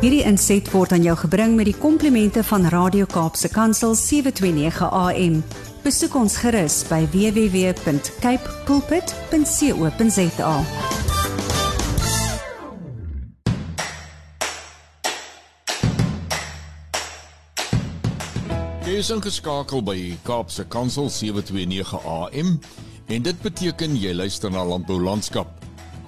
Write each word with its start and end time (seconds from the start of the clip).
Hierdie 0.00 0.22
inset 0.24 0.64
word 0.72 0.94
aan 0.96 1.02
jou 1.04 1.12
gebring 1.26 1.58
met 1.58 1.66
die 1.68 1.76
komplimente 1.76 2.40
van 2.48 2.64
Radio 2.72 3.04
Kaapse 3.04 3.50
Kansel 3.52 3.92
729 3.92 4.86
AM. 4.88 5.34
Besoek 5.84 6.14
ons 6.16 6.38
gerus 6.40 6.78
by 6.88 7.02
www.cape 7.12 8.54
pulpit.co.za. 8.64 10.54
Jy 18.88 18.96
is 19.04 19.12
ingeskakel 19.12 19.84
by 19.84 20.16
Kaapse 20.24 20.64
Kansel 20.72 21.12
729 21.12 22.00
AM 22.08 22.56
en 23.12 23.28
dit 23.28 23.44
beteken 23.44 24.00
jy 24.00 24.16
luister 24.16 24.48
na 24.48 24.64
Landbou 24.64 24.96
Landskap. 24.96 25.60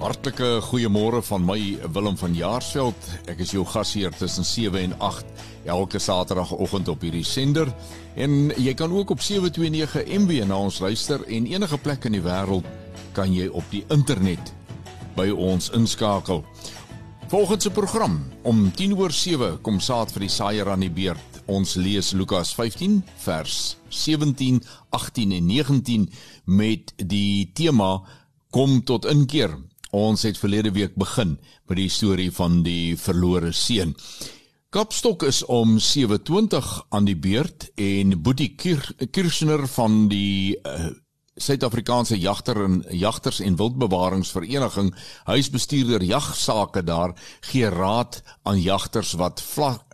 Hartlike 0.02 0.56
goeiemôre 0.66 1.20
van 1.22 1.44
my 1.46 1.78
Willem 1.94 2.16
van 2.18 2.32
Jaarsveld. 2.34 3.04
Ek 3.30 3.38
is 3.44 3.52
jou 3.54 3.62
gasheer 3.70 4.10
tussen 4.18 4.42
7 4.42 4.80
en 4.80 4.96
8 4.98 5.44
elke 5.70 6.00
Saterdagoggend 6.02 6.90
op 6.90 7.04
hierdie 7.06 7.22
sender 7.22 7.70
en 8.18 8.50
jy 8.58 8.74
kan 8.74 8.90
ook 8.90 9.14
op 9.14 9.22
729 9.22 10.10
MW 10.24 10.42
na 10.50 10.58
ons 10.58 10.80
luister 10.82 11.22
en 11.22 11.46
enige 11.46 11.78
plek 11.78 12.10
in 12.10 12.18
die 12.18 12.24
wêreld 12.24 12.66
kan 13.14 13.30
jy 13.30 13.46
op 13.46 13.62
die 13.70 13.84
internet 13.94 14.50
by 15.14 15.28
ons 15.30 15.70
inskakel. 15.78 16.42
Volgens 17.30 17.70
se 17.70 17.70
program 17.70 18.18
om 18.42 18.66
10 18.74 18.98
oor 18.98 19.14
7 19.14 19.60
kom 19.62 19.78
saad 19.78 20.10
vir 20.10 20.26
die 20.26 20.34
saaier 20.34 20.74
aan 20.74 20.82
die 20.82 20.90
beurt. 20.90 21.42
Ons 21.46 21.78
lees 21.78 22.10
Lukas 22.18 22.50
15 22.58 23.04
vers 23.22 23.76
17, 23.86 24.64
18 24.90 25.38
en 25.38 25.46
19 25.46 26.10
met 26.50 26.90
die 26.98 27.52
tema 27.54 28.00
kom 28.50 28.82
tot 28.82 29.06
inkeer. 29.06 29.54
Ons 29.92 30.22
het 30.24 30.38
verlede 30.40 30.70
week 30.72 30.94
begin 30.96 31.34
met 31.68 31.76
die 31.76 31.90
storie 31.92 32.30
van 32.32 32.62
die 32.64 32.96
verlore 32.96 33.50
seun. 33.52 33.90
Kapstok 34.72 35.26
is 35.28 35.42
om 35.44 35.74
7:20 35.76 36.70
aan 36.88 37.04
die 37.04 37.16
beurt 37.16 37.66
en 37.76 38.14
Boetie 38.22 38.54
Kirchner 38.56 39.66
van 39.68 40.08
die 40.08 40.56
uh, 40.64 40.86
Suid-Afrikaanse 41.36 42.16
jagter 42.16 42.62
en 42.64 42.80
jagters 42.88 43.40
en 43.40 43.56
wildbewaringsvereniging, 43.56 44.94
huisbestuurder 45.24 46.02
jagsake 46.02 46.84
daar, 46.84 47.12
gee 47.40 47.68
raad 47.68 48.22
aan 48.42 48.60
jagters 48.60 49.12
wat 49.20 49.44
vlak 49.44 49.84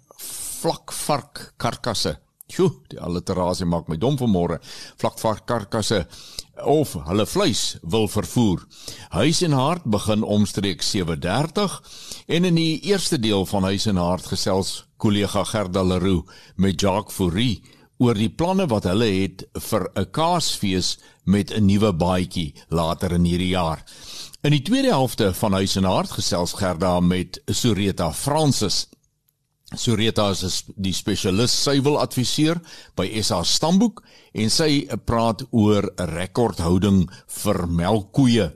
vlakvark 0.61 1.53
karkasse. 1.57 2.19
Sjoe, 2.49 2.71
die 2.89 3.01
alliterasie 3.01 3.67
maak 3.69 3.91
my 3.91 3.99
dom 4.01 4.17
vanmôre. 4.19 4.57
Vlakvark 4.99 5.45
karkasse 5.47 6.07
of 6.65 6.97
hulle 7.07 7.27
vleis 7.27 7.79
wil 7.83 8.09
vervoer. 8.09 8.65
Huis 9.09 9.43
en 9.43 9.53
hart 9.53 9.85
begin 9.85 10.23
omstreeks 10.23 10.91
7:30 10.91 11.81
en 12.27 12.45
in 12.45 12.55
die 12.55 12.81
eerste 12.81 13.19
deel 13.19 13.47
van 13.47 13.63
Huis 13.63 13.87
en 13.87 13.97
hart 13.97 14.27
gesels 14.27 14.87
kollega 14.97 15.45
Gerda 15.45 15.83
Leroux 15.83 16.25
met 16.57 16.81
Jacques 16.81 17.15
Fourie 17.15 17.63
oor 17.99 18.15
die 18.15 18.31
planne 18.31 18.67
wat 18.71 18.87
hulle 18.87 19.11
het 19.11 19.45
vir 19.69 19.91
'n 19.95 20.11
kaasfees 20.11 20.99
met 21.25 21.51
'n 21.51 21.67
nuwe 21.67 21.93
baadjie 21.93 22.55
later 22.69 23.13
in 23.13 23.25
hierdie 23.25 23.55
jaar. 23.55 23.85
In 24.43 24.51
die 24.51 24.63
tweede 24.63 24.89
helfte 24.89 25.35
van 25.35 25.53
Huis 25.53 25.77
en 25.77 25.85
Hart 25.85 26.11
gesels 26.11 26.53
Gerda 26.53 27.01
met 27.01 27.41
Soreta 27.47 28.13
Francis. 28.13 28.87
Soreta 29.77 30.31
is 30.33 30.63
die 30.81 30.95
spesialis 30.97 31.53
suiweladviseur 31.53 32.57
by 32.97 33.05
SA 33.21 33.43
Stamboek 33.45 34.01
en 34.33 34.49
sy 34.49 34.87
praat 35.05 35.45
oor 35.53 35.91
rekordhouding 36.15 37.03
vir 37.43 37.67
melkkoeie. 37.69 38.49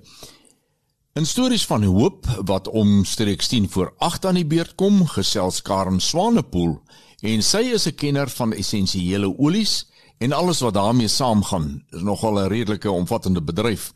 In 1.13 1.29
stories 1.29 1.67
van 1.69 1.85
hoop 1.85 2.25
wat 2.49 2.71
omstreeks 2.73 3.53
10 3.53 3.69
voor 3.75 3.93
8 4.01 4.31
aan 4.31 4.41
die 4.41 4.49
beurt 4.49 4.73
kom, 4.81 5.03
gesels 5.05 5.61
Karen 5.61 6.01
Swanepoel 6.01 6.79
en 7.21 7.43
sy 7.45 7.61
is 7.77 7.87
'n 7.87 7.95
kenner 7.95 8.29
van 8.33 8.53
essensiële 8.57 9.29
olies 9.37 9.85
en 10.19 10.33
alles 10.33 10.61
wat 10.61 10.75
daarmee 10.75 11.09
saamgaan. 11.09 11.85
Is 11.91 12.03
nogal 12.03 12.39
'n 12.39 12.49
redelike 12.49 12.91
omvattende 12.91 13.43
bedryf. 13.43 13.93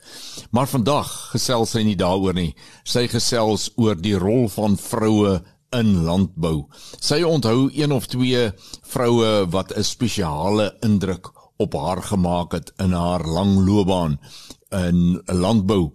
Maar 0.50 0.68
vandag 0.68 1.30
gesels 1.30 1.70
sy 1.70 1.82
nie 1.82 1.96
daaroor 1.96 2.34
nie. 2.34 2.54
Sy 2.84 3.08
gesels 3.08 3.70
oor 3.76 3.96
die 3.96 4.18
rol 4.18 4.48
van 4.48 4.76
vroue 4.76 5.42
in 5.78 6.02
landbou. 6.04 6.66
Sy 7.00 7.22
onthou 7.22 7.68
een 7.72 7.92
of 7.92 8.06
twee 8.06 8.50
vroue 8.82 9.46
wat 9.50 9.72
'n 9.76 9.84
spesiale 9.84 10.76
indruk 10.80 11.32
op 11.56 11.72
haar 11.72 12.02
gemaak 12.02 12.52
het 12.52 12.72
in 12.76 12.92
haar 12.92 13.26
lang 13.26 13.66
loopbaan 13.66 14.20
in 14.70 15.22
landbou. 15.26 15.92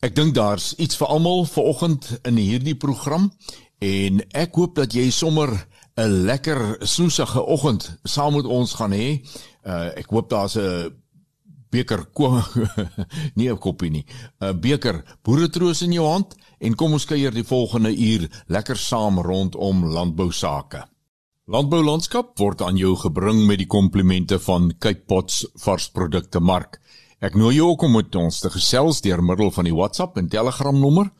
Ek 0.00 0.14
dink 0.14 0.34
daar's 0.34 0.74
iets 0.76 0.96
vir 0.96 1.06
almal 1.06 1.44
vanoggend 1.44 2.18
in 2.22 2.36
hierdie 2.36 2.76
program 2.76 3.32
en 3.78 4.22
ek 4.32 4.54
hoop 4.54 4.74
dat 4.74 4.92
jy 4.92 5.10
sommer 5.10 5.66
'n 5.96 6.24
lekker 6.24 6.76
soesige 6.80 7.44
oggend 7.44 7.98
saam 8.04 8.34
met 8.34 8.44
ons 8.44 8.74
gaan 8.74 8.92
hê. 8.92 9.20
Uh, 9.64 9.92
ek 9.96 10.08
hoop 10.10 10.30
daar's 10.30 10.56
'n 10.56 10.92
beker 11.70 12.06
nie 13.34 13.50
'n 13.50 13.58
koppie 13.58 13.90
nie. 13.90 14.04
'n 14.40 14.60
Beker 14.60 15.04
boeretroos 15.22 15.82
in 15.82 15.92
jou 15.92 16.06
hand 16.06 16.34
en 16.60 16.74
kom 16.74 16.92
ons 16.92 17.04
kuier 17.04 17.32
die 17.32 17.44
volgende 17.44 17.96
uur 17.96 18.28
lekker 18.48 18.76
saam 18.76 19.18
rondom 19.18 19.84
landbou 19.84 20.32
sake. 20.32 20.84
Landbou 21.46 21.82
landskap 21.82 22.38
word 22.38 22.62
aan 22.62 22.76
jou 22.76 22.96
gebring 22.96 23.46
met 23.46 23.58
die 23.58 23.66
komplimente 23.66 24.38
van 24.38 24.72
Cape 24.78 25.04
Pots 25.06 25.46
varsprodukte 25.54 26.40
mark. 26.40 26.80
Ek 27.20 27.34
nooi 27.34 27.56
jou 27.56 27.70
ook 27.72 27.82
om 27.82 27.92
met 27.92 28.14
ons 28.14 28.40
te 28.40 28.50
gesels 28.50 29.00
deur 29.00 29.22
middel 29.22 29.50
van 29.50 29.64
die 29.64 29.74
WhatsApp 29.74 30.16
en 30.16 30.28
Telegram 30.28 30.78
nommer. 30.78 31.10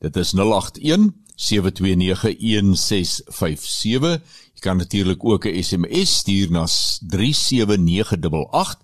Dit 0.00 0.16
is 0.16 0.32
081 0.32 1.12
7291657. 1.36 4.20
Jy 4.54 4.60
kan 4.60 4.76
natuurlik 4.76 5.24
ook 5.24 5.44
'n 5.46 5.62
SMS 5.62 6.16
stuur 6.18 6.50
na 6.50 6.66
37988 6.66 8.78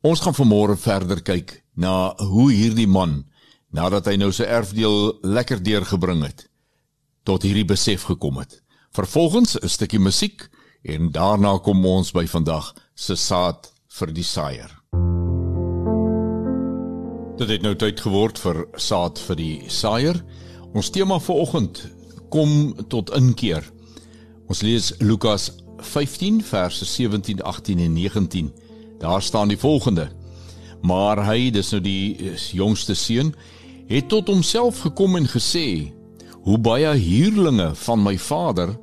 Ons 0.00 0.20
gaan 0.20 0.34
vanmôre 0.34 0.76
verder 0.76 1.22
kyk 1.22 1.64
na 1.74 2.14
hoe 2.16 2.52
hierdie 2.52 2.86
man 2.86 3.24
nadat 3.70 4.06
hy 4.06 4.16
nou 4.16 4.32
sy 4.32 4.42
erfdeel 4.42 5.18
lekker 5.22 5.62
deurgebring 5.62 6.22
het 6.22 6.48
tot 7.24 7.42
hierdie 7.42 7.64
besef 7.64 8.02
gekom 8.10 8.38
het. 8.38 8.62
Vervolgens 8.92 9.56
'n 9.60 9.68
stukkie 9.68 9.98
musiek 9.98 10.48
en 10.82 11.10
daarna 11.10 11.58
kom 11.58 11.84
ons 11.86 12.12
by 12.12 12.26
vandag 12.26 12.74
se 12.94 13.16
saad 13.16 13.72
vir 13.88 14.12
die 14.12 14.24
saaier. 14.24 14.70
Dit 17.36 17.48
het 17.48 17.62
nou 17.62 17.74
tyd 17.74 18.00
geword 18.00 18.38
vir 18.38 18.66
saad 18.76 19.18
vir 19.18 19.36
die 19.36 19.62
saaier. 19.66 20.24
Ons 20.74 20.90
tema 20.90 21.18
vir 21.18 21.34
oggend 21.34 21.80
kom 22.30 22.74
tot 22.88 23.10
inkeer. 23.10 23.64
Ons 24.48 24.62
lees 24.62 24.92
Lukas 25.00 25.50
15 25.78 26.42
verse 26.42 26.84
17, 26.84 27.42
18 27.42 27.78
en 27.78 27.92
19. 27.92 28.52
Daar 28.98 29.22
staan 29.22 29.48
die 29.48 29.58
volgende: 29.58 30.10
Maar 30.82 31.24
hy, 31.26 31.50
dis 31.50 31.70
nou 31.70 31.80
die 31.80 32.32
jongste 32.52 32.94
seun, 32.94 33.34
het 33.88 34.08
tot 34.08 34.28
homself 34.28 34.80
gekom 34.80 35.16
en 35.16 35.26
gesê: 35.26 35.92
hoe 36.44 36.58
baie 36.60 36.92
huurlinge 37.00 37.70
van 37.86 38.02
my 38.04 38.18
vader 38.20 38.74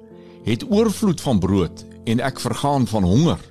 het 0.45 0.65
oorvloed 0.69 1.21
van 1.21 1.39
brood 1.39 1.85
en 2.09 2.19
ek 2.19 2.39
vergaan 2.41 2.87
van 2.89 3.05
honger. 3.05 3.41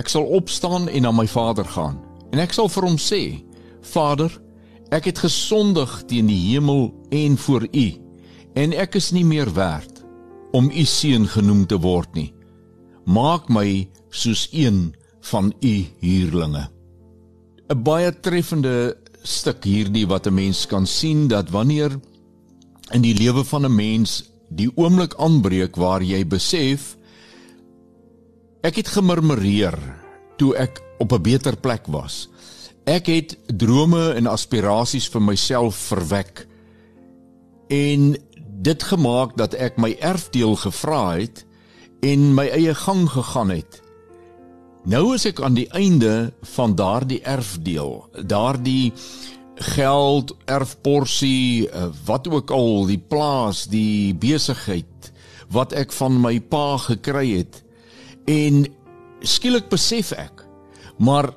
Ek 0.00 0.08
sal 0.08 0.24
opstaan 0.38 0.88
en 0.88 1.04
na 1.04 1.12
my 1.12 1.26
vader 1.28 1.68
gaan 1.68 1.98
en 2.32 2.40
ek 2.40 2.54
sal 2.56 2.68
vir 2.72 2.86
hom 2.88 2.96
sê: 3.00 3.22
Vader, 3.84 4.32
ek 4.92 5.10
het 5.12 5.24
gesondig 5.24 5.92
teen 6.08 6.28
die 6.28 6.40
hemel 6.52 6.90
en 7.12 7.36
voor 7.36 7.68
U 7.68 7.86
en 8.56 8.72
ek 8.72 8.96
is 9.00 9.12
nie 9.12 9.24
meer 9.24 9.52
werd 9.54 10.02
om 10.56 10.70
U 10.72 10.84
seun 10.88 11.28
genoem 11.28 11.66
te 11.68 11.76
word 11.76 12.14
nie. 12.16 12.32
Maak 13.04 13.48
my 13.52 13.88
soos 14.10 14.48
een 14.52 14.94
van 15.30 15.52
U 15.60 15.74
huurlinge. 16.00 16.68
'n 17.68 17.82
baie 17.84 18.12
treffende 18.24 18.96
stuk 19.22 19.64
hierdie 19.64 20.06
wat 20.08 20.26
'n 20.26 20.34
mens 20.34 20.66
kan 20.66 20.86
sien 20.86 21.28
dat 21.28 21.50
wanneer 21.50 22.00
in 22.92 23.02
die 23.04 23.14
lewe 23.14 23.44
van 23.44 23.64
'n 23.64 23.74
mens 23.74 24.22
die 24.48 24.70
oomblik 24.74 25.14
aanbreek 25.18 25.76
waar 25.76 26.02
jy 26.02 26.24
besef 26.26 26.96
ek 28.62 28.76
het 28.76 28.88
gemurmureer 28.88 29.76
toe 30.36 30.54
ek 30.56 30.80
op 30.98 31.12
'n 31.12 31.22
beter 31.22 31.56
plek 31.56 31.86
was. 31.86 32.28
Ek 32.84 33.06
het 33.06 33.36
drome 33.46 34.12
en 34.12 34.26
aspirasies 34.26 35.08
vir 35.08 35.22
myself 35.22 35.76
verwek 35.76 36.46
en 37.68 38.16
dit 38.62 38.82
gemaak 38.82 39.36
dat 39.36 39.54
ek 39.54 39.76
my 39.76 39.96
erfdeel 40.00 40.56
gevra 40.56 41.16
het 41.18 41.44
en 42.02 42.34
my 42.34 42.48
eie 42.48 42.74
gang 42.74 43.08
gegaan 43.10 43.50
het. 43.50 43.82
Nou 44.84 45.14
is 45.14 45.26
ek 45.26 45.40
aan 45.40 45.54
die 45.54 45.68
einde 45.70 46.32
van 46.42 46.74
daardie 46.74 47.20
erfdeel, 47.20 48.08
daardie 48.26 48.92
geld, 49.58 50.36
erfporsie, 50.46 51.68
eh, 51.70 51.88
wat 52.04 52.28
ook 52.28 52.50
al, 52.50 52.86
die 52.86 52.98
plaas, 52.98 53.66
die 53.66 54.14
besigheid 54.14 55.12
wat 55.48 55.72
ek 55.72 55.92
van 55.92 56.20
my 56.20 56.40
pa 56.40 56.76
gekry 56.76 57.38
het. 57.38 57.62
En 58.28 58.66
skielik 59.20 59.68
besef 59.68 60.12
ek, 60.12 60.44
maar 60.98 61.32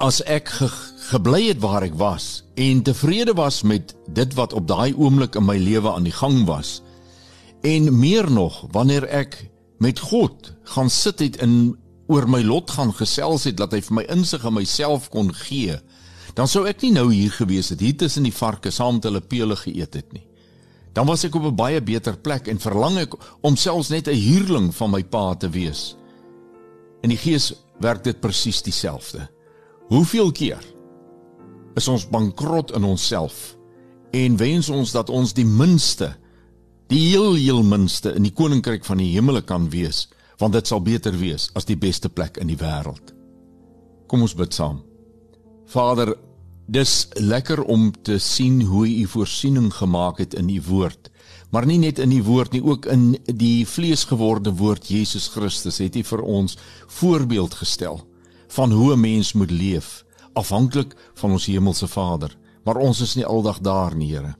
as 0.00 0.22
ek 0.24 0.48
ge 0.48 0.68
gebly 1.10 1.48
het 1.48 1.60
waar 1.60 1.82
ek 1.82 1.96
was 1.98 2.44
en 2.54 2.82
tevrede 2.86 3.34
was 3.34 3.62
met 3.66 3.94
dit 4.06 4.34
wat 4.38 4.52
op 4.54 4.68
daai 4.70 4.94
oomblik 4.94 5.34
in 5.34 5.44
my 5.44 5.56
lewe 5.58 5.90
aan 5.90 6.06
die 6.06 6.14
gang 6.14 6.44
was 6.46 6.80
en 7.66 7.90
meer 7.98 8.30
nog 8.30 8.62
wanneer 8.70 9.08
ek 9.08 9.50
met 9.82 9.98
God 9.98 10.52
gaan 10.70 10.90
sit 10.90 11.18
het 11.18 11.40
in 11.42 11.74
oor 12.10 12.28
my 12.30 12.42
lot 12.42 12.70
gaan 12.70 12.92
gesels 12.94 13.44
het 13.48 13.58
dat 13.58 13.74
hy 13.74 13.80
vir 13.86 13.96
my 14.00 14.04
insig 14.12 14.44
in 14.46 14.54
myself 14.56 15.08
kon 15.10 15.30
gee, 15.46 15.76
dan 16.34 16.48
sou 16.48 16.66
ek 16.68 16.82
nie 16.82 16.92
nou 16.92 17.12
hier 17.12 17.30
gewees 17.30 17.70
het 17.70 17.80
hier 17.80 17.96
tussen 17.96 18.26
die 18.26 18.34
varke 18.34 18.70
saam 18.70 18.98
met 18.98 19.04
hulle 19.08 19.20
pele 19.20 19.56
geëet 19.56 19.94
het 19.94 20.12
nie. 20.12 20.26
Dan 20.92 21.06
was 21.06 21.24
ek 21.24 21.34
op 21.34 21.44
'n 21.44 21.54
baie 21.54 21.80
beter 21.80 22.16
plek 22.16 22.48
en 22.48 22.58
verlang 22.58 22.98
ek 22.98 23.14
om 23.40 23.56
selfs 23.56 23.88
net 23.88 24.08
'n 24.08 24.14
huurling 24.14 24.74
van 24.74 24.90
my 24.90 25.02
pa 25.02 25.34
te 25.34 25.48
wees. 25.48 25.96
In 27.02 27.08
die 27.08 27.18
gees 27.18 27.54
werk 27.80 28.04
dit 28.04 28.20
presies 28.20 28.62
dieselfde. 28.62 29.28
Hoeveel 29.88 30.32
keer 30.32 30.64
is 31.74 31.88
ons 31.88 32.08
bankrot 32.08 32.70
in 32.72 32.84
onsself 32.84 33.56
en 34.10 34.36
wens 34.36 34.68
ons 34.68 34.92
dat 34.92 35.10
ons 35.10 35.32
die 35.32 35.46
minste 35.46 36.16
die 36.90 37.10
heel 37.12 37.34
heel 37.34 37.62
minste 37.62 38.12
in 38.14 38.22
die 38.26 38.34
koninkryk 38.34 38.84
van 38.84 38.98
die 38.98 39.12
hemele 39.12 39.42
kan 39.46 39.68
wees, 39.70 40.08
want 40.38 40.52
dit 40.52 40.66
sal 40.66 40.82
beter 40.82 41.14
wees 41.18 41.50
as 41.54 41.64
die 41.64 41.76
beste 41.78 42.08
plek 42.08 42.36
in 42.36 42.50
die 42.50 42.58
wêreld. 42.58 43.14
Kom 44.10 44.22
ons 44.26 44.34
bid 44.34 44.54
saam. 44.54 44.80
Vader, 45.70 46.16
dis 46.66 47.06
lekker 47.14 47.60
om 47.62 47.92
te 48.02 48.16
sien 48.18 48.62
hoe 48.66 48.88
U 48.88 49.04
voorsiening 49.06 49.68
gemaak 49.74 50.18
het 50.18 50.34
in 50.34 50.48
U 50.50 50.58
woord, 50.66 51.10
maar 51.54 51.66
nie 51.66 51.78
net 51.78 52.00
in 52.02 52.10
U 52.10 52.22
woord 52.26 52.56
nie, 52.56 52.62
ook 52.64 52.88
in 52.90 53.12
die 53.38 53.62
vleesgeworde 53.66 54.50
woord 54.58 54.88
Jesus 54.90 55.28
Christus 55.30 55.78
het 55.78 55.94
U 55.94 56.02
vir 56.08 56.22
ons 56.26 56.56
voorbeeld 57.00 57.54
gestel 57.62 58.02
van 58.56 58.74
hoe 58.74 58.96
'n 58.96 59.00
mens 59.00 59.32
moet 59.32 59.50
leef, 59.50 60.04
afhanklik 60.34 60.96
van 61.14 61.30
ons 61.38 61.46
hemelse 61.46 61.86
Vader. 61.86 62.36
Maar 62.64 62.76
ons 62.76 63.00
is 63.00 63.14
nie 63.14 63.26
aldag 63.26 63.60
daar 63.60 63.94
nie, 63.94 64.10
Here. 64.10 64.34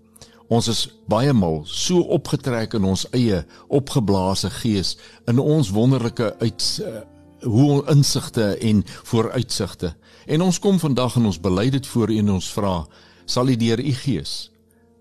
Ons 0.49 0.69
is 0.69 0.89
baie 1.07 1.33
mal 1.33 1.63
so 1.65 2.01
opgetrek 2.01 2.75
in 2.75 2.85
ons 2.85 3.07
eie 3.11 3.47
opgeblaase 3.69 4.51
gees 4.51 4.97
in 5.27 5.39
ons 5.39 5.71
wonderlike 5.71 6.35
uit 6.41 6.81
uh, 6.83 7.01
hoe 7.43 7.85
insigte 7.87 8.57
en 8.59 8.83
vooruitsigte. 9.03 9.95
En 10.27 10.43
ons 10.43 10.59
kom 10.59 10.79
vandag 10.79 11.17
en 11.17 11.27
ons 11.27 11.41
bely 11.41 11.71
dit 11.71 11.87
voor 11.87 12.11
U 12.11 12.19
en 12.19 12.31
ons 12.31 12.53
vra, 12.53 12.87
sal 13.25 13.49
U 13.49 13.57
deur 13.57 13.81
U 13.81 13.93
gees 13.93 14.51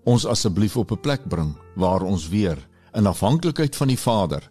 ons 0.04 0.26
asseblief 0.26 0.76
op 0.76 0.92
'n 0.92 1.00
plek 1.00 1.28
bring 1.28 1.56
waar 1.74 2.02
ons 2.02 2.28
weer 2.28 2.68
in 2.92 3.06
afhanklikheid 3.06 3.76
van 3.76 3.88
die 3.88 3.98
Vader 3.98 4.50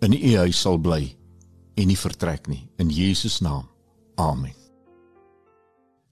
in 0.00 0.12
U 0.12 0.36
huis 0.36 0.60
sal 0.60 0.78
bly 0.78 1.16
en 1.74 1.86
nie 1.86 1.98
vertrek 1.98 2.46
nie 2.46 2.68
in 2.76 2.88
Jesus 2.88 3.40
naam. 3.40 3.68
Amen. 4.14 4.54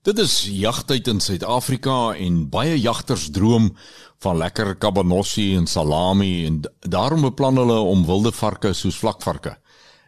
Dit 0.03 0.19
is 0.19 0.45
jagtyd 0.45 1.09
in 1.09 1.21
Suid-Afrika 1.21 2.15
en 2.15 2.49
baie 2.49 2.81
jagters 2.81 3.31
droom 3.31 3.77
van 4.19 4.37
lekker 4.37 4.79
cabanossi 4.79 5.57
en 5.57 5.67
salami 5.67 6.47
en 6.47 6.63
daarom 6.81 7.21
beplan 7.21 7.57
hulle 7.57 7.79
om 7.79 8.07
wilde 8.07 8.33
varke 8.33 8.73
soos 8.73 8.97
vlakvarke 8.97 9.59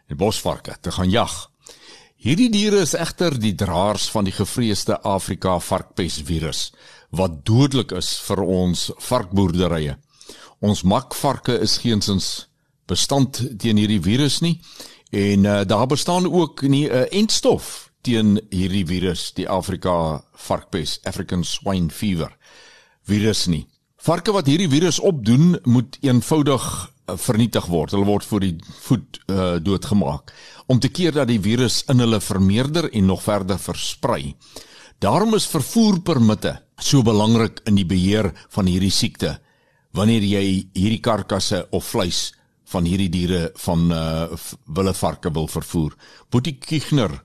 en 0.07 0.17
bosvarke 0.17 0.77
te 0.81 0.91
gaan 0.91 1.09
jag. 1.09 1.52
Hierdie 2.23 2.47
diere 2.47 2.77
is 2.79 2.93
egter 2.95 3.33
die 3.35 3.51
draers 3.59 4.05
van 4.13 4.23
die 4.23 4.31
gevreesde 4.31 4.95
Afrika 5.03 5.57
varkpesvirus 5.59 6.69
wat 7.11 7.41
dodelik 7.43 7.91
is 7.97 8.13
vir 8.23 8.39
ons 8.39 8.85
varkboerderye. 9.03 9.97
Ons 10.63 10.85
makvarke 10.87 11.57
is 11.65 11.81
geensins 11.83 12.29
bestand 12.87 13.41
teen 13.59 13.81
hierdie 13.81 13.99
virus 14.05 14.39
nie 14.39 14.53
en 15.11 15.43
uh, 15.43 15.57
daar 15.67 15.89
bestaan 15.91 16.29
ook 16.31 16.63
nie 16.63 16.87
'n 16.87 16.95
uh, 16.95 17.03
entstof 17.11 17.91
teen 18.01 18.39
hierdie 18.49 18.85
virus, 18.87 19.33
die 19.35 19.49
Afrika 19.49 20.23
varkpes, 20.47 20.99
African 21.03 21.43
swine 21.43 21.89
fever 21.89 22.31
virus 23.03 23.47
nie. 23.47 23.67
Varke 23.97 24.31
wat 24.31 24.47
hierdie 24.47 24.69
virus 24.69 24.99
opdoen, 24.99 25.59
moet 25.63 25.97
eenvoudig 25.99 26.63
uh, 27.09 27.17
vernietig 27.17 27.65
word. 27.65 27.91
Hulle 27.91 28.05
word 28.05 28.25
voor 28.25 28.39
die 28.39 28.55
voet 28.79 29.19
uh, 29.27 29.55
doodgemaak 29.59 30.31
om 30.67 30.79
te 30.79 30.91
keer 30.91 31.11
dat 31.15 31.27
die 31.27 31.41
virus 31.41 31.83
in 31.91 31.99
hulle 32.03 32.19
vermeerder 32.21 32.89
en 32.91 33.05
nog 33.05 33.23
verder 33.23 33.59
versprei. 33.59 34.35
Daarom 34.99 35.33
is 35.35 35.49
vervoerpermitte 35.51 36.59
so 36.77 37.03
belangrik 37.03 37.59
in 37.67 37.75
die 37.75 37.87
beheer 37.87 38.31
van 38.55 38.65
hierdie 38.65 38.93
siekte. 38.93 39.37
Wanneer 39.93 40.23
jy 40.25 40.45
hierdie 40.73 41.01
karkasse 41.03 41.67
of 41.71 41.85
vleis 41.91 42.31
van 42.73 42.87
hierdie 42.89 43.11
diere 43.11 43.51
van 43.65 43.91
uh, 43.91 44.31
wille 44.77 44.93
varke 44.97 45.31
wil 45.33 45.47
vervoer. 45.51 45.93
Boetie 46.31 46.57
Kichner 46.57 47.19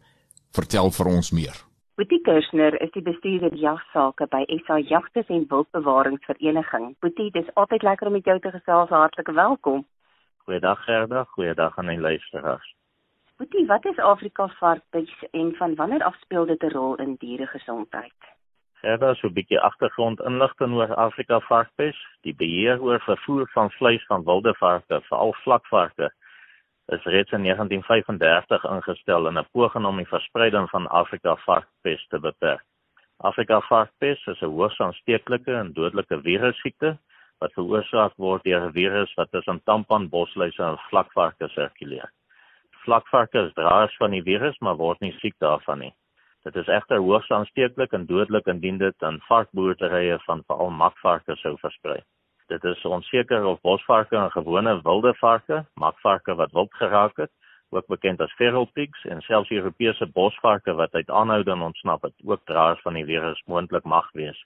vertel 0.52 0.90
vir 0.98 1.10
ons 1.14 1.32
meer. 1.32 1.56
Boetie 1.98 2.20
Kirschner 2.22 2.76
is 2.84 2.92
die 2.94 3.02
bestuurder 3.02 3.54
jagsake 3.58 4.28
by 4.30 4.44
SA 4.62 4.78
Jagters 4.86 5.30
en 5.34 5.46
Wildbewaringsvereniging. 5.50 6.92
Boetie, 7.02 7.32
dis 7.34 7.48
altyd 7.58 7.82
lekker 7.82 8.06
om 8.06 8.14
met 8.18 8.28
jou 8.30 8.38
te 8.44 8.52
gesels. 8.54 8.92
Hartlike 8.94 9.34
welkom. 9.34 9.82
Goeiedag 10.46 10.84
Gerda, 10.84 11.24
goeiedag 11.34 11.78
aan 11.78 11.90
die 11.90 11.98
luisteraars. 11.98 12.77
Boetie, 13.38 13.66
wat 13.66 13.84
is 13.86 13.98
Afrika 14.02 14.48
varkpes 14.48 15.10
en 15.30 15.54
van 15.54 15.74
wanneer 15.74 16.02
af 16.02 16.16
speel 16.20 16.46
dit 16.46 16.62
'n 16.62 16.72
rol 16.72 16.94
in 16.94 17.14
dieregesondheid? 17.18 18.20
Gerda, 18.80 19.14
so 19.14 19.28
'n 19.28 19.32
bietjie 19.32 19.60
agtergrond 19.60 20.20
inligting 20.20 20.74
oor 20.74 20.94
Afrika 20.94 21.40
varkpes, 21.40 21.98
die 22.20 22.34
beheer 22.34 22.82
oor 22.82 23.00
vervoer 23.00 23.48
van 23.52 23.70
vleis 23.70 24.06
van 24.06 24.24
wilde 24.24 24.54
varke, 24.54 25.00
veral 25.00 25.32
vlakvarke 25.44 26.10
is 26.86 27.04
reeds 27.04 27.32
in 27.32 27.42
1935 27.42 28.64
ingestel 28.64 29.26
in 29.28 29.38
'n 29.38 29.48
poging 29.52 29.86
om 29.86 29.96
die 29.96 30.12
verspreiding 30.14 30.70
van 30.70 30.86
Afrika 30.88 31.36
varkpes 31.36 32.06
te 32.08 32.18
beperk. 32.20 32.64
Afrika 33.16 33.60
varkpes 33.60 34.26
is 34.26 34.42
'n 34.42 34.54
hoogs 34.56 34.80
aansteeklike 34.80 35.52
en 35.52 35.72
dodelike 35.72 36.20
virussiekte 36.22 36.98
wat 37.38 37.52
veroorsaak 37.52 38.12
word 38.16 38.42
deur 38.42 38.66
'n 38.66 38.72
virus 38.72 39.14
wat 39.14 39.30
tussen 39.30 39.62
tampan 39.64 40.08
bosluise 40.08 40.62
en 40.62 40.78
vlakvarke 40.90 41.48
sirkuleer. 41.48 42.10
Vlakvarke 42.88 43.38
is 43.44 43.52
draers 43.52 43.96
van 44.00 44.14
die 44.16 44.22
virus, 44.24 44.54
maar 44.64 44.78
word 44.80 45.02
nie 45.04 45.12
siek 45.18 45.34
daarvan 45.44 45.82
nie. 45.82 45.90
Dit 46.46 46.54
is 46.56 46.70
egter 46.72 47.02
hoogs 47.04 47.28
aansteeklik 47.36 47.92
en 47.92 48.06
dodelik 48.08 48.46
indien 48.48 48.78
dit 48.80 49.04
aan 49.04 49.18
varkboerderye 49.26 50.16
van 50.24 50.40
veral 50.48 50.72
makvarke 50.72 51.36
sou 51.36 51.52
versprei. 51.60 51.98
Dit 52.48 52.64
is 52.64 52.86
onseker 52.88 53.44
of 53.50 53.60
bosvarke 53.60 54.16
en 54.16 54.32
gewone 54.32 54.78
wilde 54.88 55.12
varke, 55.20 55.60
makvarke 55.76 56.38
wat 56.40 56.56
wild 56.56 56.72
geraak 56.80 57.20
het, 57.20 57.32
ook 57.76 57.92
bekend 57.92 58.24
as 58.24 58.32
feral 58.40 58.70
pigs 58.72 59.04
en 59.04 59.20
selfs 59.28 59.52
Europese 59.52 60.08
bosvarke 60.16 60.72
wat 60.80 60.96
uit 60.96 61.12
aanhouding 61.20 61.68
ontsnap 61.68 62.08
het, 62.08 62.16
ook 62.24 62.48
draers 62.48 62.80
van 62.88 62.96
die 62.96 63.04
virus 63.04 63.44
moontlik 63.44 63.84
mag 63.84 64.08
wees. 64.16 64.40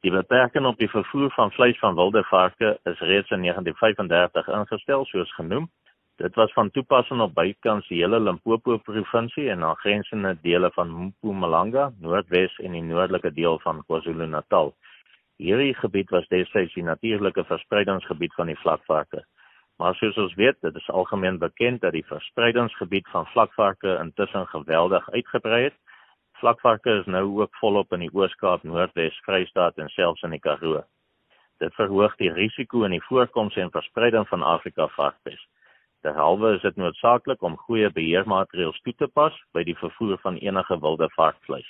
Die 0.00 0.12
beperking 0.12 0.64
op 0.72 0.80
die 0.80 0.88
vervoer 0.88 1.30
van 1.36 1.52
vleis 1.52 1.78
van 1.84 2.00
wilde 2.00 2.24
varke 2.32 2.78
is 2.88 3.08
reeds 3.12 3.30
in 3.30 3.44
1935 3.44 4.48
ingestel 4.48 5.04
soos 5.12 5.36
genoem. 5.36 5.68
Dit 6.16 6.34
was 6.34 6.52
van 6.52 6.70
toepassing 6.70 7.20
op 7.20 7.32
bykans 7.34 7.88
die 7.90 7.96
hele 7.98 8.20
Limpopo 8.22 8.76
provinsie 8.86 9.48
en 9.50 9.64
aangrensende 9.66 10.36
dele 10.42 10.68
van 10.74 10.90
Mpumalanga, 11.06 11.88
Noordwes 11.98 12.58
en 12.62 12.76
die 12.76 12.82
noordelike 12.82 13.32
deel 13.34 13.58
van 13.64 13.80
KwaZulu-Natal. 13.88 14.70
Hierdie 15.42 15.74
gebied 15.74 16.12
was 16.14 16.28
destyds 16.30 16.76
die 16.78 16.84
natuurlike 16.86 17.42
verspreidingsgebied 17.48 18.34
van 18.38 18.46
die 18.46 18.60
vlakvarke. 18.60 19.24
Maar 19.82 19.96
soos 19.98 20.20
ons 20.22 20.36
weet, 20.38 20.60
dit 20.62 20.76
is 20.78 20.90
algemeen 20.90 21.40
bekend 21.42 21.80
dat 21.82 21.96
die 21.96 22.04
verspreidingsgebied 22.06 23.10
van 23.10 23.26
vlakvarke 23.32 23.96
intussen 24.04 24.46
geweldig 24.52 25.10
uitgebrei 25.10 25.62
het. 25.64 25.78
Vlakvarke 26.38 26.94
is 27.00 27.10
nou 27.10 27.24
ook 27.40 27.58
volop 27.58 27.92
in 27.92 28.06
die 28.06 28.12
Oos-Kaap, 28.14 28.62
Noordwes, 28.62 29.18
Vrystaat 29.26 29.82
en 29.82 29.90
selfs 29.96 30.22
in 30.22 30.38
die 30.38 30.42
Karoo. 30.46 30.84
Dit 31.58 31.74
verhoog 31.74 32.14
die 32.22 32.30
risiko 32.30 32.84
in 32.86 32.94
die 32.94 33.02
voorkoms 33.10 33.58
en 33.58 33.74
verspreiding 33.74 34.28
van 34.30 34.46
Afrika 34.46 34.86
varkpes. 34.94 35.42
Derhalwe 36.04 36.54
is 36.54 36.62
dit 36.62 36.76
noodsaaklik 36.76 37.42
om 37.42 37.56
goeie 37.66 37.88
beheermaatreëls 37.96 38.80
toe 38.84 38.92
te 39.00 39.06
pas 39.08 39.36
by 39.56 39.62
die 39.64 39.76
vervoer 39.78 40.18
van 40.20 40.36
enige 40.36 40.76
wilde 40.80 41.08
varkvleis. 41.14 41.68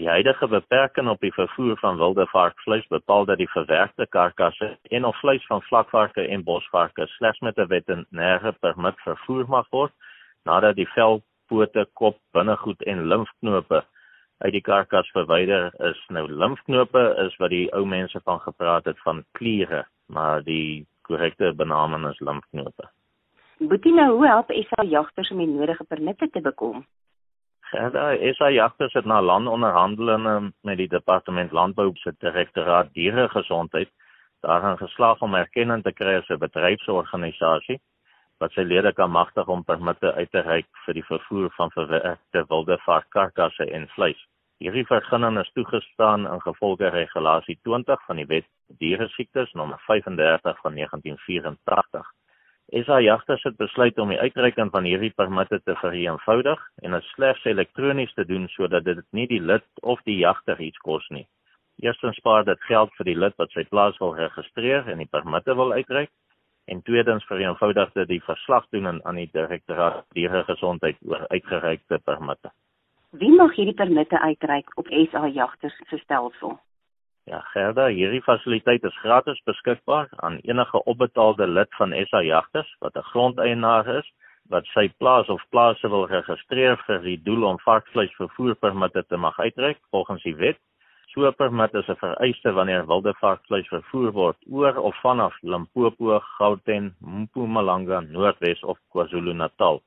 Die 0.00 0.08
huidige 0.08 0.46
beperking 0.48 1.10
op 1.12 1.20
die 1.20 1.32
vervoer 1.36 1.76
van 1.76 1.98
wilde 2.00 2.24
varkvleis 2.30 2.86
bepaal 2.88 3.26
dat 3.28 3.36
die 3.36 3.50
verwerkte 3.52 4.06
karkasse 4.16 4.70
en 4.96 5.04
of 5.04 5.18
vleis 5.20 5.44
van 5.46 5.60
vlakvarke 5.62 6.24
en 6.24 6.44
bosvarke 6.44 7.04
slegs 7.16 7.40
met 7.44 7.58
'n 7.58 7.68
veterinêre 7.72 8.52
permit 8.60 8.96
vervoer 9.04 9.44
mag 9.48 9.66
word 9.70 9.92
nadat 10.44 10.76
die 10.76 10.88
vel, 10.94 11.20
pote, 11.48 11.84
kop, 11.92 12.16
binnegoed 12.32 12.82
en 12.82 13.08
limfknope 13.12 13.82
uit 14.38 14.52
die 14.52 14.64
karkas 14.70 15.10
verwyder 15.10 15.68
is. 15.90 16.00
Nou 16.08 16.24
limfknope 16.32 17.02
is 17.26 17.36
wat 17.36 17.50
die 17.50 17.68
ou 17.72 17.84
mense 17.84 18.20
van 18.24 18.40
gepraat 18.40 18.84
het 18.84 18.98
van 19.04 19.24
kliere, 19.32 19.84
maar 20.06 20.42
die 20.42 20.86
korrekte 21.02 21.52
benaming 21.52 22.08
is 22.08 22.20
limfknope. 22.20 22.88
Boetie 23.68 23.92
nou 23.92 24.06
hoe 24.16 24.26
help 24.26 24.52
SA 24.56 24.84
jagters 24.88 25.30
om 25.30 25.40
die 25.42 25.46
nodige 25.50 25.84
permitte 25.84 26.30
te 26.32 26.40
bekom? 26.40 26.78
Gerda, 27.70 28.04
SA 28.32 28.48
jagters 28.50 28.94
het 28.96 29.04
na 29.04 29.18
landonderhandelinge 29.20 30.52
met 30.64 30.78
die 30.80 30.88
departement 30.88 31.52
landbou 31.52 31.90
se 32.00 32.14
direktoraat 32.24 32.88
dieregesondheid 32.96 33.90
daarin 34.40 34.78
geslaag 34.80 35.20
om 35.20 35.36
erkenning 35.36 35.82
te 35.84 35.92
kry 35.92 36.14
as 36.18 36.30
'n 36.30 36.40
bedryfsorganisasie 36.40 37.76
wat 38.40 38.52
sy 38.52 38.64
lede 38.64 38.92
kan 38.92 39.10
magtig 39.10 39.48
om 39.48 39.64
permitte 39.64 40.12
uit 40.14 40.30
te 40.30 40.40
reik 40.40 40.68
vir 40.86 40.94
die 40.94 41.08
vervoer 41.08 41.50
van 41.56 41.70
verwerkte 41.70 42.44
wilde 42.48 42.78
varkkarkasse 42.86 43.66
en 43.70 43.88
vleis. 43.88 44.24
Hierdie 44.58 44.86
vergunning 44.86 45.38
is 45.38 45.52
toegestaan 45.52 46.26
in 46.32 46.40
gevolge 46.40 46.88
regulasie 46.88 47.58
20 47.62 48.06
van 48.06 48.16
die 48.16 48.26
Wet 48.26 48.48
Diere 48.78 49.08
Siektes 49.08 49.52
nommer 49.52 49.78
35 49.86 50.60
van 50.60 50.74
1984. 50.74 52.10
SA 52.70 53.00
Jagters 53.00 53.42
het 53.42 53.56
besluit 53.58 53.98
om 53.98 54.12
die 54.12 54.18
uitreiking 54.20 54.68
van 54.70 54.84
hierdie 54.86 55.10
permitte 55.18 55.58
te 55.66 55.74
vereenvoudig 55.80 56.60
en 56.86 56.94
dit 56.94 57.08
slegs 57.16 57.44
elektronies 57.50 58.12
te 58.14 58.24
doen 58.24 58.46
sodat 58.52 58.84
dit 58.86 59.00
nie 59.10 59.26
die 59.26 59.40
lid 59.42 59.66
of 59.82 59.98
die 60.06 60.20
jagter 60.20 60.60
iets 60.62 60.78
kos 60.78 61.08
nie. 61.10 61.26
Eerstens 61.82 62.20
spaar 62.22 62.44
dit 62.46 62.62
geld 62.68 62.94
vir 62.94 63.10
die 63.10 63.16
lid 63.18 63.34
wat 63.42 63.50
sy 63.50 63.64
plaas 63.66 63.98
wil 63.98 64.14
registreer 64.14 64.86
en 64.86 65.02
die 65.02 65.10
permitte 65.10 65.56
wil 65.58 65.74
uitreik 65.74 66.12
en 66.70 66.82
tweedens 66.86 67.26
vereenvoudig 67.26 67.90
dit 67.98 68.08
die 68.14 68.22
verslagdoening 68.22 69.02
aan 69.02 69.18
die 69.18 69.30
direktoraat 69.34 70.06
dieregesondheid 70.14 71.02
oor 71.10 71.26
uitgereikte 71.34 71.98
permitte. 72.06 72.54
Wie 73.18 73.34
mag 73.34 73.56
hierdie 73.58 73.74
permitte 73.74 74.20
uitreik 74.22 74.70
op 74.78 74.86
SA 75.10 75.26
Jagters 75.26 75.74
se 75.90 75.98
stelsel? 76.04 76.60
Ja, 77.30 77.38
Gerda, 77.52 77.84
hierdie 77.94 78.22
fasiliteit 78.26 78.82
is 78.88 78.96
gratis 79.04 79.38
beskikbaar 79.46 80.08
aan 80.26 80.40
enige 80.50 80.80
opbetaalde 80.90 81.46
lid 81.46 81.76
van 81.78 81.92
SA 82.08 82.22
Jagters 82.26 82.70
wat 82.82 82.96
'n 82.98 83.06
grondeienaar 83.10 83.86
is 83.98 84.08
wat 84.54 84.66
sy 84.74 84.88
plaas 84.98 85.28
of 85.28 85.44
plase 85.50 85.88
wil 85.92 86.06
registreer 86.06 86.76
vir 86.86 86.98
die 87.04 87.20
doel 87.28 87.44
om 87.50 87.60
varkvleis 87.66 88.16
vervoer 88.16 88.54
permitte 88.54 89.04
te 89.06 89.16
mag 89.16 89.38
uitreik 89.38 89.78
volgens 89.90 90.22
die 90.22 90.34
wet. 90.34 90.58
So 91.12 91.28
'n 91.28 91.34
permit 91.34 91.74
is 91.74 91.88
'n 91.88 92.02
vereiste 92.02 92.52
wanneer 92.52 92.86
wilde 92.86 93.14
varkvleis 93.20 93.68
vervoer 93.68 94.12
word 94.12 94.38
oor 94.50 94.76
of 94.76 95.00
vanaf 95.00 95.38
Limpopo, 95.42 96.18
Gauteng, 96.38 96.94
Mpumalanga, 97.00 98.00
Noordwes 98.00 98.62
of 98.62 98.78
KwaZulu-Natal. 98.88 99.82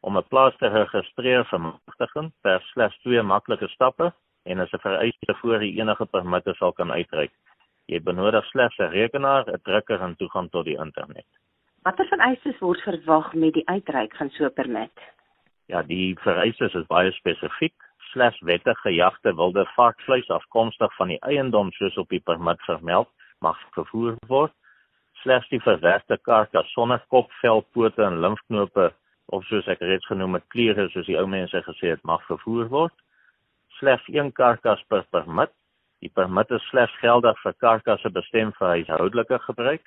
Om 0.00 0.16
'n 0.16 0.28
plaas 0.28 0.56
te 0.56 0.68
registreer 0.68 1.44
vir 1.44 1.60
magtiging 1.60 2.32
per 2.42 2.60
slegs 2.72 2.98
twee 2.98 3.22
maklike 3.22 3.68
stappe 3.68 4.12
en 4.44 4.58
is 4.58 4.72
'n 4.72 4.78
vereiste 4.78 5.34
voor 5.40 5.62
jy 5.62 5.80
enige 5.80 6.06
permitte 6.06 6.54
sal 6.54 6.72
kan 6.72 6.90
uitreik. 6.92 7.32
Jy 7.86 8.00
benodig 8.02 8.44
slegs 8.44 8.78
'n 8.78 8.90
rekenaar, 8.90 9.44
'n 9.48 9.60
drukker 9.62 10.00
en 10.00 10.16
toegang 10.16 10.50
tot 10.50 10.64
die 10.64 10.78
internet. 10.78 11.26
Watter 11.82 12.06
vereistes 12.06 12.58
word 12.58 12.80
verwag 12.80 13.32
met 13.34 13.52
die 13.54 13.68
uitreik 13.68 14.16
van 14.16 14.30
so 14.30 14.44
'n 14.44 14.52
permit? 14.52 14.96
Ja, 15.66 15.82
die 15.82 16.16
vereistes 16.20 16.74
is 16.74 16.86
baie 16.86 17.12
spesifiek. 17.12 17.74
Slegs 17.98 18.40
wettige 18.40 18.90
jagte 18.90 19.34
wilde 19.34 19.64
varkvleis 19.76 20.28
afkomstig 20.28 20.94
van 20.96 21.08
die 21.08 21.20
eiendom 21.20 21.72
soos 21.72 21.96
op 21.96 22.08
die 22.08 22.20
permit 22.20 22.60
vermeld 22.60 23.08
mag 23.40 23.58
vervoer 23.70 24.16
word. 24.26 24.52
Slegs 25.12 25.48
die 25.48 25.60
verwerkte 25.60 26.18
karkas 26.18 26.72
sonder 26.72 27.04
kop, 27.08 27.32
vel, 27.32 27.60
pote 27.72 28.02
en 28.02 28.20
limfknope 28.20 28.92
of 29.26 29.44
soos 29.44 29.66
ek 29.66 29.80
reeds 29.80 30.06
genoem 30.06 30.34
het, 30.34 30.48
kliere 30.48 30.88
soos 30.88 31.06
die 31.06 31.18
ou 31.18 31.26
mense 31.26 31.62
gesê 31.62 31.88
het, 31.88 32.02
mag 32.04 32.26
vervoer 32.26 32.68
word 32.68 33.03
slegs 33.78 34.06
een 34.08 34.32
karkas 34.32 34.82
per 34.88 35.04
permit. 35.10 35.50
Die 36.04 36.10
permit 36.12 36.50
is 36.50 36.64
slegs 36.70 36.94
geldig 37.00 37.38
vir 37.42 37.54
karkasse 37.64 38.10
bestem 38.12 38.52
vir 38.58 38.68
huishoudelike 38.74 39.38
gebruik. 39.46 39.84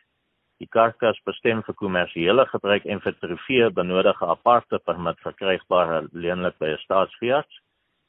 Die 0.62 0.70
karkas 0.74 1.20
bestem 1.30 1.62
vir 1.68 1.78
kommersiële 1.82 2.48
gebruik 2.50 2.86
en 2.86 3.02
vir 3.04 3.16
trofee 3.22 3.70
benodig 3.80 4.22
'n 4.22 4.32
aparte 4.36 4.80
permit 4.90 5.20
verkrygbaar 5.26 5.94
alleenlik 6.00 6.58
by 6.60 6.70
'n 6.74 6.84
staatsveearts. 6.86 7.62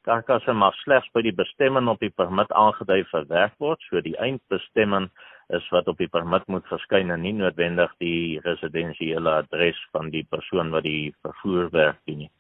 Karkasse 0.04 0.52
mag 0.52 0.75
slegs 0.85 1.08
by 1.12 1.23
die 1.23 1.37
bestemming 1.42 1.88
op 1.88 2.00
die 2.00 2.14
permit 2.20 2.52
aangedui 2.52 3.04
verwerk 3.04 3.54
word, 3.58 3.80
so 3.90 4.00
die 4.00 4.16
eindbestemming 4.16 5.11
is 5.49 5.68
wat 5.70 5.88
op 5.88 5.99
die 5.99 6.08
permit 6.08 6.47
moet 6.49 6.66
verskyn 6.68 7.11
en 7.11 7.23
nie 7.23 7.32
noodwendig 7.32 7.92
die 7.99 8.40
residensiële 8.44 9.30
adres 9.42 9.78
van 9.92 10.11
die 10.11 10.25
persoon 10.30 10.70
wat 10.70 10.82
die 10.82 11.14
vervoer 11.23 11.70
werk 11.70 12.00
doen 12.06 12.18
nie 12.18 12.30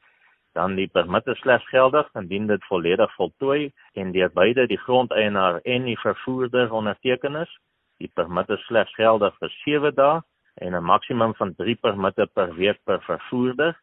dan 0.52 0.74
die 0.74 0.88
permit 0.88 1.26
is 1.26 1.38
slegs 1.38 1.68
geldig 1.68 2.08
indien 2.14 2.46
dit 2.46 2.64
volledig 2.64 3.14
voltooi 3.14 3.72
en 3.94 4.12
deur 4.12 4.30
beide 4.34 4.66
die 4.66 4.80
grondeienaar 4.84 5.60
en 5.64 5.84
die 5.84 5.98
vervoerder 5.98 6.72
onderteken 6.72 7.36
is. 7.36 7.58
Die 7.98 8.10
permit 8.14 8.48
is 8.48 8.64
slegs 8.66 8.94
geldig 8.94 9.36
vir 9.38 9.54
7 9.64 9.94
dae 9.94 10.20
en 10.54 10.74
'n 10.74 10.84
maksimum 10.84 11.34
van 11.34 11.54
3 11.54 11.74
permitte 11.74 12.26
per 12.26 12.54
week 12.54 12.78
per 12.84 13.00
vervoerder. 13.00 13.76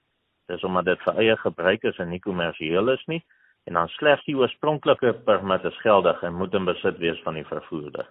Dis 0.48 0.64
omdat 0.64 0.86
dit 0.86 1.02
vir 1.02 1.18
eie 1.18 1.38
gebruik 1.38 1.84
is 1.84 1.98
en 1.98 2.10
nie 2.10 2.20
kommersieel 2.20 2.90
is 2.90 3.06
nie 3.06 3.24
en 3.66 3.74
dan 3.74 3.88
slegs 3.88 4.26
die 4.26 4.38
oorspronklike 4.38 5.14
permit 5.26 5.64
is 5.64 5.82
geldig 5.82 6.22
en 6.24 6.38
moet 6.38 6.54
in 6.54 6.66
besit 6.66 6.98
wees 6.98 7.22
van 7.24 7.34
die 7.34 7.46
vervoerder. 7.46 8.06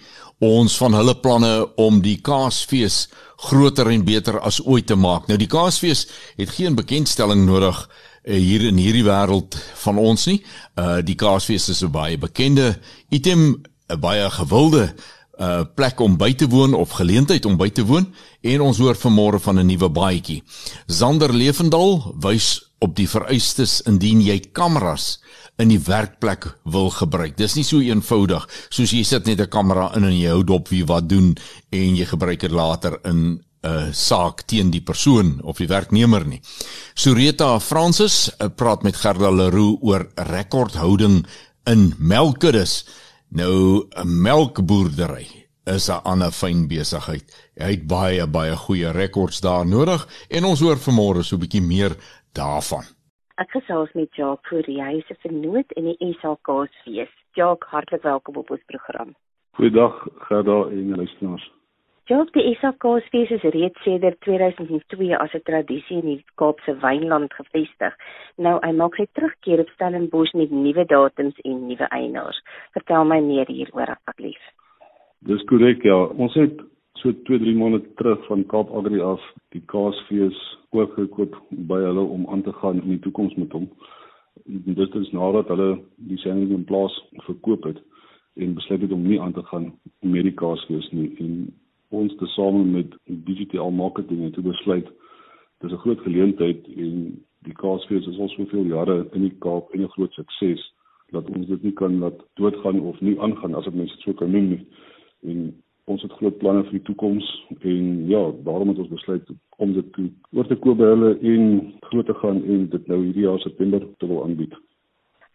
ons 0.44 0.74
van 0.82 0.98
hulle 0.98 1.14
planne 1.16 1.52
om 1.80 2.02
die 2.04 2.18
Kaasfees 2.20 3.06
groter 3.40 3.88
en 3.88 4.04
beter 4.04 4.42
as 4.44 4.60
ooit 4.60 4.90
te 4.92 4.98
maak. 5.00 5.30
Nou 5.30 5.38
die 5.40 5.48
Kaasfees 5.48 6.10
het 6.36 6.52
geen 6.58 6.76
bekendstelling 6.76 7.46
nodig 7.48 7.80
uh, 7.88 8.36
hier 8.36 8.68
in 8.68 8.82
hierdie 8.84 9.06
wêreld 9.08 9.56
van 9.86 10.02
ons 10.02 10.28
nie. 10.28 10.42
Uh 10.76 11.00
die 11.00 11.16
Kaasfees 11.16 11.70
is 11.72 11.84
'n 11.88 11.96
baie 11.96 12.18
bekende 12.20 12.76
item, 13.16 13.64
'n 13.88 14.00
baie 14.00 14.28
gewilde 14.30 14.90
uh 15.42 15.64
plek 15.76 16.00
om 16.00 16.18
by 16.18 16.34
te 16.38 16.48
woon 16.48 16.74
of 16.78 16.98
geleentheid 17.00 17.46
om 17.50 17.58
by 17.58 17.70
te 17.74 17.86
woon 17.86 18.06
en 18.42 18.62
ons 18.62 18.78
hoor 18.78 18.96
vanmôre 18.96 19.40
van 19.42 19.60
'n 19.60 19.66
nuwe 19.66 19.90
baadjie. 19.90 20.44
Zander 20.88 21.34
Lewendal 21.34 22.16
wys 22.22 22.62
op 22.80 22.96
die 22.96 23.10
vereistes 23.10 23.82
indien 23.90 24.22
jy 24.22 24.40
kameras 24.54 25.20
in 25.62 25.70
die 25.70 25.80
werkplek 25.80 26.48
wil 26.64 26.90
gebruik. 26.90 27.38
Dis 27.38 27.56
nie 27.56 27.66
so 27.66 27.82
eenvoudig 27.82 28.48
soos 28.70 28.92
jy 28.92 29.04
sit 29.04 29.26
net 29.26 29.42
'n 29.42 29.50
kamera 29.50 29.92
in 29.96 30.04
en 30.04 30.18
jy 30.18 30.30
hou 30.30 30.44
dop 30.44 30.70
wie 30.70 30.86
wat 30.86 31.10
doen 31.10 31.38
en 31.72 31.96
jy 31.96 32.06
gebruik 32.06 32.40
dit 32.40 32.52
later 32.52 33.00
in 33.04 33.42
'n 33.62 33.70
uh, 33.70 33.94
saak 33.94 34.42
teen 34.48 34.72
die 34.72 34.82
persoon 34.82 35.40
of 35.44 35.58
die 35.58 35.68
werknemer 35.68 36.26
nie. 36.26 36.42
Sureta 36.94 37.60
Francis 37.60 38.30
uh, 38.40 38.48
praat 38.50 38.84
met 38.84 38.96
Gerda 38.96 39.30
Leroux 39.30 39.78
oor 39.82 40.08
rekordhouding 40.16 41.26
in 41.66 41.94
melkkuddes. 41.98 42.86
Nou 43.34 43.88
'n 43.88 44.22
melkboerdery 44.22 45.28
is 45.64 45.88
'n 45.90 46.04
ander 46.04 46.32
fyn 46.32 46.68
besigheid. 46.68 47.52
Hy 47.56 47.72
het 47.76 47.88
baie 47.88 48.28
baie 48.28 48.56
goeie 48.56 48.92
rekords 48.92 49.40
daar 49.40 49.66
nodig 49.66 50.02
en 50.30 50.44
ons 50.44 50.60
hoor 50.60 50.76
vanmôre 50.76 51.24
so 51.24 51.36
'n 51.36 51.44
bietjie 51.44 51.62
meer 51.62 51.94
daarvan. 52.34 52.84
Ek 53.36 53.50
gesels 53.52 53.92
met 53.94 54.16
Jacques 54.16 54.48
Fourie, 54.50 54.84
hy 54.84 54.98
is 54.98 55.10
'n 55.10 55.22
vernoot 55.28 55.72
in 55.72 55.84
die 55.84 56.18
SAKSfees. 56.20 57.14
Jacques, 57.32 57.70
hartlik 57.70 58.02
welkom 58.02 58.36
op 58.36 58.50
ons 58.50 58.64
program. 58.66 59.16
Goeiedag, 59.52 60.08
Gerda 60.28 60.68
en 60.68 60.96
luisteraars. 60.96 61.52
Jacques, 62.10 62.34
die 62.34 62.56
SAKSfees 62.58 63.30
is 63.36 63.44
reeds 63.54 63.84
sedert 63.86 64.18
2002 64.26 65.14
as 65.18 65.34
'n 65.36 65.44
tradisie 65.46 66.00
in 66.02 66.08
die 66.08 66.26
Kaapse 66.36 66.74
Wynland 66.82 67.34
gevestig. 67.34 67.94
Nou, 68.38 68.58
hy 68.64 68.72
maak 68.74 68.96
sy 68.96 69.06
terugkeer 69.14 69.60
op 69.60 69.70
Stellenbosch 69.70 70.34
met 70.34 70.52
nuwe 70.52 70.86
datums 70.86 71.38
en 71.46 71.68
nuwe 71.68 71.88
eienaars. 71.92 72.42
Vertel 72.74 73.06
my 73.06 73.20
meer 73.22 73.46
hieroor 73.48 73.94
asseblief. 73.96 74.42
Dis 75.20 75.44
korrek, 75.46 75.84
ja. 75.84 76.00
Ons 76.18 76.34
het 76.34 76.58
so 76.94 77.14
2-3 77.30 77.56
maande 77.56 77.82
terug 77.96 78.26
van 78.26 78.46
Kaap 78.46 78.74
Agri 78.74 79.00
af 79.00 79.22
die 79.50 79.64
Kaasfees 79.66 80.58
ook 80.72 80.94
gekoop 80.94 81.38
by 81.50 81.80
hulle 81.86 82.02
om 82.02 82.26
aan 82.30 82.42
te 82.42 82.54
gaan 82.54 82.82
in 82.82 82.90
die 82.90 83.00
toekoms 83.00 83.36
met 83.36 83.52
hom. 83.52 83.70
Dit 84.46 84.96
is 84.96 85.12
nadat 85.12 85.48
hulle 85.48 85.80
die 85.96 86.18
sending 86.18 86.50
in 86.50 86.66
plaas 86.66 86.98
verkoop 87.28 87.64
het 87.64 87.78
en 88.36 88.54
besluit 88.54 88.82
het 88.82 88.92
om 88.92 89.08
nie 89.08 89.22
aan 89.22 89.34
te 89.34 89.44
gaan 89.44 89.74
met 90.00 90.24
die 90.24 90.34
kaasfees 90.34 90.90
nie 90.92 91.12
en 91.20 91.54
ons 91.92 92.16
tesame 92.20 92.64
met 92.64 92.94
digitaal 93.06 93.72
marketing 93.72 94.24
het 94.24 94.44
besluit 94.44 94.88
dis 95.62 95.72
'n 95.72 95.84
groot 95.84 96.00
geleentheid 96.00 96.68
en 96.78 97.24
die 97.46 97.54
kaasfees 97.54 98.08
is 98.08 98.20
al 98.20 98.30
soveel 98.30 98.66
jare 98.66 99.08
in 99.12 99.22
die 99.22 99.36
Kaap 99.40 99.74
en 99.74 99.82
'n 99.82 99.94
groot 99.96 100.14
sukses 100.14 100.62
dat 101.12 101.30
ons 101.30 101.48
dit 101.48 101.64
nie 101.64 101.74
kan 101.74 102.00
laat 102.00 102.20
doodgaan 102.34 102.80
of 102.80 103.02
nie 103.02 103.20
aangaan 103.20 103.56
as 103.56 103.68
ek 103.68 103.74
mense 103.74 103.96
dit 103.96 104.04
so 104.04 104.14
kan 104.14 104.32
noem 104.32 104.50
nie. 104.50 104.66
En 105.24 105.56
ons 105.86 106.02
het 106.02 106.12
groot 106.12 106.38
planne 106.38 106.64
vir 106.64 106.72
die 106.72 106.88
toekoms 106.90 107.28
en 107.60 108.08
ja, 108.08 108.32
daarom 108.44 108.68
het 108.68 108.78
ons 108.78 108.94
besluit 108.94 109.28
om 109.58 109.74
dit 109.74 109.94
toe 109.94 110.10
oor 110.32 110.48
te 110.48 110.56
koop 110.56 110.78
by 110.78 110.84
hulle 110.94 111.12
en 111.20 111.74
groot 111.90 112.06
te 112.06 112.14
gaan 112.14 112.44
en 112.44 112.70
dit 112.70 112.88
nou 112.88 113.00
hierdie 113.04 113.28
jaar 113.28 113.40
September 113.40 113.88
te 113.98 114.08
wil 114.08 114.24
aanbied. 114.24 114.54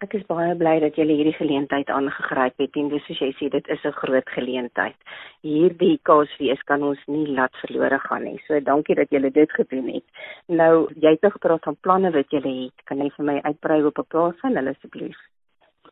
Ek 0.07 0.13
is 0.15 0.27
baie 0.29 0.53
bly 0.55 0.77
dat 0.79 0.95
jy 1.01 1.05
hierdie 1.09 1.35
geleentheid 1.35 1.89
aangegryp 1.91 2.61
het 2.63 2.77
en 2.79 2.91
dis 2.93 3.03
soos 3.09 3.19
jy 3.25 3.31
sê 3.39 3.47
dit 3.51 3.71
is 3.75 3.87
'n 3.89 3.97
groot 3.97 4.29
geleentheid. 4.35 4.95
Hierdie 5.43 5.99
kaasfees 6.09 6.63
kan 6.69 6.83
ons 6.89 7.01
nie 7.09 7.27
laat 7.39 7.51
verlore 7.63 7.99
gaan 7.99 8.23
nie. 8.23 8.39
So 8.47 8.61
dankie 8.61 8.95
dat 8.95 9.11
jy 9.11 9.19
dit 9.31 9.51
gedoen 9.59 9.89
het. 9.95 10.07
Nou, 10.47 10.87
jy 10.95 11.11
het 11.11 11.23
nog 11.23 11.33
gepraat 11.33 11.65
van 11.65 11.77
planne 11.81 12.13
wat 12.13 12.31
jy 12.31 12.39
het. 12.39 12.77
Kan 12.85 12.99
jy 12.99 13.11
vir 13.17 13.25
my 13.25 13.41
uitbrei 13.43 13.83
op 13.83 13.99
'n 13.99 14.07
paar 14.09 14.33
van 14.43 14.55
hulle 14.55 14.71
asseblief? 14.71 15.19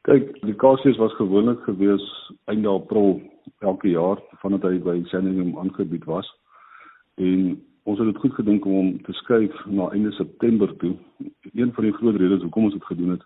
Kyk, 0.02 0.40
die 0.46 0.54
kaasfees 0.54 0.96
was 0.96 1.12
gewoonlik 1.14 1.60
gewees 1.64 2.06
einde 2.46 2.68
April 2.68 3.20
elke 3.62 3.88
jaar 3.88 4.18
vandat 4.42 4.62
hy 4.62 4.78
by 4.78 5.02
Sandringham 5.06 5.58
aangebied 5.58 6.04
was. 6.04 6.26
En 7.16 7.60
ons 7.82 7.98
het 7.98 8.06
dit 8.06 8.22
goed 8.22 8.34
gedink 8.34 8.64
om 8.64 8.72
hom 8.72 9.02
te 9.02 9.12
skuif 9.12 9.66
na 9.66 9.90
einde 9.90 10.12
September 10.12 10.76
toe. 10.76 10.94
Een 11.54 11.72
van 11.72 11.84
die 11.84 11.92
groot 11.92 12.16
redes 12.16 12.42
hoekom 12.42 12.64
ons 12.64 12.74
dit 12.74 12.84
gedoen 12.84 13.10
het 13.10 13.24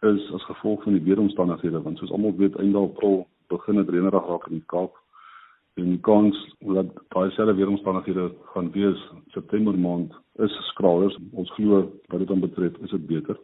is 0.00 0.32
as 0.32 0.44
gevolg 0.44 0.82
van 0.82 0.92
die 0.92 1.02
weeromstandighede 1.02 1.80
want 1.82 1.98
soos 1.98 2.12
almal 2.12 2.36
weet 2.36 2.56
einde 2.60 2.78
April 2.78 3.26
begin 3.48 3.80
dit 3.80 3.88
reënerig 3.88 4.28
raak 4.28 4.46
in 4.46 4.58
die 4.58 4.68
Kaap. 4.72 4.96
En 5.76 5.90
die 5.92 6.00
kans 6.00 6.36
dat 6.60 6.88
daai 7.14 7.30
selfde 7.36 7.54
weeromstandighede 7.56 8.30
gaan 8.52 8.70
wees 8.72 9.02
September 9.34 9.78
maand 9.78 10.14
is 10.44 10.54
skraal. 10.70 11.10
Ons 11.32 11.52
glo 11.56 11.84
wat 12.08 12.18
dit 12.18 12.28
dan 12.28 12.40
betref 12.40 12.78
is 12.84 12.90
dit 12.90 13.06
beter. 13.06 13.38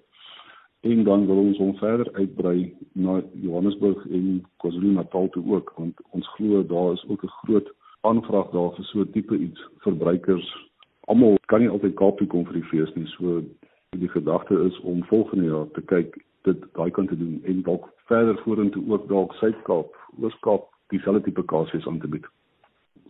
En 0.82 1.04
dan 1.04 1.26
wil 1.26 1.44
ons 1.44 1.60
hom 1.62 1.76
verder 1.78 2.10
uitbrei 2.18 2.74
na 2.92 3.20
Johannesburg 3.32 4.02
en 4.10 4.42
KwaZulu-Natal 4.64 5.28
toe 5.36 5.44
ook 5.54 5.72
want 5.76 6.00
ons 6.10 6.28
glo 6.36 6.64
daar 6.66 6.92
is 6.92 7.04
ook 7.08 7.24
'n 7.24 7.36
groot 7.44 7.72
aanvraag 8.00 8.50
daar 8.50 8.74
vir 8.74 8.84
so 8.84 9.04
tipe 9.04 9.36
iets. 9.36 9.60
Verbruikers 9.78 10.68
almal 11.00 11.38
kan 11.46 11.60
nie 11.60 11.70
altyd 11.70 11.94
Kaap 11.94 12.18
toe 12.18 12.26
kom 12.26 12.44
vir 12.44 12.60
die 12.60 12.68
fees 12.70 12.94
nie. 12.94 13.06
So 13.06 13.42
die 13.90 14.08
gedagte 14.08 14.54
is 14.66 14.80
om 14.80 15.04
volgende 15.04 15.44
jaar 15.44 15.70
te 15.70 15.82
kyk 15.82 16.18
dit 16.48 16.64
daai 16.76 16.90
kan 16.90 17.06
te 17.06 17.16
doen 17.16 17.40
en 17.44 17.62
dalk 17.62 17.88
verder 18.10 18.38
vorentoe 18.44 18.84
ook 18.88 19.08
dalk 19.08 19.34
Suid-Kaap, 19.40 19.96
Oos-Kaap 20.20 20.68
dieselfde 20.92 21.22
tipe 21.22 21.44
kasies 21.44 21.86
aan 21.86 22.00
te 22.00 22.08
bied. 22.08 22.26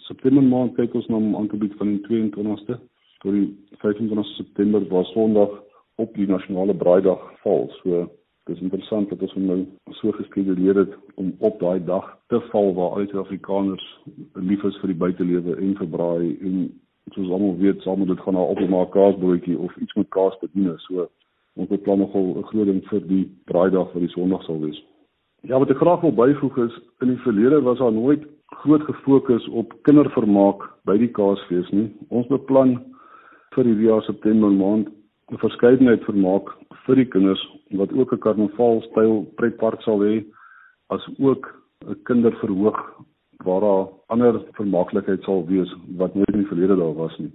September 0.06 0.42
maand 0.42 0.74
kyk 0.78 0.94
ons 0.98 1.08
na 1.10 1.18
om 1.18 1.36
aan 1.36 1.48
te 1.48 1.58
bied 1.58 1.74
van 1.80 1.94
die 1.94 2.02
22ste 2.08 2.78
tot 3.22 3.36
die 3.36 3.48
25ste 3.84 4.36
September 4.36 4.84
waar 4.90 5.06
Sondag 5.12 5.54
op 6.02 6.14
die 6.18 6.26
nasionale 6.26 6.74
braaidag 6.74 7.22
val. 7.42 7.68
So 7.80 8.06
dis 8.50 8.60
interessant 8.60 9.10
dat 9.10 9.22
ons 9.22 9.34
nou 9.38 9.60
so 10.00 10.14
geskeduleer 10.18 10.80
het 10.82 10.94
om 11.20 11.30
op 11.38 11.60
daai 11.60 11.84
dag 11.86 12.08
te 12.32 12.40
val 12.50 12.72
waar 12.78 12.96
al 12.96 13.10
die 13.10 13.20
Afrikaners 13.20 13.84
lief 14.34 14.64
is 14.66 14.78
vir 14.82 14.90
die 14.90 15.00
buitelewe 15.04 15.58
en 15.58 15.76
vir 15.78 15.90
braai 15.96 16.32
en 16.40 16.64
soos 17.12 17.30
almal 17.30 17.56
weet, 17.58 17.82
sal 17.82 17.98
moet 17.98 18.10
dit 18.12 18.22
gaan 18.24 18.34
na 18.34 18.42
op 18.42 18.58
'n 18.58 18.90
kaasbroodjie 18.96 19.58
of 19.58 19.76
iets 19.76 19.94
met 19.94 20.08
kaas 20.08 20.38
bedien. 20.40 20.72
So 20.78 21.08
ons 21.56 21.68
beplan 21.68 21.98
nogal 21.98 22.36
'n 22.38 22.48
groot 22.50 22.66
ding 22.66 22.82
vir 22.90 23.00
die 23.00 23.24
braaidag 23.46 23.92
wat 23.92 24.02
die 24.02 24.14
Sondag 24.14 24.42
sal 24.44 24.60
wees. 24.60 24.82
Ja, 25.42 25.58
wat 25.58 25.70
ek 25.70 25.76
graag 25.76 26.00
wil 26.00 26.12
byvoeg 26.12 26.56
is 26.58 26.74
in 27.00 27.08
die 27.08 27.22
verlede 27.26 27.62
was 27.62 27.78
daar 27.78 27.92
nooit 27.92 28.22
groot 28.62 28.82
gefokus 28.82 29.48
op 29.48 29.72
kindervermaak 29.82 30.62
by 30.84 30.96
die 30.98 31.10
Kaasfees 31.10 31.70
nie. 31.70 31.90
Ons 32.08 32.28
beplan 32.28 32.76
vir 33.54 33.64
die 33.64 33.86
jaar 33.86 34.02
September 34.02 34.50
maand 34.50 34.88
'n 35.32 35.38
verskeidenheid 35.38 36.04
vermaak 36.04 36.46
vir 36.86 36.96
die 36.96 37.08
kinders 37.14 37.42
wat 37.80 37.92
ook 37.92 38.12
'n 38.12 38.18
karnavalstyl 38.24 39.26
pretpark 39.36 39.82
sal 39.82 39.98
hê 40.00 40.24
as 40.90 41.02
ook 41.18 41.48
'n 41.88 41.96
kinderverhoog 42.04 42.78
waar 43.44 43.60
daar 43.60 43.86
ander 44.06 44.40
vermaaklikheid 44.52 45.22
sal 45.22 45.46
wees 45.46 45.70
wat 45.96 46.14
nooit 46.14 46.34
in 46.34 46.42
die 46.44 46.52
verlede 46.52 46.76
daar 46.76 46.94
was 46.94 47.18
nie. 47.18 47.32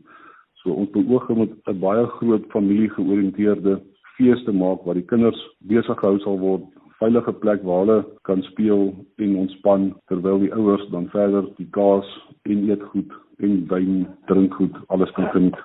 So 0.61 0.71
ons 0.71 0.89
beoog 0.91 1.29
om 1.29 1.41
'n 1.41 1.79
baie 1.79 2.05
groot 2.05 2.45
familie 2.51 2.89
georiënteerde 2.89 3.81
fees 4.17 4.43
te 4.45 4.51
maak 4.51 4.83
waar 4.85 4.97
die 4.97 5.05
kinders 5.05 5.39
besig 5.69 5.99
gehou 5.99 6.19
sal 6.23 6.39
word, 6.41 6.65
veilige 6.99 7.33
plek 7.43 7.63
waar 7.63 7.83
hulle 7.85 7.97
kan 8.29 8.41
speel 8.49 8.89
en 9.21 9.35
ontspan 9.43 9.89
terwyl 10.11 10.41
die 10.41 10.53
ouers 10.53 10.85
dan 10.93 11.09
verder 11.13 11.45
die 11.57 11.69
kaas 11.77 12.09
en 12.49 12.65
eetgoed 12.69 13.13
en 13.45 13.59
wyn, 13.69 14.07
drinkgoed 14.31 14.77
alles 14.93 15.11
kan 15.17 15.29
geniet. 15.35 15.59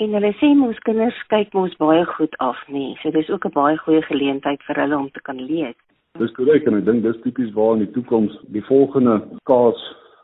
En 0.00 0.12
hulle 0.12 0.32
sê 0.40 0.52
mos 0.56 0.78
kinders 0.88 1.18
kyk 1.32 1.54
mos 1.56 1.76
baie 1.80 2.04
goed 2.16 2.34
af 2.44 2.58
nie. 2.68 2.96
So 3.02 3.10
dis 3.10 3.30
ook 3.30 3.46
'n 3.46 3.52
baie 3.52 3.76
goeie 3.76 4.02
geleentheid 4.02 4.62
vir 4.68 4.80
hulle 4.82 4.96
om 4.96 5.10
te 5.10 5.20
kan 5.20 5.40
lees. 5.40 5.76
Dis 6.18 6.32
korrek 6.32 6.66
en 6.66 6.74
ek 6.74 6.84
dink 6.84 7.02
dis 7.02 7.22
tipies 7.22 7.52
waar 7.52 7.76
in 7.76 7.84
die 7.84 7.92
toekoms 7.92 8.32
die 8.52 8.64
volgende 8.64 9.20
kaas 9.44 9.80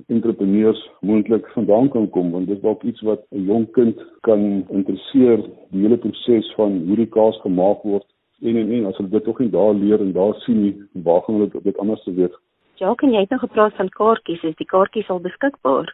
entrepreneurs 0.06 0.90
moontlik 1.00 1.46
vandaan 1.54 1.88
kan 1.88 2.08
kom 2.10 2.30
want 2.30 2.46
dit 2.46 2.56
is 2.56 2.62
dalk 2.62 2.82
iets 2.82 3.00
wat 3.00 3.26
'n 3.30 3.44
jong 3.44 3.70
kind 3.70 4.00
kan 4.20 4.64
interesseer 4.68 5.38
die 5.70 5.82
hele 5.82 5.96
proses 5.96 6.54
van 6.54 6.82
hoe 6.86 6.96
die 6.96 7.12
kaas 7.18 7.40
gemaak 7.40 7.82
word 7.82 8.06
en 8.42 8.56
en 8.56 8.72
en 8.72 8.86
as 8.86 8.96
hulle 8.96 9.08
dit 9.08 9.24
tog 9.24 9.38
nie 9.38 9.50
daar 9.50 9.74
leer 9.74 10.00
en 10.00 10.12
daar 10.12 10.34
sien 10.34 10.62
nie 10.62 10.74
waar 10.92 11.22
gaan 11.22 11.34
hulle 11.34 11.62
dit 11.62 11.78
anders 11.78 12.02
te 12.02 12.14
weet? 12.14 12.34
Ja, 12.82 12.94
kan 12.94 13.12
jy 13.12 13.22
net 13.22 13.30
nou 13.30 13.40
gepraat 13.40 13.74
van 13.78 13.88
kaartjies 13.88 14.42
is 14.42 14.56
die 14.58 14.66
kaartjies 14.66 15.10
al 15.10 15.20
beskikbaar? 15.22 15.92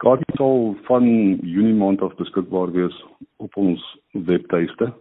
Kaartjies 0.00 0.38
sal 0.40 0.74
van 0.88 1.06
Junie 1.42 1.74
maand 1.74 2.02
af 2.02 2.14
beskikbaar 2.16 2.72
wees 2.72 2.96
op 3.36 3.56
ons 3.56 3.82
webtuiste. 4.12 4.92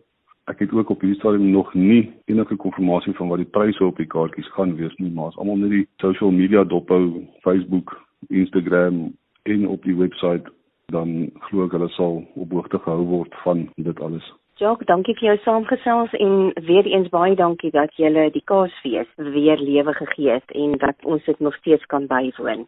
Ek 0.52 0.60
het 0.60 0.74
ook 0.74 0.90
op 0.90 1.02
hierdie 1.06 1.20
stadium 1.20 1.52
nog 1.54 1.74
nie 1.74 2.12
enige 2.26 2.56
konfirmasie 2.56 3.14
van 3.16 3.30
wat 3.30 3.44
die 3.44 3.52
pryse 3.58 3.86
op 3.86 4.02
die 4.02 4.10
kaartjies 4.10 4.50
gaan 4.58 4.76
wees 4.76 4.96
nie, 4.98 5.12
maar 5.14 5.32
as 5.32 5.38
almal 5.38 5.62
net 5.62 5.76
die 5.78 5.88
social 6.04 6.32
media 6.32 6.64
dophou, 6.64 7.24
Facebook, 7.46 7.96
Instagram 8.28 9.18
en 9.44 9.68
op 9.68 9.84
die 9.84 9.96
webwerf 9.96 10.48
dan 10.94 11.30
glo 11.48 11.66
ek 11.66 11.76
hulle 11.78 11.90
sal 11.96 12.24
op 12.36 12.52
hoogte 12.52 12.80
gehou 12.82 13.06
word 13.06 13.36
van 13.44 13.68
dit 13.78 14.00
alles. 14.02 14.26
Jacques, 14.60 14.88
dankie 14.88 15.16
vir 15.16 15.30
jou 15.30 15.38
saamgesels 15.46 16.16
en 16.20 16.50
weer 16.68 16.88
eens 16.90 17.08
baie 17.14 17.36
dankie 17.36 17.72
dat 17.72 17.94
jy 17.96 18.10
die 18.34 18.44
Kaasfees 18.44 19.08
weer 19.16 19.62
lewe 19.62 19.94
gegee 19.94 20.34
het 20.36 20.52
en 20.52 20.76
dat 20.82 21.06
ons 21.06 21.24
dit 21.26 21.40
nog 21.40 21.56
steeds 21.62 21.86
kan 21.86 22.08
bywoon. 22.08 22.68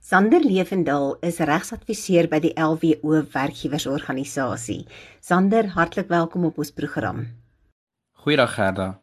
Sander 0.00 0.40
Lewendal 0.40 1.16
is 1.20 1.40
regsadviseur 1.40 2.28
by 2.28 2.40
die 2.40 2.52
LWO 2.56 3.22
werkgewersorganisasie. 3.32 4.86
Sander, 5.20 5.72
hartlik 5.76 6.08
welkom 6.08 6.44
op 6.48 6.58
ons 6.58 6.72
program. 6.72 7.26
Goeiedag 8.24 8.54
Gerda 8.54 9.00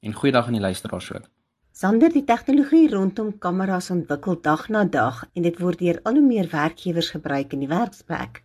en 0.00 0.12
goeiedag 0.12 0.46
aan 0.46 0.56
die 0.56 0.64
luisteraars 0.64 1.12
ook. 1.12 1.37
Sander, 1.78 2.10
die 2.10 2.24
tegnologie 2.26 2.88
rondom 2.90 3.28
kameras 3.38 3.86
ontwikkel 3.94 4.34
dag 4.42 4.64
na 4.74 4.80
dag 4.82 5.20
en 5.38 5.44
dit 5.46 5.58
word 5.62 5.78
deur 5.78 6.00
al 6.10 6.16
hoe 6.18 6.24
meer 6.26 6.48
werkgewers 6.50 7.12
gebruik 7.14 7.54
in 7.54 7.60
die 7.62 7.68
werksplek. 7.70 8.40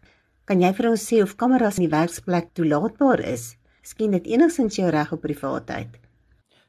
Kan 0.46 0.62
jy 0.62 0.70
vir 0.78 0.88
ons 0.92 1.06
sê 1.10 1.24
of 1.26 1.34
kameras 1.42 1.80
in 1.80 1.88
die 1.88 1.96
werksplek 1.96 2.52
toelaatbaar 2.60 3.24
is? 3.32 3.48
Skien 3.82 4.14
dit 4.14 4.30
enigstens 4.36 4.78
jou 4.78 4.92
reg 4.94 5.16
op 5.18 5.26
privaatheid? 5.26 5.98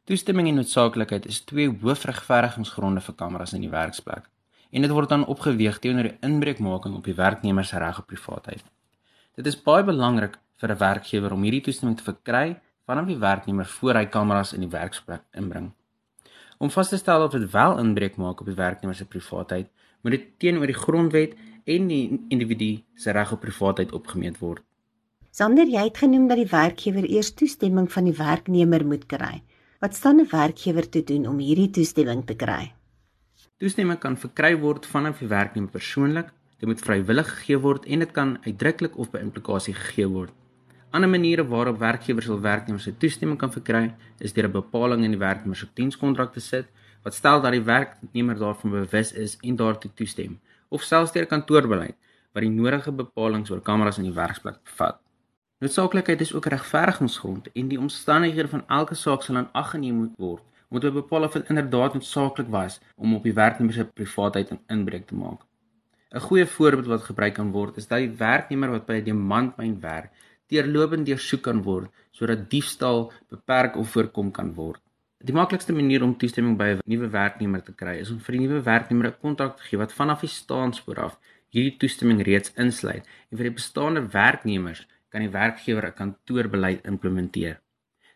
Toestemming 0.08 0.48
en 0.54 0.62
noodsaaklikheid 0.62 1.28
is 1.28 1.42
twee 1.44 1.68
hoofregverdigingsgronde 1.68 3.04
vir 3.10 3.18
kameras 3.20 3.52
in 3.52 3.68
die 3.68 3.72
werksplek 3.76 4.24
en 4.72 4.88
dit 4.88 4.96
word 4.96 5.12
dan 5.12 5.28
opgeweeg 5.36 5.84
teenoor 5.84 6.14
die 6.14 6.16
inbreukmaking 6.24 6.96
op 6.96 7.04
die 7.04 7.18
werknemer 7.20 7.68
se 7.68 7.76
reg 7.76 8.00
op 8.00 8.08
privaatheid. 8.08 8.64
Dit 9.36 9.52
is 9.52 9.60
baie 9.68 9.84
belangrik 9.84 10.40
vir 10.56 10.72
'n 10.72 10.82
werkgewer 10.88 11.36
om 11.36 11.44
hierdie 11.44 11.66
toestemming 11.68 12.00
te 12.00 12.10
verkry 12.12 12.56
vanaf 12.88 13.06
die 13.12 13.20
werknemer 13.20 13.66
voor 13.68 14.00
hy 14.00 14.06
kameras 14.06 14.56
in 14.56 14.64
die 14.64 14.76
werksplek 14.80 15.28
inbring. 15.36 15.74
Om 16.64 16.70
vas 16.72 16.88
te 16.88 16.96
stel 16.96 17.22
of 17.22 17.32
dit 17.34 17.50
wel 17.52 17.78
inbreuk 17.78 18.14
maak 18.16 18.38
op 18.40 18.46
die 18.48 18.56
werknemer 18.56 18.96
se 18.96 19.04
privaatheid, 19.04 19.66
moet 20.00 20.14
dit 20.14 20.22
teenoor 20.40 20.70
die 20.70 20.76
grondwet 20.76 21.34
en 21.68 21.90
die 21.90 22.04
individu 22.32 22.68
se 22.96 23.12
reg 23.12 23.34
op 23.36 23.42
privaatheid 23.42 23.92
opgemeet 23.92 24.38
word. 24.40 24.62
Sander, 25.34 25.68
jy 25.68 25.82
het 25.90 26.00
genoem 26.00 26.24
dat 26.30 26.40
die 26.40 26.48
werkgewer 26.48 27.04
eers 27.04 27.34
toestemming 27.36 27.90
van 27.92 28.08
die 28.08 28.16
werknemer 28.16 28.86
moet 28.86 29.04
kry. 29.10 29.42
Wat 29.84 29.94
staan 29.94 30.20
'n 30.22 30.30
werkgewer 30.30 30.88
te 30.88 31.04
doen 31.04 31.26
om 31.26 31.38
hierdie 31.38 31.70
toestemming 31.70 32.24
te 32.24 32.34
kry? 32.34 32.72
Toestemming 33.58 33.98
kan 33.98 34.16
verkry 34.16 34.56
word 34.56 34.86
vanaf 34.86 35.18
die 35.18 35.28
werknemer 35.28 35.70
persoonlik. 35.70 36.32
Dit 36.58 36.68
moet 36.68 36.80
vrywillig 36.80 37.28
gegee 37.28 37.58
word 37.58 37.84
en 37.84 37.98
dit 37.98 38.12
kan 38.12 38.38
uitdruklik 38.46 38.96
of 38.96 39.10
by 39.10 39.18
implikasie 39.18 39.74
gegee 39.74 40.08
word. 40.08 40.32
Ander 40.94 41.08
maniere 41.08 41.42
waarop 41.46 41.78
werkgewers 41.78 42.26
hul 42.30 42.40
werknemers 42.40 42.84
se 42.86 42.92
toestemming 42.96 43.38
kan 43.38 43.50
verkry, 43.50 43.94
is 44.18 44.32
deur 44.32 44.46
'n 44.46 44.52
bepaling 44.52 45.02
in 45.04 45.10
die 45.10 45.18
werknemer 45.18 45.56
se 45.56 45.66
dienskontrak 45.74 46.32
te 46.32 46.40
sit 46.40 46.66
wat 47.02 47.14
stel 47.14 47.40
dat 47.40 47.52
die 47.52 47.62
werknemer 47.62 48.38
daarvan 48.38 48.70
bewus 48.70 49.12
is 49.12 49.36
en 49.42 49.56
daartoe 49.56 49.90
toestem, 49.94 50.38
of 50.68 50.82
selfs 50.82 51.12
deur 51.12 51.26
kantoorbeleid 51.26 51.96
wat 52.32 52.42
die 52.42 52.50
nodige 52.50 52.92
bepalinge 52.92 53.50
oor 53.50 53.60
kameras 53.60 53.98
in 53.98 54.04
die 54.04 54.14
werksplek 54.14 54.62
bevat. 54.62 55.00
Noodsaaklikheid 55.58 56.20
is 56.20 56.32
ook 56.34 56.46
regverdigingsgrond 56.46 57.48
en 57.52 57.68
die 57.68 57.80
omstandighede 57.80 58.48
van 58.48 58.62
elke 58.68 58.94
saak 58.94 59.22
sal 59.22 59.36
aan 59.36 59.50
ag 59.52 59.70
geneem 59.70 59.96
moet 59.96 60.14
word 60.16 60.42
om 60.68 60.80
te 60.80 60.90
bepaal 60.90 61.24
of 61.24 61.32
dit 61.32 61.48
inderdaad 61.48 61.94
noodsaaklik 61.94 62.48
was 62.48 62.80
om 62.96 63.14
op 63.14 63.22
die 63.22 63.34
werknemer 63.34 63.74
se 63.74 63.84
privaatheid 63.84 64.54
inbreuk 64.68 65.06
te 65.06 65.14
maak. 65.14 65.40
'n 66.14 66.20
Goeie 66.20 66.46
voorbeeld 66.46 66.86
wat 66.86 67.02
gebruik 67.02 67.34
kan 67.34 67.50
word 67.50 67.76
is 67.76 67.88
dat 67.88 67.98
die 67.98 68.14
werknemer 68.18 68.70
wat 68.70 68.86
by 68.86 68.94
'n 69.00 69.04
diamantmyn 69.04 69.80
werk, 69.80 70.10
deurlopend 70.54 71.06
deursoek 71.10 71.42
kan 71.50 71.62
word 71.68 71.90
sodat 72.14 72.48
diefstal 72.50 73.10
beperk 73.34 73.76
of 73.76 73.90
voorkom 73.94 74.32
kan 74.32 74.54
word. 74.54 74.80
Die 75.24 75.32
maklikste 75.32 75.72
manier 75.72 76.02
om 76.04 76.16
toestemming 76.20 76.56
by 76.60 76.68
'n 76.72 76.80
nuwe 76.92 77.08
werknemer 77.10 77.62
te 77.64 77.72
kry 77.72 77.94
is 78.00 78.10
om 78.10 78.18
vir 78.24 78.32
die 78.36 78.42
nuwe 78.46 78.60
werknemer 78.72 79.06
'n 79.08 79.20
kontrak 79.22 79.56
te 79.56 79.62
gee 79.68 79.78
wat 79.82 79.96
vanaf 80.00 80.20
die 80.20 80.34
staanspoor 80.40 80.98
af 81.06 81.18
hierdie 81.54 81.78
toestemming 81.80 82.20
reeds 82.28 82.52
insluit 82.64 83.04
en 83.30 83.38
vir 83.38 83.48
die 83.48 83.58
bestaande 83.60 84.02
werknemers 84.20 84.86
kan 85.10 85.22
die 85.22 85.34
werkgewer 85.40 85.86
'n 85.86 85.98
kantoorbeleid 86.00 86.80
implementeer. 86.92 87.56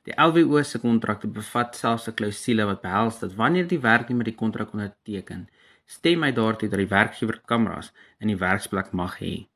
Die 0.07 0.17
LWO 0.27 0.63
se 0.63 0.79
kontrakte 0.79 1.29
bevat 1.39 1.77
selfs 1.77 2.09
'n 2.09 2.17
klousule 2.19 2.65
wat 2.71 2.83
behels 2.83 3.21
dat 3.21 3.37
wanneer 3.41 3.67
die 3.69 3.83
werknemer 3.91 4.25
die 4.25 4.41
kontrak 4.43 4.73
onderteken, 4.73 5.49
stem 5.87 6.23
hy 6.23 6.33
daartoe 6.33 6.69
dat 6.69 6.79
die 6.79 6.95
werkgewer 6.99 7.41
kameras 7.51 7.93
in 8.21 8.29
die 8.29 8.41
werksplek 8.47 8.93
mag 8.93 9.19
hê. 9.21 9.49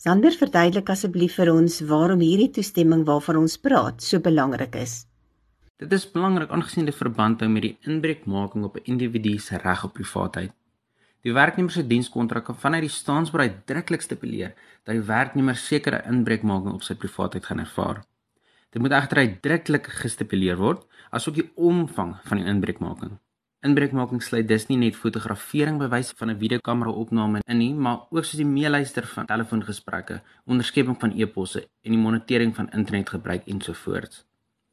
Sander 0.00 0.32
verduidelik 0.32 0.88
asseblief 0.94 1.34
vir 1.36 1.50
ons 1.52 1.74
waarom 1.84 2.22
hierdie 2.24 2.48
toestemming 2.56 3.02
waarvan 3.04 3.36
ons 3.42 3.58
praat 3.60 4.00
so 4.00 4.16
belangrik 4.24 4.78
is. 4.80 4.94
Dit 5.76 5.92
is 5.92 6.06
belangrik 6.08 6.54
aangesien 6.56 6.88
dit 6.88 6.96
verband 6.96 7.44
hou 7.44 7.48
met 7.52 7.66
die 7.66 7.74
inbreukmaking 7.84 8.64
op 8.64 8.78
'n 8.80 8.88
individu 8.94 9.36
se 9.38 9.60
reg 9.60 9.84
op 9.84 9.92
privaatheid. 9.92 10.52
Die 11.20 11.34
werknemer 11.36 11.70
se 11.70 11.86
dienskontrak 11.86 12.44
kan 12.44 12.56
vanuit 12.56 12.88
die 12.88 12.96
staansberaad 12.96 13.50
uitdruklik 13.50 14.00
stipuleer 14.00 14.54
dat 14.84 14.94
die 14.94 15.04
werknemer 15.04 15.56
sekere 15.56 16.02
inbreukmaking 16.08 16.72
op 16.72 16.82
sy 16.82 16.94
privaatheid 16.94 17.44
gaan 17.44 17.60
ervaar. 17.60 18.04
Dit 18.70 18.82
moet 18.82 18.92
egter 18.92 19.18
uitdruklik 19.18 19.86
gestipuleer 19.86 20.56
word 20.56 20.86
asook 21.10 21.34
die 21.34 21.50
omvang 21.56 22.16
van 22.24 22.38
die 22.38 22.46
inbreukmaking. 22.46 23.18
Inbreukmaking 23.60 24.22
sluit 24.24 24.46
dus 24.48 24.62
nie 24.70 24.78
net 24.80 24.96
fotografering 24.96 25.76
bewys 25.82 26.14
van 26.16 26.30
'n 26.30 26.38
videokamera 26.42 26.92
opname 27.02 27.40
in 27.44 27.58
nie, 27.58 27.74
maar 27.74 28.06
ook 28.10 28.24
soos 28.24 28.40
die 28.40 28.46
meeluister 28.46 29.06
van 29.06 29.26
telefoongesprekke, 29.26 30.22
onderskepping 30.46 30.96
van 31.00 31.12
e-posse 31.12 31.60
en 31.82 31.90
die 31.92 32.00
monitering 32.00 32.54
van 32.56 32.70
internetgebruik 32.70 33.44
ensovoorts. 33.46 34.24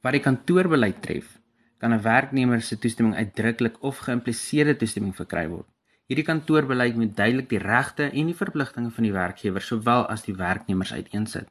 Wat 0.01 0.11
die 0.11 0.21
kantoorbeleid 0.21 1.01
tref, 1.01 1.39
kan 1.77 1.93
'n 1.93 2.01
werknemer 2.01 2.61
se 2.61 2.77
toestemming 2.79 3.15
uitdruklik 3.15 3.75
of 3.83 3.97
geïmpliseerde 3.97 4.75
toestemming 4.75 5.15
verkry 5.15 5.47
word. 5.47 5.67
Hierdie 6.07 6.25
kantoorbeleid 6.25 6.95
moet 6.95 7.15
duidelik 7.15 7.49
die 7.49 7.59
regte 7.59 8.03
en 8.03 8.25
die 8.25 8.35
verpligtinge 8.35 8.89
van 8.89 9.03
die 9.03 9.13
werkgewer 9.13 9.61
sowel 9.61 10.07
as 10.07 10.23
die 10.23 10.35
werknemers 10.35 10.93
uiteensit. 10.93 11.47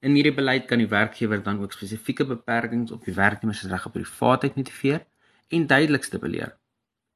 In 0.00 0.12
hierdie 0.12 0.34
beleid 0.34 0.66
kan 0.66 0.78
die 0.78 0.88
werkgewer 0.88 1.42
dan 1.42 1.62
ook 1.62 1.72
spesifieke 1.72 2.26
beperkings 2.26 2.92
op 2.92 3.04
die 3.04 3.14
werknemer 3.14 3.54
se 3.54 3.68
reg 3.68 3.86
op 3.86 3.92
privaatheid 3.92 4.56
motiveer 4.56 5.06
en 5.48 5.66
duidelik 5.66 6.04
stipuleer. 6.04 6.56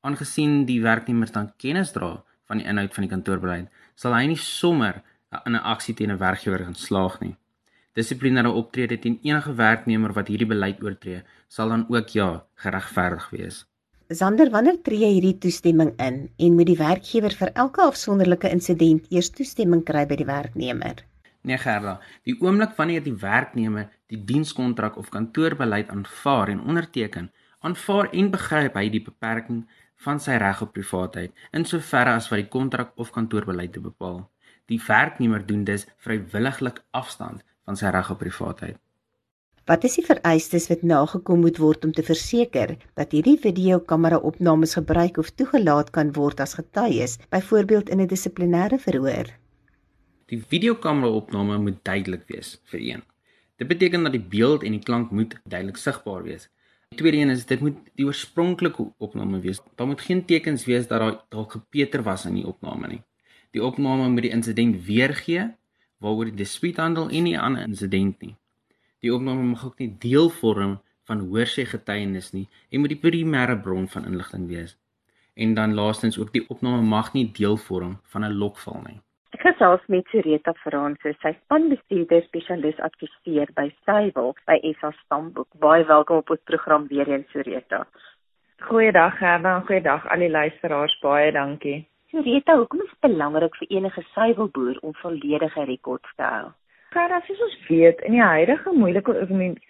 Aangesien 0.01 0.63
die 0.65 0.79
werknemer 0.81 1.29
dan 1.33 1.51
kennis 1.61 1.91
dra 1.93 2.15
van 2.49 2.61
die 2.61 2.67
inhoud 2.71 2.95
van 2.97 3.05
die 3.05 3.11
kantoorbeleid, 3.11 3.67
sal 3.95 4.15
hy 4.17 4.31
nie 4.31 4.39
sommer 4.41 5.03
in 5.45 5.55
'n 5.55 5.67
aksie 5.73 5.95
teen 5.95 6.13
'n 6.13 6.23
werkgewer 6.23 6.65
gaan 6.65 6.75
slaag 6.75 7.21
nie. 7.21 7.37
Dissiplinêre 7.95 8.53
optrede 8.61 8.97
teen 8.99 9.19
enige 9.23 9.53
werknemer 9.55 10.13
wat 10.13 10.29
hierdie 10.29 10.47
beleid 10.47 10.83
oortree, 10.83 11.23
sal 11.49 11.69
dan 11.69 11.85
ook 11.89 12.09
ja 12.09 12.45
geregverdig 12.55 13.31
wees. 13.31 13.67
Sander, 14.09 14.51
wanneer 14.51 14.81
tree 14.83 15.07
hierdie 15.07 15.39
toestemming 15.39 15.93
in 15.99 16.31
en 16.39 16.55
moet 16.55 16.67
die 16.67 16.79
werkgewer 16.79 17.35
vir 17.41 17.53
elke 17.55 17.83
afsonderlike 17.83 18.49
insident 18.49 19.07
eers 19.11 19.31
toestemming 19.31 19.85
kry 19.85 20.07
by 20.07 20.17
die 20.17 20.27
werknemer? 20.27 21.05
Nee 21.43 21.59
Gerda, 21.59 22.01
die 22.25 22.37
oomblik 22.41 22.73
wanneer 22.77 23.03
die 23.03 23.17
werknemer 23.21 23.91
die 24.09 24.25
dienskontrak 24.25 24.97
of 24.97 25.11
kantoorbeleid 25.11 25.91
aanvaar 25.91 26.49
en 26.49 26.61
onderteken, 26.61 27.31
aanvaar 27.61 28.11
en 28.13 28.31
begryp 28.31 28.75
hy 28.75 28.89
die 28.89 29.05
beperking 29.05 29.69
van 30.05 30.21
sy 30.21 30.37
reg 30.41 30.61
op 30.65 30.73
privaatheid 30.77 31.49
in 31.57 31.67
soverre 31.69 32.17
as 32.19 32.29
wat 32.33 32.43
die 32.43 32.53
kontrak 32.53 32.93
of 32.97 33.11
kantoorbeleid 33.17 33.73
te 33.73 33.83
bepaal. 33.85 34.23
Die 34.71 34.81
werknemer 34.87 35.43
doen 35.47 35.65
dus 35.65 35.87
vrywilliglik 36.05 36.83
afstand 36.91 37.43
van 37.67 37.77
sy 37.77 37.91
reg 37.93 38.11
op 38.15 38.23
privaatheid. 38.23 38.79
Wat 39.69 39.85
is 39.87 39.99
die 39.99 40.05
vereistes 40.07 40.67
wat 40.71 40.81
nagekom 40.83 41.45
moet 41.45 41.61
word 41.63 41.85
om 41.87 41.93
te 41.95 42.03
verseker 42.03 42.73
dat 42.99 43.13
hierdie 43.15 43.37
videokamera 43.39 44.19
opnames 44.31 44.75
gebruik 44.79 45.21
of 45.23 45.31
toegelaat 45.37 45.93
kan 45.95 46.15
word 46.17 46.41
as 46.41 46.57
getuies, 46.59 47.19
byvoorbeeld 47.31 47.93
in 47.93 48.01
'n 48.01 48.09
dissiplinêre 48.11 48.79
verhoor? 48.79 49.31
Die 50.27 50.43
videokamera 50.43 51.13
opname 51.13 51.59
moet 51.59 51.85
duidelik 51.85 52.25
wees 52.27 52.61
vir 52.73 52.81
een. 52.81 53.03
Dit 53.59 53.69
beteken 53.69 54.03
dat 54.03 54.13
die 54.13 54.29
beeld 54.33 54.63
en 54.63 54.73
die 54.73 54.83
klank 54.83 55.11
moet 55.11 55.37
duidelik 55.45 55.77
sigbaar 55.77 56.23
wees. 56.23 56.49
Die 56.90 56.98
tweede 56.98 57.18
een 57.18 57.31
is 57.31 57.44
dit 57.46 57.61
moet 57.62 57.76
die 57.94 58.05
oorspronklike 58.05 58.85
opname 58.98 59.38
wees. 59.40 59.61
Daar 59.79 59.87
moet 59.87 60.00
geen 60.00 60.24
tekens 60.26 60.64
wees 60.66 60.87
dat 60.90 60.98
daar 61.00 61.20
dalk 61.29 61.53
gepeter 61.53 62.03
was 62.03 62.24
in 62.26 62.35
die 62.35 62.46
opname 62.46 62.88
nie. 62.90 63.03
Die 63.55 63.62
opname 63.62 64.09
moet 64.09 64.26
die 64.26 64.33
insident 64.35 64.81
weergee 64.88 65.44
waaroor 66.03 66.33
die 66.33 66.40
dispuut 66.40 66.81
handel 66.83 67.07
en 67.09 67.22
nie 67.22 67.37
'n 67.38 67.57
insident 67.57 68.20
nie. 68.20 68.35
Die 68.98 69.14
opname 69.14 69.42
mag 69.42 69.64
ook 69.64 69.79
nie 69.79 69.96
deel 69.98 70.31
vorm 70.31 70.81
van 71.05 71.22
hoorsê 71.29 71.64
getuienis 71.74 72.33
nie 72.33 72.48
en 72.70 72.81
moet 72.81 72.94
die 72.94 73.03
primêre 73.07 73.61
bron 73.61 73.88
van 73.88 74.05
inligting 74.05 74.48
wees. 74.48 74.76
En 75.35 75.55
dan 75.55 75.74
laastens 75.74 76.18
ook 76.18 76.33
die 76.33 76.48
opname 76.48 76.83
mag 76.83 77.12
nie 77.12 77.31
deel 77.33 77.57
vorm 77.57 78.00
van 78.03 78.24
'n 78.24 78.35
lokval 78.35 78.83
nie. 78.88 79.00
Ek 79.31 79.45
gesels 79.47 79.83
met 79.87 80.09
Sureta 80.11 80.51
Franse, 80.59 81.12
sy 81.23 81.31
spanbestuurder 81.37 82.25
spesialis 82.25 82.81
adviseer 82.83 83.53
by 83.55 83.69
Stable 83.77 84.33
by 84.51 84.57
SA 84.81 84.90
Stamboek. 85.05 85.47
Baie 85.62 85.85
welkom 85.87 86.25
op 86.25 86.33
ons 86.35 86.43
program 86.51 86.88
weer 86.90 87.07
eens 87.12 87.31
Sureta. 87.31 87.85
Goeiedag 88.66 89.21
Gerda, 89.21 89.53
goeiedag 89.69 90.09
al 90.11 90.27
die 90.27 90.33
luisteraars, 90.35 90.99
baie 91.05 91.31
dankie. 91.38 91.77
Rita, 92.11 92.59
hoekom 92.59 92.83
is 92.83 92.90
dit 92.90 93.07
belangrik 93.07 93.55
vir 93.61 93.73
enige 93.79 94.03
suiwelboer 94.16 94.83
om 94.83 94.99
volledige 94.99 95.69
rekords 95.71 96.19
te 96.19 96.27
hou? 96.27 96.51
Gaan 96.90 97.14
as 97.14 97.31
ons 97.31 97.59
weet 97.69 98.03
in 98.09 98.19
die 98.19 98.29
huidige 98.35 98.75
moeilike 98.75 99.14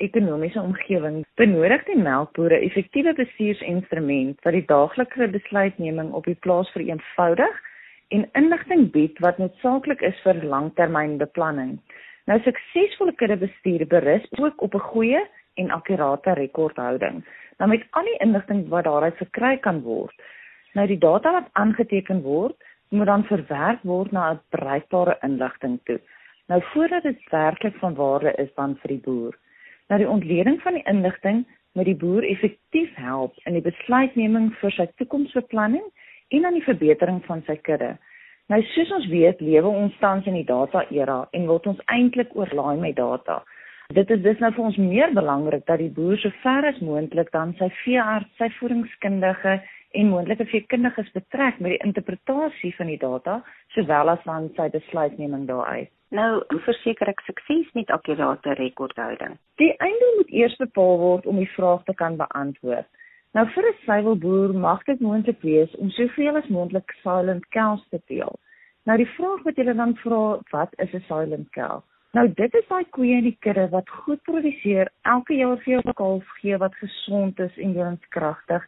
ekonomiese 0.09 0.63
omgewing 0.65 1.21
benodig 1.37 1.85
die 1.85 2.01
melkbore 2.01 2.57
'n 2.57 2.65
effektiewe 2.71 3.13
bestuursinstrument 3.13 4.41
wat 4.41 4.57
die 4.57 4.69
daaglikse 4.73 5.29
besluitneming 5.37 6.15
op 6.17 6.25
die 6.25 6.41
plaas 6.47 6.73
vereenvoudig 6.73 7.67
en 8.11 8.29
inligting 8.33 8.91
bied 8.95 9.19
wat 9.19 9.39
noodsaaklik 9.39 10.03
is 10.03 10.21
vir 10.25 10.43
langtermynbeplanning. 10.43 11.79
Nou 12.27 12.41
suksesvolle 12.45 13.15
kuddebestuur 13.15 13.87
berus 13.87 14.27
ook 14.39 14.63
op 14.63 14.75
'n 14.75 14.89
goeie 14.93 15.23
en 15.55 15.71
akkurate 15.71 16.33
rekordhouding. 16.33 17.25
Nou 17.59 17.71
met 17.71 17.87
al 17.91 18.05
die 18.05 18.21
inligting 18.27 18.69
wat 18.69 18.85
daaruit 18.85 19.17
verkry 19.17 19.57
kan 19.57 19.83
word, 19.83 20.15
Nou 20.79 20.87
die 20.87 20.99
data 21.03 21.33
wat 21.35 21.49
aangeteken 21.59 22.23
word, 22.23 22.55
moet 22.95 23.07
dan 23.11 23.25
verwerk 23.27 23.83
word 23.83 24.13
na 24.13 24.33
'n 24.33 24.41
bereikbare 24.55 25.17
inligting 25.23 25.81
toe. 25.85 26.01
Nou 26.47 26.63
voordat 26.63 27.03
dit 27.03 27.31
werklik 27.31 27.77
van 27.77 27.95
waarde 27.95 28.33
is 28.35 28.55
dan 28.55 28.77
vir 28.77 28.89
die 28.89 29.03
boer. 29.05 29.39
Nou 29.89 29.99
die 29.99 30.09
ontleding 30.09 30.63
van 30.63 30.75
die 30.75 30.87
inligting 30.87 31.47
moet 31.73 31.85
die 31.85 31.97
boer 31.97 32.25
effektief 32.25 32.95
help 32.95 33.35
in 33.45 33.53
die 33.53 33.63
besluitneming 33.71 34.55
vir 34.61 34.71
sy 34.71 34.87
toekomsbeplanning 34.97 35.85
en 36.31 36.47
aan 36.47 36.59
die 36.59 36.67
verbetering 36.67 37.23
van 37.27 37.43
sy 37.47 37.57
kudde. 37.67 37.95
Nou 38.51 38.59
soos 38.73 38.91
ons 38.97 39.07
weet, 39.11 39.41
lewe 39.41 39.71
ons 39.71 39.97
tans 40.03 40.27
in 40.27 40.35
die 40.41 40.47
data 40.47 40.83
era 40.91 41.23
en 41.37 41.47
word 41.47 41.69
ons 41.71 41.83
eintlik 41.95 42.33
oorlaai 42.39 42.81
met 42.83 42.97
data. 42.99 43.41
Dit 43.95 44.11
is 44.15 44.23
dus 44.23 44.39
nou 44.43 44.53
vir 44.55 44.65
ons 44.69 44.79
meer 44.79 45.13
belangrik 45.15 45.65
dat 45.67 45.81
die 45.83 45.91
boer 45.95 46.19
so 46.23 46.31
ver 46.43 46.67
as 46.69 46.79
moontlik 46.83 47.31
dan 47.35 47.55
sy 47.59 47.67
veearts, 47.83 48.31
sy 48.39 48.47
voedingskundige 48.59 49.57
en 49.99 50.11
moontlike 50.11 50.47
veekundiges 50.51 51.11
betrek 51.15 51.59
met 51.59 51.75
die 51.75 51.83
interpretasie 51.87 52.71
van 52.77 52.91
die 52.93 53.01
data 53.03 53.41
sowel 53.75 54.13
as 54.13 54.23
van 54.27 54.47
sy 54.59 54.69
besluitneming 54.75 55.49
daaruit. 55.49 55.91
Nou, 56.15 56.31
hoe 56.51 56.61
verseker 56.67 57.11
ek 57.11 57.23
sukses 57.27 57.69
met 57.79 57.91
akkurate 57.95 58.55
rekordhouding? 58.59 59.37
Die 59.63 59.71
einddoel 59.79 60.17
moet 60.21 60.33
eers 60.43 60.57
bepaal 60.59 60.97
word 60.99 61.27
om 61.31 61.39
die 61.39 61.51
vraag 61.55 61.85
te 61.87 61.95
kan 61.95 62.19
beantwoord. 62.19 62.87
Nou 63.33 63.47
vir 63.55 63.65
'n 63.69 63.79
suiwelboer 63.85 64.55
mag 64.55 64.85
dit 64.85 65.01
moontlik 65.01 65.43
wees 65.43 65.77
om 65.77 65.91
soveel 65.91 66.37
as 66.37 66.49
moontlik 66.49 66.91
silent 67.03 67.47
cows 67.49 67.85
te 67.91 68.01
teel. 68.07 68.39
Nou 68.85 68.97
die 68.97 69.13
vraag 69.17 69.43
wat 69.43 69.57
julle 69.57 69.75
dan 69.75 69.97
vra, 69.97 70.41
wat 70.51 70.73
is 70.79 70.93
'n 70.95 71.05
silent 71.09 71.51
cow? 71.51 71.83
Nou 72.13 72.29
dit 72.35 72.55
is 72.55 72.69
daai 72.69 72.85
koeie 72.91 73.17
in 73.17 73.29
die 73.31 73.39
kudde 73.41 73.69
wat 73.69 73.89
goed 73.89 74.23
produseer, 74.23 74.91
elke 75.03 75.35
jaar 75.35 75.57
vir 75.57 75.73
jou 75.73 75.93
kalf 75.93 76.27
gee 76.41 76.59
wat 76.59 76.75
gesond 76.75 77.39
is 77.41 77.57
en 77.57 77.73
lewenskragtig 77.73 78.67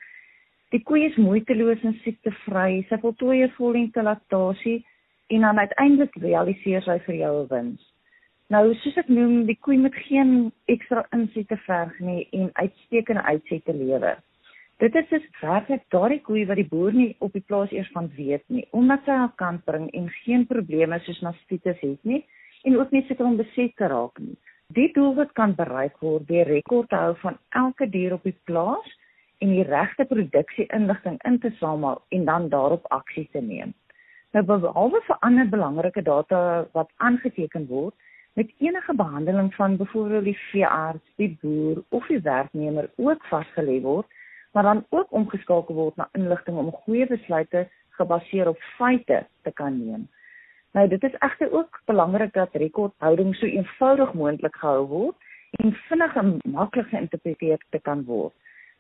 Die 0.73 0.81
koe 0.89 1.03
is 1.05 1.17
moeiteloos 1.21 1.83
en 1.85 1.99
siektevry. 2.01 2.81
Sy 2.89 2.97
voltooi 3.03 3.43
'n 3.45 3.53
vollengte 3.59 4.03
laktasie 4.03 4.79
en 5.29 5.41
dan 5.45 5.59
uiteindelik 5.59 6.15
realiseer 6.17 6.83
sy 6.83 6.99
vir 7.07 7.15
jou 7.15 7.33
'n 7.43 7.49
wins. 7.51 7.83
Nou, 8.49 8.75
soos 8.75 8.97
ek 8.97 9.09
noem, 9.09 9.45
die 9.47 9.59
koe 9.61 9.77
moet 9.77 9.95
geen 9.95 10.53
ekstra 10.67 11.05
insette 11.13 11.57
verg 11.67 11.99
nie 12.01 12.29
en 12.33 12.51
uitstekende 12.53 13.23
uitsette 13.23 13.73
lewer. 13.73 14.17
Dit 14.83 14.95
is 14.95 15.09
dus 15.09 15.27
werklik 15.39 15.83
daardie 15.95 16.19
koe 16.27 16.41
wat 16.47 16.59
die 16.59 16.67
boer 16.67 16.95
nie 16.97 17.13
op 17.23 17.37
die 17.37 17.45
plaas 17.47 17.71
eers 17.71 17.91
van 17.95 18.09
weet 18.17 18.43
nie, 18.51 18.65
omdat 18.75 19.05
sy 19.07 19.15
haar 19.15 19.35
kant 19.39 19.61
bring 19.69 19.85
en 19.95 20.09
geen 20.25 20.43
probleme 20.51 20.97
soos 21.05 21.21
mastitis 21.23 21.77
het 21.85 22.09
nie 22.11 22.25
en 22.67 22.75
ook 22.81 22.91
nie 22.91 23.05
seker 23.07 23.29
om 23.29 23.37
beset 23.39 23.77
te 23.79 23.87
raak 23.93 24.19
nie. 24.19 24.35
Die 24.75 24.89
doelwit 24.97 25.31
kan 25.39 25.55
bereik 25.55 26.01
word 26.03 26.27
deur 26.27 26.51
rekord 26.51 26.89
te 26.91 26.99
hou 26.99 27.13
van 27.21 27.37
elke 27.61 27.87
dier 27.93 28.17
op 28.17 28.27
die 28.27 28.35
plaas 28.51 28.89
en 29.39 29.53
die 29.55 29.63
regte 29.69 30.07
produksie-inligting 30.11 31.21
in 31.31 31.39
te 31.45 31.53
samel 31.61 32.01
en 32.19 32.25
dan 32.27 32.49
daarop 32.51 32.89
aksie 32.97 33.29
te 33.31 33.43
neem. 33.43 33.71
Nou 34.35 34.43
behalwe 34.49 35.03
vir 35.07 35.21
ander 35.29 35.53
belangrike 35.53 36.03
data 36.03 36.41
wat 36.75 36.91
aangeteken 36.97 37.69
word, 37.71 37.95
met 38.35 38.51
enige 38.59 38.97
behandeling 38.99 39.53
van 39.55 39.79
byvoorbeeld 39.79 40.25
die 40.25 40.39
veearts, 40.49 41.07
die 41.23 41.31
boer 41.43 41.85
of 41.91 42.11
die 42.11 42.21
werknemer 42.27 42.91
ook 42.97 43.23
vasgelê 43.31 43.79
word, 43.87 44.11
maar 44.53 44.63
dan 44.63 44.85
ook 44.89 45.13
omgeskakel 45.13 45.75
word 45.75 45.97
na 45.97 46.09
inligting 46.13 46.57
om 46.57 46.73
goeie 46.85 47.07
besluite 47.07 47.69
gebaseer 47.91 48.49
op 48.49 48.59
feite 48.77 49.27
te 49.43 49.53
kan 49.53 49.79
neem. 49.87 50.09
Nou 50.73 50.89
dit 50.89 51.03
is 51.03 51.19
egter 51.19 51.53
ook 51.53 51.81
belangrik 51.85 52.33
dat 52.33 52.55
rekordhouding 52.55 53.35
so 53.37 53.47
eenvoudig 53.47 54.13
moontlik 54.13 54.57
gehou 54.57 54.87
word 54.87 55.17
en 55.51 55.73
vinnig 55.89 56.15
en 56.17 56.39
maklik 56.45 56.89
geïnterpreteer 56.89 57.61
te 57.71 57.79
kan 57.79 58.05
word. 58.05 58.33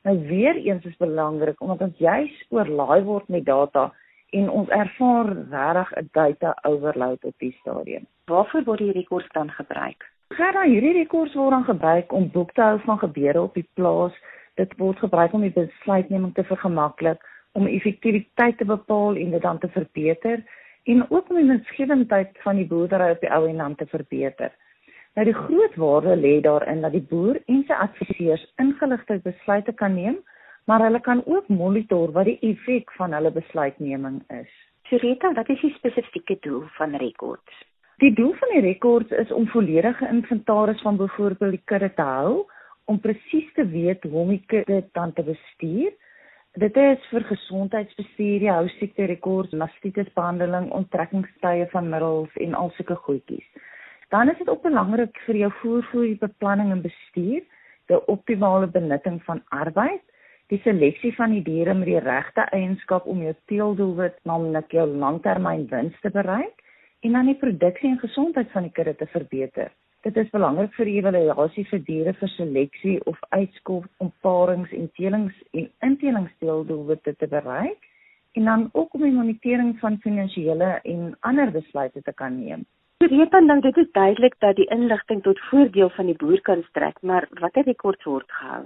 Nou 0.02 0.18
weer 0.28 0.56
eens 0.56 0.84
is 0.84 0.96
belangrik 0.96 1.60
omdat 1.60 1.80
ons 1.80 1.98
juis 1.98 2.46
oorlaai 2.48 3.02
word 3.02 3.28
met 3.28 3.44
data 3.44 3.92
en 4.30 4.48
ons 4.50 4.68
ervaar 4.68 5.28
regtig 5.50 5.92
'n 5.98 6.08
data 6.12 6.56
overload 6.62 7.24
op 7.24 7.34
die 7.38 7.56
stadium. 7.60 8.06
Waarvoor 8.24 8.64
word 8.64 8.78
die 8.78 8.92
rekords 8.92 9.28
dan 9.28 9.50
gebruik? 9.50 10.10
Gerda, 10.28 10.62
hierdie 10.62 10.92
rekords 10.92 11.34
word 11.34 11.50
dan 11.50 11.64
gebruik 11.64 12.12
om 12.12 12.30
boek 12.30 12.52
te 12.52 12.62
hou 12.62 12.80
van 12.80 12.98
gebeure 12.98 13.40
op 13.40 13.54
die 13.54 13.68
plaas. 13.74 14.14
Dit 14.60 14.74
word 14.76 14.98
gebruik 14.98 15.32
om 15.32 15.40
die 15.40 15.54
besluitneming 15.54 16.34
te 16.34 16.44
vergemaklik, 16.44 17.22
om 17.52 17.66
effektiwiteit 17.66 18.58
te 18.58 18.64
bepaal 18.64 19.16
en 19.16 19.30
dit 19.30 19.42
dan 19.42 19.58
te 19.58 19.68
verbeter 19.68 20.42
en 20.82 21.04
ook 21.10 21.30
om 21.30 21.36
die 21.36 21.46
winsgewendheid 21.46 22.38
van 22.42 22.58
die 22.58 22.66
boerdery 22.66 23.10
op 23.14 23.20
die 23.20 23.30
ou 23.30 23.46
en 23.48 23.56
dan 23.56 23.74
te 23.74 23.86
verbeter. 23.86 24.50
Nou 25.14 25.26
die 25.28 25.36
groot 25.36 25.74
waarde 25.76 26.16
lê 26.16 26.40
daarin 26.40 26.80
dat 26.80 26.94
die 26.96 27.04
boer 27.08 27.38
en 27.46 27.62
sy 27.68 27.76
adviseurs 27.84 28.44
ingeligte 28.62 29.20
besluite 29.24 29.72
kan 29.72 29.94
neem, 29.94 30.16
maar 30.66 30.80
hulle 30.80 31.00
kan 31.00 31.22
ook 31.26 31.48
monitor 31.48 32.12
wat 32.16 32.30
die 32.30 32.38
effek 32.40 32.92
van 32.96 33.12
hulle 33.12 33.30
besluitneming 33.30 34.22
is. 34.32 34.50
Sureta, 34.88 35.32
wat 35.36 35.48
is 35.48 35.60
die 35.60 35.74
spesifieke 35.76 36.38
doel 36.40 36.64
van 36.78 36.96
rekords? 36.96 37.60
Die 38.02 38.12
doel 38.14 38.32
van 38.40 38.54
die 38.54 38.64
rekords 38.64 39.10
is 39.10 39.30
om 39.32 39.46
volledige 39.48 40.08
inventaris 40.08 40.80
van 40.82 40.96
byvoorbeeld 40.96 41.58
die 41.58 41.62
kudde 41.64 41.92
te 41.94 42.02
hou, 42.02 42.44
om 42.84 43.00
presies 43.00 43.52
te 43.54 43.66
weet 43.66 44.02
hoe 44.02 44.20
om 44.24 44.32
die 44.34 44.44
kudde 44.46 44.82
dan 44.92 45.12
te 45.12 45.22
bestuur 45.22 45.92
Dit 46.60 46.76
is 46.76 47.04
vir 47.08 47.24
gesondheidsbestuur, 47.24 48.42
hou 48.52 48.66
siekte 48.74 49.06
rekords, 49.08 49.54
mastitis 49.56 50.08
behandeling, 50.12 50.66
onttrekkingstye 50.76 51.64
van 51.70 51.86
middels 51.88 52.34
en 52.44 52.52
al 52.58 52.68
sulke 52.76 52.96
goedjies. 53.06 53.46
Dan 54.12 54.28
is 54.28 54.36
dit 54.36 54.50
ook 54.52 54.60
belangrik 54.60 55.16
vir 55.24 55.38
jou 55.40 55.48
voervoer 55.62 56.10
beplanning 56.20 56.74
en 56.74 56.82
bestuur, 56.84 57.40
die 57.88 58.00
optimale 58.12 58.68
benutting 58.68 59.16
van 59.24 59.40
arbeid, 59.48 60.04
die 60.52 60.60
seleksie 60.60 61.14
van 61.16 61.32
die 61.32 61.40
diere 61.46 61.72
met 61.72 61.88
die 61.88 62.04
regte 62.04 62.44
eienskap 62.52 63.08
om 63.08 63.24
jou 63.24 63.32
teeldoelwit, 63.48 64.20
naamlik 64.28 64.76
jou 64.76 64.84
langtermyn 64.92 65.64
wins 65.72 65.96
te 66.04 66.12
bereik, 66.12 66.60
en 67.00 67.16
dan 67.16 67.32
die 67.32 67.38
produksie 67.40 67.94
en 67.94 68.00
gesondheid 68.04 68.52
van 68.52 68.68
die 68.68 68.74
kudde 68.76 68.98
te 69.00 69.08
verbeter. 69.14 69.72
Dit 70.02 70.16
is 70.16 70.30
belangrik 70.34 70.72
vir 70.74 70.88
evaluasie 70.90 71.62
vir 71.70 71.80
diere 71.86 72.12
vir 72.18 72.30
seleksie 72.34 72.96
of 73.06 73.18
uitskof 73.30 73.84
om 74.02 74.08
parings 74.26 74.72
en 74.74 74.88
telings 74.98 75.36
en 75.52 75.68
intelingsdeeldoelwitte 75.88 77.14
te 77.20 77.28
bereik 77.30 77.86
en 78.34 78.50
dan 78.50 78.68
ook 78.72 78.94
om 78.94 79.04
die 79.06 79.14
monitering 79.14 79.76
van 79.78 80.00
finansiële 80.02 80.72
en 80.82 81.16
ander 81.20 81.52
besluite 81.54 82.02
te 82.02 82.12
kan 82.12 82.34
neem. 82.40 82.66
Dit 82.98 83.10
weet 83.10 83.30
dan 83.30 83.60
dit 83.60 83.76
is 83.76 83.90
duidelik 83.92 84.34
dat 84.38 84.56
die 84.56 84.68
inligting 84.74 85.22
tot 85.22 85.40
voordeel 85.50 85.90
van 85.90 86.06
die 86.06 86.18
boer 86.18 86.40
kan 86.40 86.62
strek, 86.68 86.98
maar 87.02 87.28
watter 87.40 87.64
rekords 87.64 88.04
word 88.04 88.30
gehou? 88.40 88.62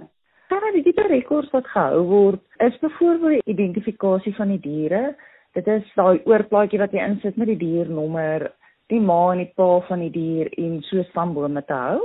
Ja, 0.49 0.59
die 0.73 0.83
tipe 0.83 1.05
rekords 1.05 1.49
wat 1.53 1.67
gehou 1.67 2.03
word 2.05 2.41
is 2.65 2.77
byvoorbeeld 2.81 3.45
die 3.45 3.53
identifikasie 3.53 4.33
van 4.35 4.55
die 4.55 4.61
diere. 4.61 5.15
Dit 5.53 5.67
is 5.67 5.85
daai 5.95 6.21
oorplaatjie 6.25 6.79
wat 6.79 6.93
jy 6.93 7.05
insit 7.05 7.37
met 7.37 7.49
die 7.53 7.61
diernommer, 7.61 8.51
die 8.91 8.99
ma 8.99 9.31
en 9.31 9.41
die 9.43 9.51
pa 9.55 9.79
van 9.87 10.03
die 10.05 10.11
dier 10.13 10.49
en 10.57 10.79
so 10.87 11.03
stambome 11.11 11.63
te 11.67 11.73
hou. 11.73 11.99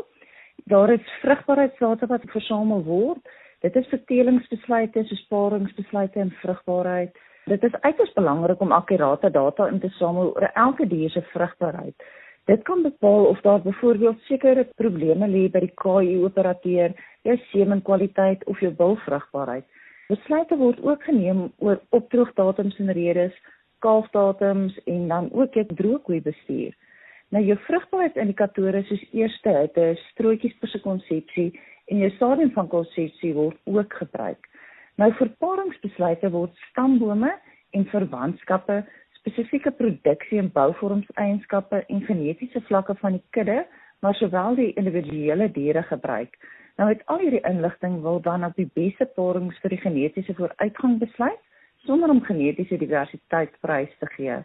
Daar 0.70 0.92
is 0.94 1.12
vrugbaarheidsdata 1.22 2.06
wat 2.10 2.26
versamel 2.34 2.82
word. 2.86 3.22
Dit 3.62 3.76
is 3.78 3.86
vertelingsbesluite, 3.90 5.04
so 5.06 5.18
sparingsbesluite 5.24 6.20
en 6.20 6.34
vrugbaarheid. 6.40 7.14
Dit 7.50 7.64
is 7.66 7.78
uiters 7.82 8.12
belangrik 8.14 8.60
om 8.60 8.72
akkurate 8.72 9.30
data 9.30 9.66
in 9.70 9.80
te 9.80 9.90
samel 9.98 10.34
oor 10.34 10.50
elke 10.54 10.86
dier 10.86 11.10
se 11.10 11.22
vrugbaarheid. 11.32 11.94
Dit 12.50 12.62
kan 12.66 12.82
bepaal 12.82 13.24
of 13.30 13.40
daar 13.40 13.62
byvoorbeeld 13.62 14.20
sekere 14.26 14.64
probleme 14.76 15.28
lê 15.30 15.46
by 15.50 15.62
die 15.62 15.74
KI 15.78 16.16
operateur, 16.26 16.94
jou 17.22 17.36
semenkwaliteit 17.50 18.42
of 18.50 18.58
jou 18.60 18.72
bulvrugbaarheid. 18.74 19.66
Besluite 20.10 20.58
word 20.58 20.82
ook 20.82 21.02
geneem 21.06 21.44
oor 21.58 21.78
opdroogdatums 21.90 22.78
en 22.82 22.90
redes, 22.92 23.34
kalfdatums 23.82 24.78
en 24.86 25.08
dan 25.08 25.28
ook 25.32 25.54
jou 25.58 25.66
droogkoei 25.74 26.20
bestuur. 26.22 26.72
Nou 27.32 27.44
jou 27.44 27.56
vrugbaarheidsindikatore 27.66 28.82
soos 28.88 29.04
eerste 29.16 29.52
hitte, 29.56 29.92
strootjies 30.10 30.56
per 30.60 30.68
se 30.68 30.80
konsepsie 30.84 31.50
en 31.88 32.02
jou 32.04 32.10
stadium 32.16 32.50
van 32.56 32.68
konsepsie 32.68 33.32
word 33.34 33.56
ook 33.64 33.94
gebruik. 34.02 34.48
Nou 35.00 35.08
vir 35.16 35.30
paringsbesluite 35.40 36.30
word 36.34 36.58
stambome 36.68 37.30
en 37.72 37.86
verwantskappe, 37.88 38.82
spesifieke 39.20 39.72
produksie 39.78 40.40
en 40.42 40.50
bouvorms 40.52 41.08
eienskappe 41.20 41.80
en 41.88 42.02
genetiese 42.08 42.60
vlakke 42.68 42.98
van 43.00 43.16
die 43.16 43.24
kudde, 43.36 43.62
maar 44.04 44.18
sowel 44.18 44.58
die 44.58 44.72
individuele 44.76 45.48
diere 45.56 45.82
gebruik. 45.88 46.36
Nou 46.76 46.90
met 46.90 47.00
al 47.06 47.24
hierdie 47.24 47.44
inligting 47.48 48.00
wil 48.04 48.20
dan 48.20 48.44
op 48.44 48.56
die 48.60 48.68
beste 48.74 49.08
parings 49.16 49.56
vir 49.64 49.72
die 49.72 49.80
genetiese 49.86 50.36
vooruitgang 50.36 50.98
besluit 51.00 51.40
sonder 51.86 52.10
om 52.10 52.22
genetiese 52.24 52.78
diversiteit 52.78 53.54
prys 53.60 53.92
te 53.98 54.08
gee. 54.16 54.38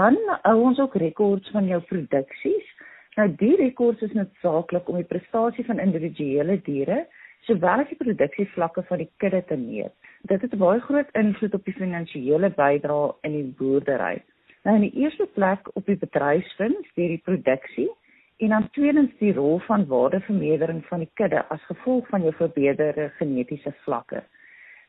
Dan 0.00 0.16
hou 0.42 0.58
ons 0.60 0.80
ook 0.80 0.94
rekords 0.96 1.50
van 1.50 1.66
jou 1.68 1.80
produksies. 1.88 2.68
Nou 3.16 3.28
die 3.36 3.56
rekords 3.56 4.02
is 4.02 4.14
noodsaaklik 4.16 4.88
om 4.88 4.96
die 5.00 5.08
prestasie 5.08 5.64
van 5.68 5.82
individuele 5.82 6.56
diere 6.64 7.04
sowel 7.46 7.82
as 7.82 7.90
die 7.90 7.98
produksievlakke 8.00 8.84
van 8.88 9.02
die 9.02 9.10
kudde 9.22 9.42
te 9.48 9.56
meet. 9.58 9.92
Dit 10.30 10.42
het 10.42 10.54
'n 10.54 10.58
baie 10.58 10.80
groot 10.80 11.10
invloed 11.12 11.54
op 11.54 11.64
die 11.64 11.74
finansiële 11.74 12.50
bydrae 12.50 13.14
in 13.22 13.32
die 13.32 13.54
boerdery. 13.58 14.22
Nou 14.64 14.76
in 14.76 14.90
die 14.90 15.02
eerste 15.02 15.26
plek 15.34 15.68
op 15.72 15.86
die 15.86 15.96
bedryfswins 15.96 16.92
deur 16.94 17.08
die 17.08 17.22
produksie 17.24 17.90
en 18.36 18.48
dan 18.48 18.70
tweedens 18.70 19.10
die 19.18 19.32
rol 19.34 19.58
van 19.58 19.86
waardevermeerdering 19.86 20.84
van 20.86 20.98
die 20.98 21.10
kudde 21.14 21.44
as 21.48 21.62
gevolg 21.62 22.08
van 22.08 22.22
jou 22.22 22.34
verbeterde 22.34 23.10
genetiese 23.18 23.74
vlakke. 23.84 24.22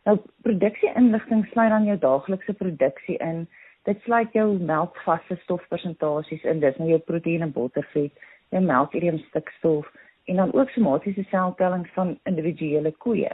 Nou 0.03 0.17
produksie-inligting 0.43 1.45
sluit 1.51 1.71
dan 1.71 1.85
jou 1.87 1.97
daaglikse 1.99 2.53
produksie 2.59 3.17
in. 3.23 3.45
Dit 3.87 4.01
sluit 4.03 4.31
jou 4.35 4.47
melkvaste 4.59 5.37
stofpersentasies 5.43 6.43
in, 6.43 6.59
dis 6.63 6.77
nou 6.79 6.89
jou 6.89 6.99
proteïen 7.07 7.43
en 7.47 7.51
bottervet, 7.55 8.11
jou 8.51 8.61
melkurium 8.63 9.19
stikstof 9.29 9.87
en 10.31 10.39
dan 10.39 10.53
ook 10.55 10.69
somatiese 10.71 11.23
seltellings 11.31 11.91
van 11.95 12.17
individuele 12.29 12.91
koeie. 13.05 13.31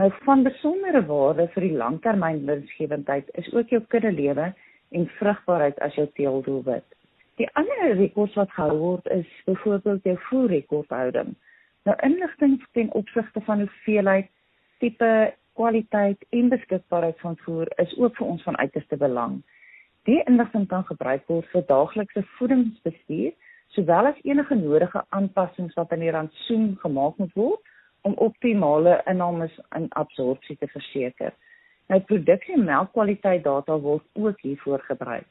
Nou 0.00 0.08
van 0.24 0.44
besondere 0.46 1.02
waarde 1.08 1.48
vir 1.52 1.66
die 1.66 1.76
langtermyn 1.76 2.44
winsgewendheid 2.48 3.28
is 3.40 3.52
ook 3.52 3.68
jou 3.68 3.82
kudde 3.92 4.12
lewe 4.12 4.52
en 4.96 5.08
vrugbaarheid 5.18 5.80
as 5.84 5.96
jou 6.00 6.06
teeldoelwit. 6.16 6.86
Die 7.40 7.48
ander 7.60 7.96
rekords 7.96 8.36
wat 8.40 8.52
gehou 8.56 8.78
word 8.78 9.08
is 9.12 9.28
byvoorbeeld 9.48 10.08
jou 10.08 10.16
voerrekordhouding. 10.28 11.34
Nou 11.84 11.96
inligting 12.08 12.58
ten 12.72 12.92
opsigte 12.92 13.40
van 13.44 13.64
hoeveelheid, 13.64 14.28
tipe 14.78 15.12
kwaliteit 15.58 16.24
en 16.30 16.48
beskikbaarheid 16.48 17.18
van 17.20 17.36
voer 17.44 17.68
is 17.82 17.96
ook 17.98 18.16
vir 18.16 18.26
ons 18.26 18.42
van 18.42 18.58
uiterste 18.58 18.96
belang. 18.96 19.40
Die 20.08 20.22
inligting 20.26 20.66
kan 20.68 20.84
gebruik 20.84 21.26
word 21.30 21.48
vir 21.52 21.64
daaglikse 21.68 22.24
voedingsbestuur, 22.38 23.32
sowel 23.76 24.10
as 24.10 24.24
enige 24.26 24.54
nodige 24.58 25.04
aanpassings 25.08 25.76
wat 25.78 25.92
aan 25.92 26.02
die 26.04 26.10
rantsoen 26.10 26.72
gemaak 26.82 27.20
moet 27.22 27.34
word 27.38 27.70
om 28.02 28.16
optimale 28.26 28.98
innames 29.06 29.54
en 29.78 29.88
absorpsie 30.00 30.56
te 30.58 30.68
verseker. 30.72 31.32
Nou 31.88 32.00
produksie 32.08 32.58
melkkwaliteit 32.58 33.44
data 33.44 33.76
word 33.78 34.04
ook 34.18 34.40
hiervoor 34.40 34.82
gebruik. 34.88 35.28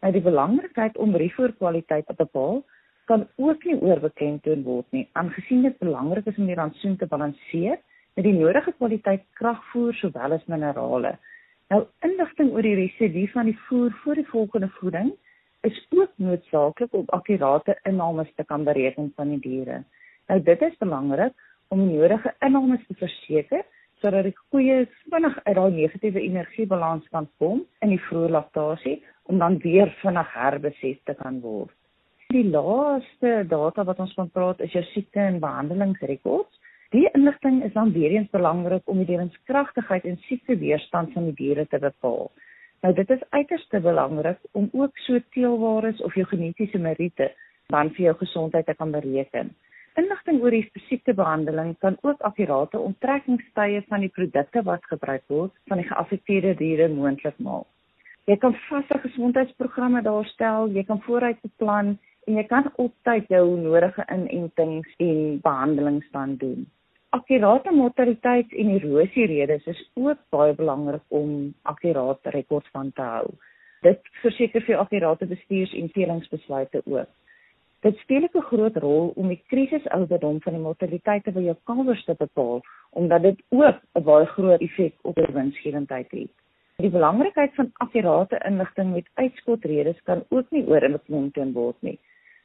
Nou 0.00 0.12
die 0.12 0.24
belangrikheid 0.24 0.96
om 1.00 1.16
rievoorkwaliteit 1.16 2.06
te 2.06 2.16
bepaal 2.16 2.62
kan 3.04 3.26
ook 3.36 3.64
nie 3.64 3.76
oorbekend 3.76 4.46
word 4.64 4.86
nie, 4.96 5.08
aangesien 5.12 5.62
dit 5.62 5.78
belangrik 5.78 6.26
is 6.26 6.38
om 6.40 6.48
die 6.48 6.56
rantsoen 6.56 6.96
te 6.96 7.06
balanseer 7.06 7.76
met 8.14 8.26
die 8.26 8.34
nodige 8.36 8.72
kwaliteit 8.78 9.24
kragvoer 9.38 9.94
sowel 9.98 10.36
as 10.36 10.46
minerale. 10.50 11.16
Nou 11.72 11.84
inligting 12.06 12.52
oor 12.54 12.66
die 12.66 12.76
residu 12.78 13.26
van 13.32 13.50
die 13.50 13.58
voer 13.66 13.94
vir 14.04 14.20
die 14.20 14.28
volgende 14.30 14.70
voeding 14.78 15.12
is 15.64 15.78
ook 15.96 16.12
noodsaaklik 16.20 16.92
om 16.94 17.08
akkurate 17.16 17.78
inname 17.88 18.26
te 18.36 18.44
kan 18.44 18.64
bereken 18.64 19.12
van 19.16 19.32
die 19.34 19.40
diere. 19.40 19.82
Nou 20.28 20.40
dit 20.42 20.62
is 20.62 20.76
belangrik 20.78 21.34
om 21.68 21.80
die 21.82 21.96
nodige 21.96 22.34
inname 22.44 22.78
te 22.86 22.96
verseker 23.00 23.64
sodat 24.02 24.26
die 24.28 24.36
koeie 24.52 24.84
vinnig 25.08 25.38
uit 25.46 25.56
daai 25.56 25.72
negatiewe 25.72 26.20
energiebalans 26.20 27.06
kan 27.14 27.28
kom 27.40 27.62
in 27.80 27.94
die 27.94 28.02
vroeë 28.08 28.34
laktasie 28.34 28.98
om 29.32 29.40
dan 29.40 29.56
weer 29.62 29.88
vinnig 30.02 30.34
herbeset 30.34 31.00
te 31.08 31.14
kan 31.16 31.40
word. 31.40 31.72
Die 32.34 32.44
laaste 32.50 33.44
data 33.48 33.84
wat 33.88 34.00
ons 34.02 34.12
van 34.18 34.28
praat 34.34 34.60
is 34.64 34.74
jou 34.76 34.82
siekte 34.90 35.22
en 35.22 35.40
behandelingsrekords. 35.40 36.60
Die 36.94 37.08
inligting 37.10 37.64
is 37.66 37.72
dan 37.72 37.92
weer 37.92 38.10
eens 38.10 38.30
belangrik 38.30 38.82
om 38.84 39.00
die 39.02 39.06
lewenskragtigheid 39.08 40.04
en 40.04 40.18
siekteweerstand 40.28 41.12
van 41.12 41.24
die 41.26 41.34
diere 41.34 41.64
te 41.66 41.78
bepaal. 41.82 42.28
Nou 42.86 42.92
dit 42.94 43.08
is 43.10 43.24
uiters 43.30 43.64
belangrik 43.82 44.38
om 44.52 44.68
ook 44.72 44.98
so 45.02 45.18
teelwaardes 45.34 46.02
of 46.06 46.14
jou 46.14 46.26
genetiese 46.30 46.78
meriete 46.78 47.32
dan 47.66 47.90
vir 47.96 48.04
jou 48.04 48.14
gesondheid 48.20 48.66
te 48.66 48.74
kan 48.78 48.94
bereken. 48.94 49.50
Inligting 49.98 50.38
oor 50.42 50.54
die 50.54 50.68
spesifieke 50.68 51.14
behandeling 51.18 51.74
kan 51.78 51.96
ook 52.02 52.20
akkurate 52.20 52.78
onttrekkingstye 52.78 53.82
van 53.88 54.06
die 54.06 54.12
produkte 54.14 54.62
wat 54.62 54.86
gebruik 54.92 55.26
word 55.26 55.52
van 55.66 55.82
die 55.82 55.88
geaffekteerde 55.88 56.54
diere 56.62 56.88
moontlik 56.94 57.38
maak. 57.38 57.66
Jy 58.30 58.38
kan 58.38 58.54
vaste 58.68 59.00
gesondheidsprogramme 59.02 60.04
daarstel, 60.06 60.70
jy 60.70 60.86
kan 60.86 61.02
vooruit 61.08 61.42
beplan 61.42 61.96
en 62.26 62.38
jy 62.38 62.46
kan 62.54 62.70
op 62.76 62.94
tyd 63.02 63.26
jou 63.34 63.44
nodige 63.58 64.06
inentings 64.06 64.94
en 65.02 65.40
behandelings 65.42 66.06
dan 66.14 66.38
doen. 66.38 66.64
Akkurate 67.14 67.70
mortaliteits- 67.70 68.54
en 68.58 68.68
erosieredes 68.68 69.66
is 69.66 69.90
ook 69.94 70.18
baie 70.28 70.54
belangrik 70.54 71.02
om 71.08 71.54
akkurate 71.62 72.30
rekords 72.30 72.68
van 72.72 72.92
te 72.92 73.02
hou. 73.02 73.28
Dit 73.86 74.00
verseker 74.22 74.62
vir 74.66 74.76
akkurate 74.76 75.26
bestuurs- 75.26 75.74
en 75.78 75.88
velingsbesluite 75.88 76.80
ook. 76.84 77.10
Dit 77.80 77.96
speel 77.96 78.26
'n 78.32 78.40
groot 78.50 78.76
rol 78.76 79.12
om 79.14 79.28
die 79.28 79.42
krisisouderdom 79.46 80.40
van 80.40 80.52
die 80.52 80.62
mortaliteite 80.62 81.32
by 81.32 81.40
jou 81.40 81.56
kalwers 81.64 82.04
te 82.04 82.14
bepaal, 82.18 82.62
omdat 82.90 83.22
dit 83.22 83.42
ook 83.48 83.78
'n 83.94 84.02
baie 84.02 84.26
groot 84.26 84.60
effek 84.60 84.94
op 85.02 85.14
die 85.14 85.32
winsgewendheid 85.32 86.10
het. 86.10 86.32
Die 86.76 86.90
belangrikheid 86.90 87.54
van 87.54 87.70
akkurate 87.72 88.42
inligting 88.44 88.92
met 88.92 89.10
uitskotredes 89.14 90.02
kan 90.02 90.24
ook 90.28 90.50
nie 90.50 90.66
oorbeklemtoon 90.66 91.52
word 91.52 91.76
nie. 91.80 91.98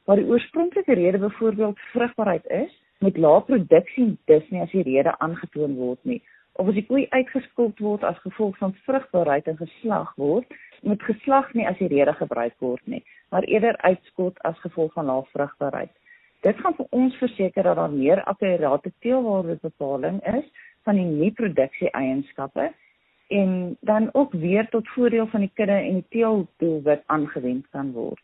Waar 0.04 0.16
die 0.16 0.26
oorspronklike 0.26 0.94
rede 0.94 1.18
byvoorbeeld 1.18 1.78
vrugbaarheid 1.78 2.46
is, 2.46 2.82
met 3.00 3.16
lae 3.16 3.40
produksie 3.48 4.16
dus 4.30 4.48
nie 4.50 4.60
as 4.60 4.72
die 4.74 4.84
rede 4.84 5.14
aangetoon 5.18 5.76
word 5.76 6.00
nie. 6.04 6.20
Of 6.60 6.68
as 6.68 6.76
die 6.76 6.86
koei 6.86 7.06
uitgeskot 7.10 7.80
word 7.80 8.04
as 8.04 8.18
gevolg 8.24 8.58
van 8.60 8.74
vrugbaarheid 8.84 9.48
en 9.48 9.56
geslag 9.56 10.12
word, 10.20 10.50
moet 10.82 11.02
geslag 11.08 11.52
nie 11.54 11.66
as 11.68 11.78
die 11.80 11.88
rede 11.92 12.12
gebruik 12.18 12.56
word 12.60 12.84
nie, 12.84 13.02
maar 13.32 13.46
eerder 13.48 13.76
uitskot 13.84 14.40
as 14.48 14.58
gevolg 14.64 14.92
van 14.96 15.08
lae 15.08 15.24
vrugbaarheid. 15.32 15.92
Dit 16.44 16.60
gaan 16.60 16.76
vir 16.76 16.86
ons 16.96 17.16
verseker 17.20 17.68
dat 17.68 17.76
daar 17.76 17.92
meer 17.92 18.22
akkurate 18.24 18.92
teelwaardebepaling 19.04 20.20
is 20.36 20.46
van 20.88 20.96
die 20.96 21.08
nie 21.08 21.32
produksie 21.36 21.90
eienskappe 21.96 22.70
en 23.30 23.76
dan 23.80 24.08
ook 24.12 24.32
weer 24.32 24.68
tot 24.68 24.88
voordeel 24.88 25.26
van 25.26 25.44
die 25.44 25.52
kudde 25.54 25.72
en 25.72 26.00
die 26.00 26.08
teeldoelwit 26.16 27.02
aangewend 27.06 27.68
kan 27.70 27.92
word. 27.92 28.22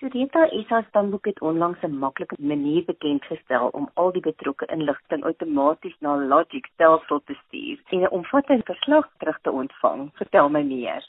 Sureta 0.00 0.46
SA 0.66 0.78
stamboek 0.88 1.26
het 1.28 1.40
onlangs 1.40 1.82
'n 1.82 1.98
maklike 2.02 2.36
manier 2.38 2.84
bekend 2.84 3.24
gestel 3.24 3.68
om 3.68 3.88
al 3.94 4.12
die 4.12 4.22
betrokke 4.22 4.66
inligting 4.66 5.24
outomaties 5.24 5.96
na 5.98 6.14
Logic 6.16 6.66
stelsel 6.72 7.20
te 7.24 7.34
stuur 7.34 7.80
en 7.88 8.00
'n 8.00 8.08
omvattende 8.08 8.62
verslag 8.62 9.08
terug 9.18 9.38
te 9.40 9.50
ontvang. 9.50 10.10
Vertel 10.14 10.48
my 10.48 10.62
meer. 10.62 11.04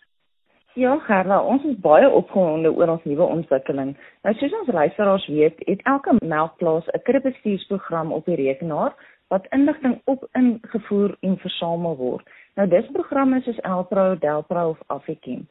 Ja, 0.73 0.97
Gerla, 0.97 1.43
ons 1.43 1.63
is 1.63 1.79
baie 1.79 2.09
opgewonde 2.09 2.71
oor 2.73 2.87
ons 2.87 3.03
nuwe 3.03 3.23
ontwikkeling. 3.23 3.97
Nou 4.23 4.35
soos 4.35 4.59
ons 4.59 4.67
luisteraars 4.67 5.27
weet, 5.27 5.55
het 5.65 5.81
elke 5.81 6.15
melkplaas 6.25 6.87
'n 6.87 7.01
kuddebestuursprogram 7.01 8.11
op 8.11 8.25
die 8.25 8.35
rekenaar 8.35 8.93
wat 9.27 9.47
inligting 9.49 10.01
op 10.05 10.27
ingevoer 10.31 11.17
en 11.19 11.37
versamel 11.37 11.95
word. 11.95 12.29
Nou 12.55 12.67
dis 12.67 12.91
programme 12.91 13.41
soos 13.41 13.59
Elpro, 13.59 14.17
Delpro 14.17 14.69
of 14.69 14.79
Afrikem. 14.87 15.47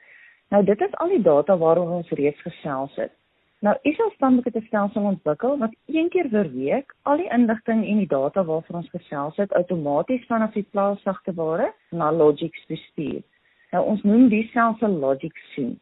Nou 0.48 0.64
dit 0.64 0.81
is 0.81 0.94
al 0.94 1.09
die 1.09 1.22
data 1.22 1.57
waaroor 1.57 1.90
ons 1.90 2.11
reeds 2.11 2.40
gesels 2.40 2.96
het. 2.96 3.12
Nou 3.61 3.77
is 3.83 3.99
ons 4.01 4.14
dan 4.18 4.35
met 4.35 4.55
'n 4.57 4.66
stelsel 4.66 5.03
ontwikkel 5.03 5.59
wat 5.59 5.75
een 5.87 6.09
keer 6.09 6.29
per 6.29 6.51
week 6.53 6.94
al 7.03 7.16
die 7.16 7.31
inligting 7.33 7.85
en 7.87 7.96
die 7.96 8.07
data 8.07 8.44
waarvoor 8.44 8.77
ons 8.77 8.90
gesels 8.90 9.37
het 9.37 9.53
outomaties 9.53 10.27
vanaf 10.27 10.53
die 10.53 10.66
plaas 10.70 11.03
sagteware 11.03 11.73
na 11.90 12.12
Logix 12.12 12.66
bestuur. 12.66 13.23
Nou 13.70 13.85
ons 13.87 14.03
noem 14.03 14.29
die 14.29 14.46
stelsel 14.49 14.88
Logix 14.88 15.53
Sync. 15.55 15.79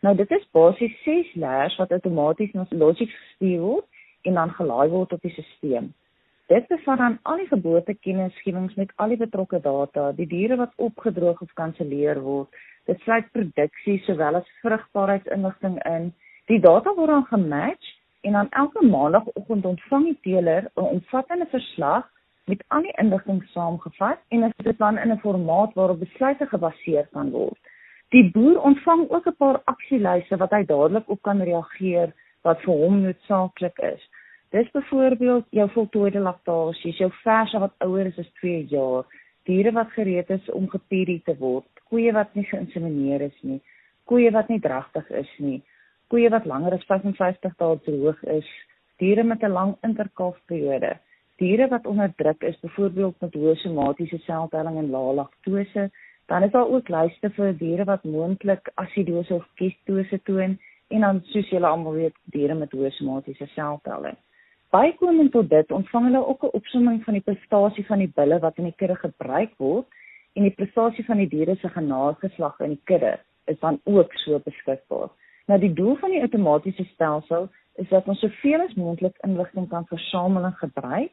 Nou 0.00 0.16
dit 0.16 0.30
is 0.30 0.50
basies 0.50 1.02
6 1.02 1.34
layers 1.34 1.76
wat 1.76 1.92
outomaties 1.92 2.52
na 2.52 2.66
Logix 2.70 3.12
gestuur 3.12 3.60
word 3.60 3.86
en 4.22 4.34
dan 4.34 4.50
gelaai 4.50 4.88
word 4.88 5.12
op 5.12 5.22
die 5.22 5.32
stelsel. 5.32 5.92
Dit 6.48 6.68
bevat 6.68 6.98
dan 6.98 7.18
al 7.22 7.36
die 7.36 7.46
geboortekennisgewings 7.46 8.74
met 8.74 8.92
al 8.96 9.08
die 9.08 9.20
betrokke 9.20 9.60
data, 9.60 10.12
die 10.12 10.26
diere 10.26 10.56
wat 10.56 10.72
opgedroog 10.76 11.42
of 11.44 11.52
kanselleer 11.52 12.22
word. 12.24 12.48
Dit 12.88 13.00
sluit 13.00 13.28
produksie 13.32 13.98
sowel 14.06 14.40
as 14.40 14.54
vrugbaarheidsinligting 14.62 15.76
in. 15.84 16.14
Die 16.48 16.60
data 16.64 16.94
word 16.96 17.10
dan 17.12 17.26
gematch 17.28 17.88
en 18.24 18.32
dan 18.32 18.46
elke 18.56 18.84
maandagooggend 18.86 19.66
ontvang 19.68 20.04
die 20.04 20.18
teeler 20.26 20.70
'n 20.76 20.86
omvattende 20.96 21.46
verslag 21.50 22.06
met 22.44 22.64
al 22.68 22.82
die 22.82 22.94
inligting 23.02 23.42
saamgevat 23.54 24.18
en 24.28 24.40
dit 24.40 24.66
is 24.66 24.76
dan 24.76 24.98
in 24.98 25.12
'n 25.12 25.18
formaat 25.24 25.74
waarop 25.74 25.98
besluite 25.98 26.46
gebaseer 26.46 27.06
kan 27.12 27.30
word. 27.30 27.58
Die 28.08 28.30
boer 28.30 28.62
ontvang 28.62 29.10
ook 29.10 29.26
'n 29.26 29.36
paar 29.36 29.60
aksielyste 29.64 30.36
wat 30.36 30.50
hy 30.50 30.64
dadelik 30.64 31.08
op 31.08 31.22
kan 31.22 31.42
reageer 31.42 32.12
wat 32.42 32.60
vir 32.60 32.74
hom 32.74 33.00
noodsaaklik 33.02 33.78
is. 33.78 34.02
Dis 34.50 34.70
byvoorbeeld 34.70 35.44
jou 35.50 35.70
voltooide 35.70 36.20
laktasie, 36.20 36.92
jou 36.92 37.10
verse 37.12 37.58
wat 37.58 37.74
ouer 37.78 38.06
is 38.06 38.18
as 38.18 38.32
2 38.40 38.66
jaar, 38.68 39.04
diere 39.44 39.72
wat 39.72 39.90
gereed 39.90 40.30
is 40.30 40.50
om 40.50 40.68
gepedie 40.68 41.22
te 41.24 41.36
word, 41.36 41.68
koeie 41.88 42.12
wat 42.12 42.34
nie 42.34 42.44
geïnsemineer 42.44 43.20
is 43.20 43.42
nie, 43.42 43.60
koeie 44.04 44.30
wat 44.30 44.48
nie 44.48 44.60
dragtig 44.60 45.10
is 45.10 45.38
nie, 45.38 45.62
koeie 46.12 46.30
wat 46.32 46.46
langer 46.46 46.74
as 46.76 46.86
55 46.88 47.56
dae 47.60 47.78
droog 47.86 48.22
is, 48.38 48.48
diere 49.02 49.24
met 49.24 49.42
'n 49.42 49.52
lang 49.52 49.76
interkalfperiode, 49.88 50.92
diere 51.38 51.68
wat 51.68 51.86
onder 51.86 52.12
druk 52.16 52.42
is, 52.42 52.60
byvoorbeeld 52.60 53.20
met 53.20 53.34
hoë 53.34 53.54
somatiese 53.56 54.18
seltelling 54.18 54.78
en 54.78 54.90
lae 54.90 55.14
laktose, 55.14 55.90
dan 56.26 56.42
is 56.42 56.50
daar 56.50 56.68
ook 56.68 56.88
lyste 56.88 57.30
vir 57.30 57.52
diere 57.58 57.84
wat 57.84 58.04
moontlik 58.04 58.70
asidose 58.74 59.34
of 59.34 59.46
ketose 59.54 60.22
toon 60.22 60.58
en 60.88 61.00
dan 61.00 61.20
soos 61.24 61.50
julle 61.50 61.66
almal 61.66 61.92
weet, 61.92 62.16
diere 62.24 62.54
met 62.54 62.72
hoë 62.72 62.90
somatiese 62.90 63.46
seltelling. 63.54 64.16
Bykomend 64.70 65.32
tot 65.32 65.48
dit 65.50 65.70
ontvang 65.72 66.04
hulle 66.04 66.26
ook 66.26 66.42
'n 66.44 66.56
opsomming 66.60 67.04
van 67.04 67.14
die 67.14 67.22
prestasie 67.28 67.86
van 67.86 67.98
die 67.98 68.12
bulle 68.14 68.38
wat 68.38 68.58
in 68.58 68.64
die 68.64 68.76
kudde 68.76 68.96
gebruik 68.96 69.52
word 69.56 69.86
en 70.32 70.42
die 70.42 70.56
prestasie 70.58 71.04
van 71.04 71.16
die 71.16 71.28
diere 71.28 71.56
se 71.56 71.68
genageslag 71.68 72.60
in 72.60 72.68
die 72.76 72.84
kudde 72.84 73.18
is 73.46 73.58
dan 73.60 73.80
ook 73.84 74.12
so 74.12 74.38
beskikbaar. 74.38 75.08
Nou 75.48 75.56
die 75.60 75.72
doel 75.72 75.96
van 75.96 76.12
die 76.12 76.20
outomatiese 76.20 76.84
stelsel 76.92 77.48
is 77.80 77.88
dat 77.88 78.08
ons 78.10 78.20
soveel 78.20 78.60
as 78.66 78.74
moontlik 78.76 79.16
inligting 79.24 79.68
kan 79.70 79.86
versamel 79.88 80.44
en 80.44 80.56
gebruik 80.60 81.12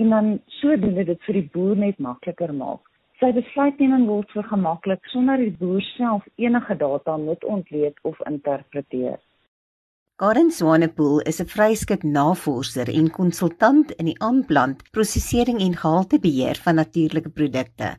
en 0.00 0.14
dan 0.14 0.30
sodoende 0.60 1.04
dit 1.08 1.26
vir 1.26 1.38
die 1.40 1.48
boer 1.54 1.76
net 1.76 1.98
makliker 1.98 2.54
maak. 2.54 2.84
Sy 3.18 3.32
besluitneming 3.34 4.06
word 4.10 4.30
vergemaklik 4.34 5.04
sonder 5.10 5.38
die 5.42 5.54
boer 5.58 5.82
self 5.92 6.24
enige 6.38 6.78
data 6.78 7.16
moet 7.18 7.44
ontleed 7.44 7.98
of 8.08 8.18
interpreteer. 8.30 9.18
Karen 10.22 10.50
Swanepoel 10.54 11.20
is 11.30 11.40
'n 11.40 11.50
vryskut 11.50 12.02
navorser 12.04 12.88
en 12.88 13.10
konsultant 13.10 13.90
in 14.00 14.06
die 14.06 14.20
aanplant, 14.20 14.82
prosesering 14.92 15.58
en 15.60 15.74
gehaltebeheer 15.74 16.56
van 16.64 16.74
natuurlike 16.74 17.30
produkte. 17.30 17.96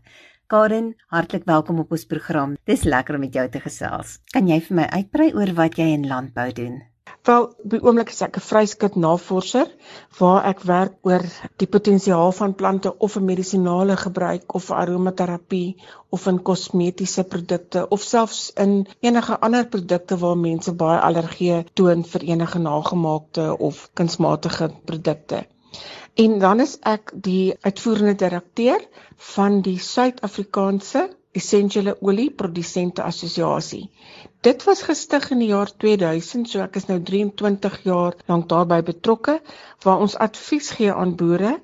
Karen, 0.51 0.95
hartlik 1.08 1.45
welkom 1.47 1.77
op 1.79 1.91
ons 1.95 2.03
program. 2.06 2.56
Dis 2.67 2.82
lekker 2.84 3.15
om 3.15 3.21
met 3.23 3.36
jou 3.38 3.43
te 3.49 3.60
gesels. 3.63 4.17
Kan 4.36 4.49
jy 4.51 4.58
vir 4.65 4.75
my 4.82 4.88
uitbrei 4.91 5.29
oor 5.38 5.51
wat 5.60 5.77
jy 5.79 5.86
in 5.95 6.03
landbou 6.10 6.49
doen? 6.58 6.82
Wel, 7.27 7.45
die 7.71 7.79
oomblik 7.79 8.12
is 8.12 8.19
ek 8.25 8.39
'n 8.39 8.43
vryskut 8.47 8.97
navorser 9.06 9.71
waar 10.19 10.49
ek 10.49 10.65
werk 10.71 10.97
oor 11.08 11.23
die 11.63 11.69
potensiaal 11.75 12.36
van 12.39 12.56
plante 12.62 12.91
of 13.08 13.15
vir 13.15 13.25
medisinale 13.29 13.95
gebruik 14.03 14.56
of 14.60 14.67
vir 14.67 14.77
aromaterapie 14.82 15.77
of 16.17 16.27
in 16.34 16.43
kosmetiese 16.51 17.23
produkte 17.36 17.88
of 17.97 18.03
selfs 18.10 18.43
in 18.65 18.75
enige 18.99 19.39
ander 19.49 19.65
produkte 19.77 20.19
waar 20.25 20.38
mense 20.43 20.75
baie 20.86 20.99
allergie 20.99 21.63
toon 21.73 22.04
vir 22.13 22.27
enige 22.35 22.60
nagemaakte 22.67 23.48
of 23.71 23.89
kunsmatige 24.02 24.71
produkte. 24.91 25.46
En 26.13 26.39
dan 26.39 26.59
is 26.59 26.75
ek 26.85 27.11
die 27.25 27.55
uitvoerende 27.65 28.15
direkteur 28.15 28.81
van 29.33 29.61
die 29.65 29.79
Suid-Afrikaanse 29.81 31.07
Essensiële 31.33 31.95
Olie 32.05 32.29
Produsente 32.29 33.01
Assosiasie. 33.01 33.87
Dit 34.45 34.63
was 34.67 34.83
gestig 34.85 35.31
in 35.33 35.41
die 35.41 35.49
jaar 35.49 35.71
2000, 35.83 36.45
so 36.51 36.61
ek 36.61 36.77
is 36.77 36.85
nou 36.91 36.99
23 37.07 37.79
jaar 37.87 38.13
lank 38.29 38.45
daarbey 38.51 38.83
betrokke 38.85 39.39
waar 39.87 40.03
ons 40.05 40.17
advies 40.27 40.69
gee 40.77 40.93
aan 40.93 41.15
boere 41.17 41.55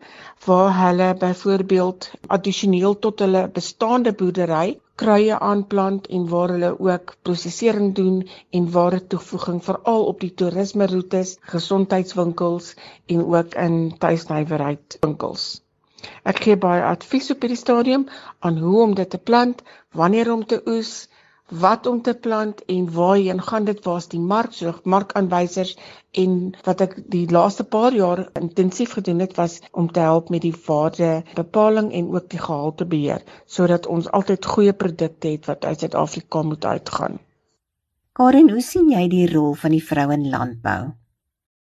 waar 0.48 0.74
hulle 0.80 1.12
byvoorbeeld 1.26 2.10
addisioneel 2.40 2.98
tot 3.06 3.22
hulle 3.22 3.46
bestaande 3.60 4.16
boerdery 4.24 4.80
kruie 5.02 5.36
aanplant 5.50 6.08
en 6.18 6.28
waar 6.34 6.54
hulle 6.56 6.72
ook 6.88 7.16
prosesering 7.28 7.94
doen 8.00 8.18
en 8.60 8.72
ware 8.72 9.00
toevoeging 9.14 9.64
veral 9.64 10.06
op 10.12 10.20
die 10.26 10.34
toerisme 10.42 10.88
roetes, 10.92 11.38
gesondheidswinkels 11.54 12.74
en 13.06 13.26
ook 13.26 13.56
in 13.68 13.98
tuisnywerheid 13.98 14.98
winkels. 15.00 15.50
Ek 16.32 16.38
gee 16.44 16.56
baie 16.56 16.84
advies 16.90 17.32
op 17.34 17.42
hierdie 17.44 17.60
stadium 17.60 18.06
aan 18.40 18.60
hoe 18.64 18.82
om 18.84 18.94
dit 18.96 19.10
te 19.10 19.18
plant, 19.30 19.64
wanneer 20.02 20.32
om 20.32 20.46
te 20.46 20.62
oes, 20.66 21.09
wat 21.50 21.86
om 21.86 22.02
te 22.02 22.14
plant 22.14 22.66
en 22.66 22.92
waarheen 22.94 23.42
gaan 23.42 23.66
dit 23.66 23.84
waar's 23.86 24.08
die 24.08 24.20
mark 24.20 24.54
so 24.54 24.74
markaanwysers 24.84 25.78
en 26.24 26.36
wat 26.66 26.82
ek 26.86 26.96
die 27.16 27.26
laaste 27.32 27.64
paar 27.64 27.94
jaar 27.94 28.22
intensief 28.40 28.94
gedoen 28.98 29.20
het 29.20 29.36
was 29.38 29.60
om 29.72 29.92
te 29.92 30.00
help 30.00 30.30
met 30.30 30.42
die 30.42 30.56
waardebepaling 30.66 31.92
en 31.94 32.12
ook 32.14 32.30
die 32.30 32.42
gehaltebeheer 32.42 33.26
sodat 33.46 33.88
ons 33.88 34.12
altyd 34.12 34.46
goeie 34.46 34.74
produkte 34.74 35.34
het 35.36 35.50
wat 35.50 35.66
uit 35.66 35.80
Suid-Afrika 35.80 36.42
moet 36.42 36.66
uitgaan. 36.66 37.20
Karen, 38.14 38.50
hoe 38.50 38.62
sien 38.62 38.90
jy 38.92 39.08
die 39.08 39.28
rol 39.34 39.54
van 39.56 39.72
die 39.72 39.84
vrou 39.84 40.10
in 40.12 40.30
landbou? 40.30 40.92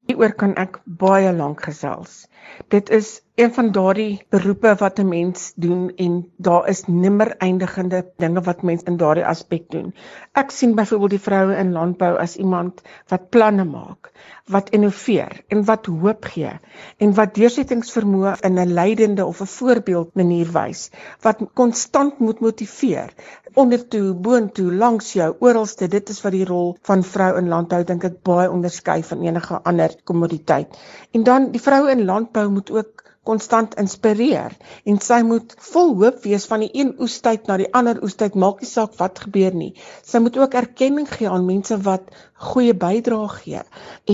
Hieroor 0.06 0.34
kan 0.38 0.54
ek 0.62 0.78
baie 0.86 1.34
lank 1.34 1.66
gesels. 1.66 2.26
Dit 2.70 2.90
is 2.90 3.22
een 3.36 3.54
van 3.54 3.72
daardie 3.76 4.26
beroepe 4.30 4.76
wat 4.80 5.00
'n 5.00 5.08
mens 5.08 5.54
doen 5.56 5.92
en 5.96 6.14
daar 6.36 6.68
is 6.68 6.86
nimmer 6.88 7.38
eindigende 7.38 8.06
dinge 8.18 8.42
wat 8.42 8.62
mens 8.62 8.84
in 8.84 8.98
daardie 8.98 9.26
aspek 9.26 9.66
doen. 9.70 9.94
Ek 10.32 10.52
sien 10.52 10.76
byvoorbeeld 10.76 11.10
die 11.10 11.20
vroue 11.20 11.56
in 11.56 11.72
landbou 11.72 12.18
as 12.18 12.36
iemand 12.36 12.82
wat 13.08 13.30
planne 13.30 13.64
maak, 13.64 14.12
wat 14.48 14.70
innoveer 14.70 15.44
en 15.48 15.66
wat 15.66 15.86
hoop 15.86 16.26
gee 16.26 16.54
en 16.98 17.14
wat 17.14 17.36
deursettingsvermoë 17.36 18.36
in 18.42 18.60
'n 18.60 18.74
leidende 18.74 19.26
of 19.26 19.42
'n 19.42 19.54
voorbeeld 19.58 20.16
manier 20.16 20.52
wys, 20.52 20.90
wat 21.22 21.44
konstant 21.54 22.20
moet 22.20 22.40
motiveer 22.40 23.14
ondertoe, 23.54 24.14
boontoe, 24.14 24.74
langs 24.74 25.14
jou, 25.14 25.36
oralste. 25.40 25.88
Dit 25.88 26.10
is 26.10 26.22
wat 26.22 26.32
die 26.32 26.46
rol 26.46 26.78
van 26.82 27.04
vrou 27.04 27.38
in 27.38 27.48
landbou 27.48 27.84
dink 27.84 28.04
ek 28.04 28.22
baie 28.24 28.52
onderskei 28.52 29.04
van 29.04 29.22
enige 29.22 29.60
ander 29.64 29.96
kommoditeit. 30.04 30.78
En 31.12 31.24
dan 31.24 31.52
die 31.52 31.62
vrou 31.62 31.90
in 31.90 32.06
landbou 32.06 32.50
moet 32.50 32.72
ook 32.72 33.05
konstant 33.28 33.76
inspireer 33.82 34.56
en 34.86 35.00
sy 35.02 35.22
moet 35.28 35.56
vol 35.72 35.94
hoop 36.02 36.24
wees 36.26 36.46
van 36.52 36.66
die 36.66 36.72
een 36.74 36.94
oestyd 37.02 37.50
na 37.50 37.58
die 37.62 37.70
ander 37.80 38.02
oestyd 38.06 38.38
maak 38.46 38.62
nie 38.62 38.70
saak 38.70 38.98
wat 39.02 39.24
gebeur 39.26 39.56
nie. 39.58 39.74
Sy 40.06 40.22
moet 40.24 40.38
ook 40.38 40.58
erkenning 40.62 41.10
gee 41.12 41.30
aan 41.30 41.48
mense 41.50 41.78
wat 41.88 42.12
goeie 42.52 42.76
bydrae 42.86 43.32
gee 43.40 43.64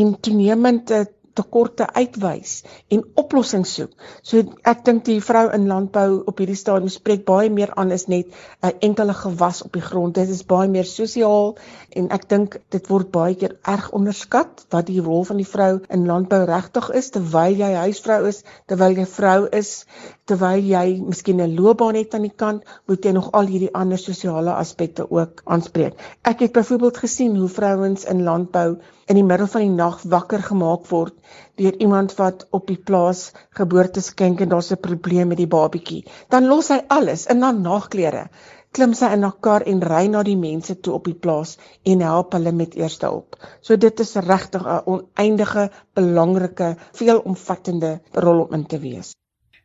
en 0.01 0.16
toenemend 0.22 0.93
tekorte 1.34 1.88
uitwys 1.96 2.62
en 2.92 3.04
oplossings 3.20 3.74
soek. 3.78 3.92
So 4.24 4.44
ek 4.68 4.84
dink 4.88 5.06
die 5.08 5.20
vrou 5.24 5.46
in 5.56 5.68
landbou 5.70 6.22
op 6.28 6.42
hierdie 6.42 6.60
stadium 6.60 6.92
spreek 6.92 7.24
baie 7.28 7.50
meer 7.54 7.72
aan 7.80 7.92
as 7.96 8.08
net 8.12 8.28
'n 8.62 8.74
enkele 8.88 9.14
gewas 9.14 9.62
op 9.64 9.74
die 9.74 9.86
grond. 9.86 10.16
Dit 10.16 10.30
is 10.30 10.44
baie 10.44 10.70
meer 10.70 10.86
sosiaal 10.86 11.56
en 11.96 12.10
ek 12.12 12.28
dink 12.30 12.60
dit 12.70 12.88
word 12.88 13.12
baie 13.12 13.36
keer 13.36 13.58
erg 13.64 13.92
onderskat 13.92 14.66
wat 14.70 14.88
die 14.88 15.02
rol 15.02 15.24
van 15.24 15.38
die 15.38 15.48
vrou 15.48 15.80
in 15.90 16.06
landbou 16.06 16.46
regtig 16.46 16.90
is 16.90 17.10
terwyl 17.10 17.56
jy 17.64 17.72
huisvrou 17.74 18.28
is, 18.28 18.44
terwyl 18.68 18.98
jy 18.98 19.06
vrou 19.06 19.48
is, 19.52 19.86
terwyl 20.26 20.64
jy 20.64 21.02
miskien 21.04 21.42
'n 21.42 21.56
loopbaan 21.56 21.96
het 21.96 22.14
aan 22.16 22.28
die 22.28 22.38
kant, 22.44 22.64
moet 22.88 23.04
jy 23.06 23.12
nog 23.12 23.32
al 23.32 23.46
hierdie 23.46 23.74
ander 23.74 23.98
sosiale 23.98 24.54
aspekte 24.54 25.12
ook 25.12 25.42
aanspreek. 25.46 25.94
Ek 26.24 26.40
het 26.40 26.52
byvoorbeeld 26.52 26.98
gesien 26.98 27.36
hoe 27.36 27.50
vrouens 27.50 28.06
in 28.06 28.24
landbou 28.24 28.78
in 29.08 29.16
die 29.16 29.24
middel 29.24 29.48
van 29.48 29.62
die 29.62 29.76
nag 29.76 30.02
wakker 30.04 30.44
gemaak 30.44 30.88
word 30.88 31.14
deur 31.61 31.76
iemand 31.86 32.15
wat 32.15 32.47
op 32.51 32.67
die 32.67 32.80
plaas 32.89 33.32
geboorte 33.59 34.01
skenk 34.01 34.41
en 34.41 34.49
daar's 34.49 34.72
'n 34.72 34.82
probleem 34.88 35.28
met 35.28 35.38
die 35.38 35.51
babatjie. 35.57 36.05
Dan 36.30 36.47
los 36.47 36.69
hy 36.69 36.80
alles 36.88 37.26
in 37.26 37.39
na 37.39 37.51
nagklere, 37.51 38.30
klim 38.72 38.93
sy 38.93 39.11
in 39.13 39.26
'n 39.26 39.34
kar 39.45 39.63
en 39.67 39.82
ry 39.82 40.07
na 40.07 40.24
die 40.24 40.38
mense 40.38 40.80
toe 40.80 40.93
op 40.93 41.05
die 41.05 41.19
plaas 41.26 41.57
en 41.84 42.01
help 42.01 42.34
hulle 42.34 42.51
met 42.51 42.76
eerste 42.76 43.05
hulp. 43.05 43.36
So 43.61 43.76
dit 43.76 43.99
is 43.99 44.15
regtig 44.15 44.63
'n 44.65 44.84
oneindige 44.86 45.69
belangrike, 45.93 46.76
veelomvattende 46.93 47.99
rol 48.13 48.39
om 48.45 48.53
in 48.53 48.65
te 48.65 48.80
wees. 48.80 49.15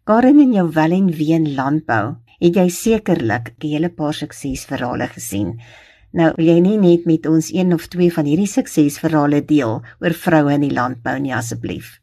Karen 0.05 0.41
in 0.41 0.53
jou 0.53 0.69
wel 0.71 0.93
en 0.93 1.07
ween 1.19 1.55
landbou, 1.55 2.17
het 2.39 2.55
jy 2.55 2.69
sekerlik 2.69 3.55
'n 3.59 3.67
hele 3.67 3.89
paar 3.91 4.15
suksesverhale 4.15 5.09
gesien. 5.09 5.61
Nou 6.17 6.31
wil 6.39 6.49
jy 6.49 6.61
nie 6.65 6.79
net 6.81 7.05
met 7.05 7.27
ons 7.29 7.51
een 7.53 7.77
of 7.77 7.91
twee 7.93 8.09
van 8.13 8.25
hierdie 8.25 8.49
suksesverhale 8.49 9.43
deel 9.45 9.83
oor 10.01 10.15
vroue 10.17 10.55
in 10.55 10.63
die 10.65 10.73
landbou 10.73 11.19
nie 11.21 11.35
asseblief. 11.37 11.99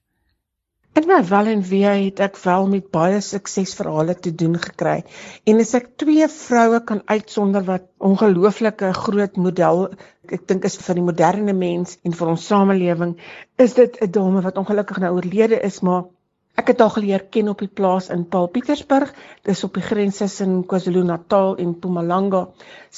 In 0.93 1.07
my 1.09 1.18
wel 1.26 1.47
en 1.49 1.64
wie 1.66 1.82
het 1.89 2.20
ek 2.22 2.38
wel 2.43 2.68
met 2.70 2.91
baie 2.93 3.22
suksesverhale 3.26 4.14
te 4.14 4.30
doen 4.41 4.59
gekry. 4.61 4.99
En 5.49 5.64
as 5.64 5.74
ek 5.80 5.88
twee 6.03 6.28
vroue 6.30 6.84
kan 6.91 7.01
uitsonder 7.09 7.66
wat 7.66 7.89
ongelooflike 7.97 8.91
groot 8.99 9.39
model 9.47 9.88
ek 10.30 10.45
dink 10.47 10.70
is 10.70 10.78
vir 10.86 11.01
die 11.01 11.07
moderne 11.09 11.57
mens 11.57 11.97
en 12.05 12.14
vir 12.20 12.30
ons 12.36 12.45
samelewing, 12.51 13.18
is 13.66 13.74
dit 13.80 13.97
'n 13.97 14.11
dame 14.20 14.45
wat 14.45 14.61
ongelukkig 14.61 15.01
nou 15.01 15.16
oorlede 15.18 15.57
is, 15.66 15.82
maar 15.82 16.05
Ek 16.61 16.67
het 16.69 16.81
haar 16.83 16.91
geleer 16.93 17.23
ken 17.33 17.47
op 17.49 17.61
die 17.63 17.71
plaas 17.79 18.07
in 18.13 18.27
Paul 18.33 18.45
Pietersburg, 18.55 19.09
dis 19.47 19.63
op 19.65 19.73
die 19.73 19.81
grens 19.85 20.19
tussen 20.21 20.51
KwaZulu-Natal 20.69 21.55
en 21.63 21.71
Mpumalanga. 21.71 22.41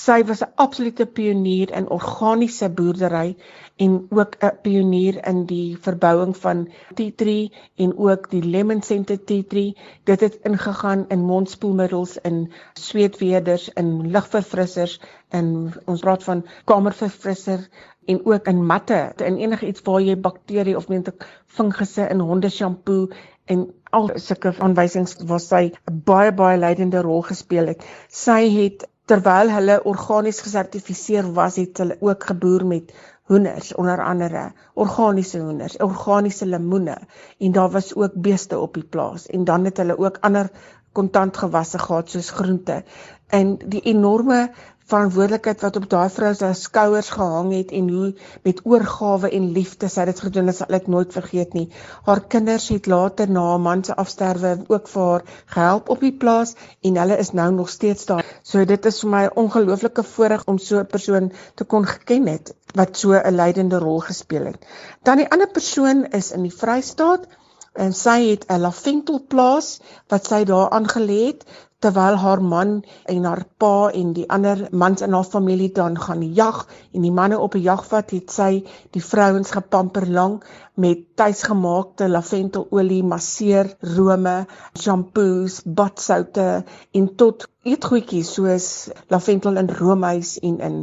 Sy 0.05 0.17
was 0.27 0.41
'n 0.43 0.51
absolute 0.65 1.05
pionier 1.19 1.71
in 1.79 1.87
organiese 1.97 2.67
boerdery 2.79 3.37
en 3.75 4.07
ook 4.09 4.35
'n 4.39 4.57
pionier 4.61 5.27
in 5.27 5.45
die 5.45 5.77
verbouing 5.87 6.37
van 6.37 6.69
tea 6.93 7.11
tree 7.15 7.51
en 7.75 7.97
ook 7.97 8.29
die 8.29 8.43
lemon 8.43 8.81
scented 8.81 9.25
tea 9.25 9.43
tree. 9.47 9.77
Dit 10.03 10.19
het 10.19 10.39
ingegaan 10.43 11.05
in 11.07 11.19
mondspoelmiddels, 11.19 12.17
in 12.17 12.51
sweetweders, 12.73 13.69
in 13.73 14.11
lugverfrissers, 14.11 15.01
in 15.29 15.73
ons 15.85 16.01
praat 16.01 16.23
van 16.23 16.45
kamerverfrisser 16.65 17.67
en 18.05 18.25
ook 18.25 18.47
in 18.47 18.65
matte, 18.65 19.13
in 19.15 19.37
enige 19.37 19.67
iets 19.67 19.81
waar 19.81 20.01
jy 20.01 20.19
bakterie 20.19 20.77
of 20.77 20.87
mense 20.87 21.13
fungusse 21.45 22.07
in 22.09 22.19
honde 22.19 22.49
shampoo 22.49 23.09
en 23.45 23.73
al 23.89 24.09
sulke 24.15 24.53
aanwysings 24.59 25.15
waar 25.29 25.39
sy 25.39 25.63
'n 25.91 26.01
baie 26.05 26.31
baie 26.31 26.57
leidende 26.57 27.01
rol 27.01 27.21
gespeel 27.21 27.67
het. 27.67 27.83
Sy 28.09 28.41
het 28.57 28.87
terwyl 29.05 29.51
hulle 29.53 29.83
organies 29.83 30.39
gesertifiseer 30.41 31.33
was, 31.33 31.55
het 31.61 31.77
hulle 31.77 31.97
ook 31.99 32.23
geboer 32.23 32.65
met 32.65 32.93
hoenders 33.25 33.73
onder 33.75 34.03
andere, 34.03 34.51
organiese 34.73 35.39
hoenders, 35.39 35.77
organiese 35.77 36.45
lemoene 36.45 36.97
en 37.37 37.51
daar 37.51 37.69
was 37.69 37.95
ook 37.95 38.13
beeste 38.13 38.59
op 38.59 38.73
die 38.73 38.83
plaas 38.83 39.25
en 39.25 39.43
dan 39.43 39.65
het 39.65 39.77
hulle 39.77 39.97
ook 39.97 40.17
ander 40.21 40.49
kontantgewasse 40.91 41.79
gehad 41.79 42.09
soos 42.09 42.29
groente. 42.29 42.83
En 43.27 43.57
die 43.57 43.81
enorme 43.81 44.51
verantwoordelikheid 44.91 45.61
wat 45.65 45.77
op 45.79 45.85
daai 45.89 46.09
vrou 46.13 46.31
se 46.37 46.49
skouers 46.53 47.09
gehang 47.09 47.51
het 47.53 47.71
en 47.73 47.89
hoe 47.89 48.09
met 48.43 48.59
oorgawe 48.63 49.29
en 49.37 49.47
liefde 49.55 49.89
sy 49.89 50.05
dit 50.05 50.19
gedoen 50.25 50.51
het, 50.51 50.57
sal 50.59 50.77
ek 50.77 50.89
nooit 50.91 51.13
vergeet 51.13 51.55
nie. 51.57 51.65
Haar 52.05 52.21
kinders 52.35 52.67
het 52.69 52.89
later 52.91 53.31
na 53.31 53.45
haar 53.49 53.63
man 53.67 53.83
se 53.83 53.95
afsterwe 54.03 54.51
ook 54.67 54.91
vir 54.91 55.05
haar 55.05 55.25
gehelp 55.55 55.89
op 55.95 56.05
die 56.05 56.13
plaas 56.23 56.53
en 56.85 56.99
hulle 57.01 57.17
is 57.23 57.33
nou 57.33 57.47
nog 57.55 57.69
steeds 57.73 58.05
daar. 58.11 58.25
So 58.43 58.65
dit 58.65 58.85
is 58.85 59.01
vir 59.01 59.11
my 59.15 59.23
'n 59.25 59.35
ongelooflike 59.45 60.03
voorreg 60.03 60.45
om 60.45 60.57
so 60.57 60.79
'n 60.79 60.85
persoon 60.85 61.31
te 61.55 61.63
kon 61.63 61.85
geken 61.85 62.27
het 62.27 62.53
wat 62.75 62.97
so 62.97 63.13
'n 63.13 63.35
leidende 63.35 63.79
rol 63.79 63.99
gespeel 63.99 64.45
het. 64.45 64.65
Dan 65.03 65.17
die 65.17 65.29
ander 65.31 65.47
persoon 65.47 66.05
is 66.05 66.31
in 66.31 66.43
die 66.43 66.57
Vrystaat 66.61 67.27
en 67.73 67.93
sy 67.93 68.19
het 68.29 68.45
'n 68.47 68.61
laventelplaas 68.61 69.79
wat 70.07 70.27
sy 70.27 70.43
daar 70.43 70.69
aangelê 70.69 71.25
het 71.25 71.45
terwyl 71.85 72.15
haar 72.17 72.41
man 72.41 72.71
en 73.13 73.25
haar 73.29 73.43
pa 73.61 73.91
en 73.93 74.13
die 74.17 74.25
ander 74.35 74.63
mans 74.71 75.03
in 75.05 75.13
haar 75.13 75.27
familie 75.29 75.69
dan 75.79 75.99
gaan 76.01 76.23
jag 76.33 76.63
en 76.93 77.05
die 77.05 77.13
manne 77.19 77.37
op 77.39 77.55
'n 77.55 77.61
jagvat 77.61 78.13
het 78.15 78.31
sy 78.37 78.63
die 78.97 79.03
vrouens 79.11 79.51
gepamper 79.57 80.07
lank 80.17 80.47
met 80.75 81.03
tuisgemaakte 81.15 82.07
laventelolie, 82.09 83.03
masseer, 83.03 83.67
rome, 83.95 84.37
shampoos, 84.81 85.61
badsoute 85.65 86.63
en 86.91 87.15
tot 87.15 87.47
eetgoedjies 87.63 88.33
soos 88.33 88.67
laventel 89.13 89.57
in 89.57 89.69
roomys 89.79 90.39
en 90.41 90.59
in 90.69 90.77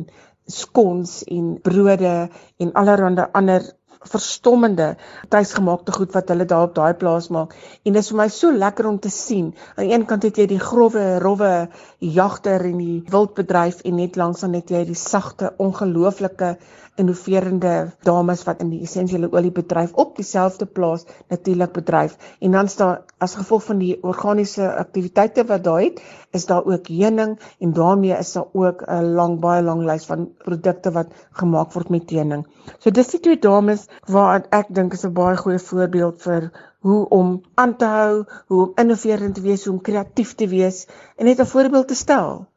skons 0.46 1.22
en 1.24 1.59
brode 1.62 2.28
en 2.59 2.72
allerlei 2.72 3.26
ander 3.32 3.62
verstommende 4.11 4.96
tuisgemaakte 5.28 5.92
goed 5.92 6.12
wat 6.16 6.28
hulle 6.32 6.46
daar 6.48 6.68
op 6.68 6.74
daai 6.74 6.94
plaas 6.98 7.28
maak. 7.28 7.55
En 7.84 7.92
dit 7.92 8.03
is 8.03 8.11
vir 8.12 8.20
my 8.22 8.28
so 8.28 8.53
lekker 8.53 8.88
om 8.90 8.98
te 8.98 9.11
sien. 9.11 9.53
Aan 9.76 9.86
die 9.86 9.94
een 9.94 10.07
kant 10.07 10.26
het 10.26 10.38
jy 10.38 10.46
die 10.50 10.61
growwe, 10.61 11.18
rowwe 11.22 11.53
jagter 11.98 12.66
en 12.70 12.78
die 12.78 13.03
wildbedryf 13.12 13.82
en 13.86 13.98
net 14.00 14.16
langs 14.16 14.40
dan 14.44 14.57
het 14.59 14.70
jy 14.70 14.84
die 14.88 14.98
sagte, 14.98 15.53
ongelooflike 15.59 16.57
innoverende 17.01 17.90
dames 18.05 18.43
wat 18.45 18.61
in 18.61 18.68
die 18.72 18.82
essensiële 18.84 19.30
oliebedryf 19.32 19.93
op 20.03 20.16
dieselfde 20.16 20.66
plaas 20.66 21.07
natuurlik 21.32 21.72
bedryf. 21.72 22.16
En 22.40 22.53
dan 22.53 22.68
staan 22.68 22.99
as 23.18 23.36
gevolg 23.38 23.64
van 23.64 23.78
die 23.78 23.97
organiese 24.03 24.66
aktiwiteite 24.74 25.45
wat 25.49 25.64
daar 25.64 25.80
het, 25.80 26.03
is 26.30 26.47
daar 26.47 26.64
ook 26.64 26.86
heuning 26.88 27.38
en 27.59 27.72
daarmee 27.72 28.18
is 28.18 28.32
daar 28.32 28.47
ook 28.53 28.82
'n 28.86 29.14
lang 29.14 29.40
baie 29.40 29.62
lang 29.62 29.84
lys 29.84 30.07
van 30.07 30.28
produkte 30.45 30.93
wat 30.93 31.09
gemaak 31.32 31.72
word 31.72 31.88
met 31.88 32.11
heuning. 32.11 32.47
So 32.78 32.90
dis 32.90 33.09
die 33.09 33.20
twee 33.20 33.38
dames 33.38 33.88
waar 34.07 34.47
ek 34.51 34.66
dink 34.68 34.93
is 34.93 35.05
'n 35.05 35.12
baie 35.12 35.36
goeie 35.36 35.59
voorbeeld 35.59 36.22
vir 36.22 36.53
hoe 36.80 37.09
om 37.09 37.43
aan 37.55 37.76
te 37.76 37.84
hou, 37.84 38.24
hoe 38.47 38.62
om 38.62 38.72
innoverend 38.74 39.34
te 39.34 39.40
wees, 39.40 39.64
hoe 39.64 39.74
om 39.74 39.80
kreatief 39.80 40.34
te 40.34 40.49
wees 40.49 40.86
en 41.16 41.24
net 41.24 41.40
'n 41.40 41.47
voorbeeld 41.47 41.88
te 41.88 41.95
stel. 41.95 42.51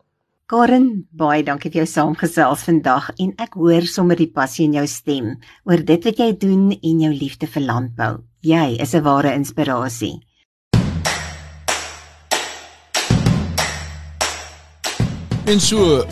Karen, 0.45 1.07
baie 1.09 1.41
dankie 1.41 1.71
vir 1.73 1.79
jou 1.79 1.87
saamgesels 1.89 2.61
vandag 2.67 3.07
en 3.17 3.31
ek 3.41 3.55
hoor 3.57 3.87
sommer 3.89 4.19
die 4.19 4.27
passie 4.29 4.67
in 4.67 4.75
jou 4.77 4.83
stem 4.85 5.31
oor 5.65 5.81
dit 5.81 6.03
wat 6.05 6.19
jy 6.21 6.27
doen 6.37 6.67
en 6.75 6.99
jou 7.01 7.09
liefde 7.09 7.49
vir 7.49 7.63
landbou. 7.65 8.11
Jy 8.45 8.77
is 8.77 8.93
'n 8.93 9.01
ware 9.01 9.33
inspirasie. 9.33 10.21
En 15.47 15.59
so 15.59 16.05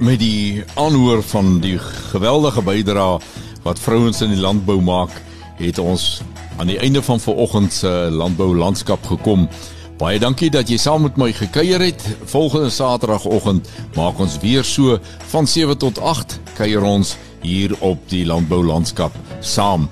met 0.00 0.20
die 0.20 0.64
aanhoor 0.76 1.22
van 1.22 1.60
die 1.60 1.78
geweldige 2.12 2.62
bydrae 2.62 3.20
wat 3.62 3.78
vrouens 3.78 4.22
in 4.22 4.30
die 4.30 4.40
landbou 4.40 4.80
maak, 4.80 5.12
het 5.58 5.78
ons 5.78 6.22
aan 6.56 6.66
die 6.66 6.80
einde 6.80 7.02
van 7.02 7.20
vanoggend 7.20 7.72
se 7.72 8.08
landbou 8.10 8.56
landskap 8.56 9.04
gekom. 9.04 9.48
Baie 9.96 10.18
dankie 10.20 10.50
dat 10.52 10.68
jy 10.68 10.76
saam 10.76 11.06
met 11.06 11.14
my 11.16 11.30
gekuier 11.32 11.80
het. 11.80 12.02
Volgende 12.28 12.68
Saterdagoggend 12.68 13.68
maak 13.96 14.18
ons 14.20 14.34
weer 14.42 14.64
so 14.64 14.98
van 15.32 15.46
7 15.48 15.78
tot 15.80 15.96
8 15.98 16.34
kuier 16.58 16.84
ons 16.84 17.14
hier 17.40 17.72
op 17.80 18.02
die 18.12 18.26
landbou 18.28 18.60
landskap 18.66 19.16
saam. 19.40 19.86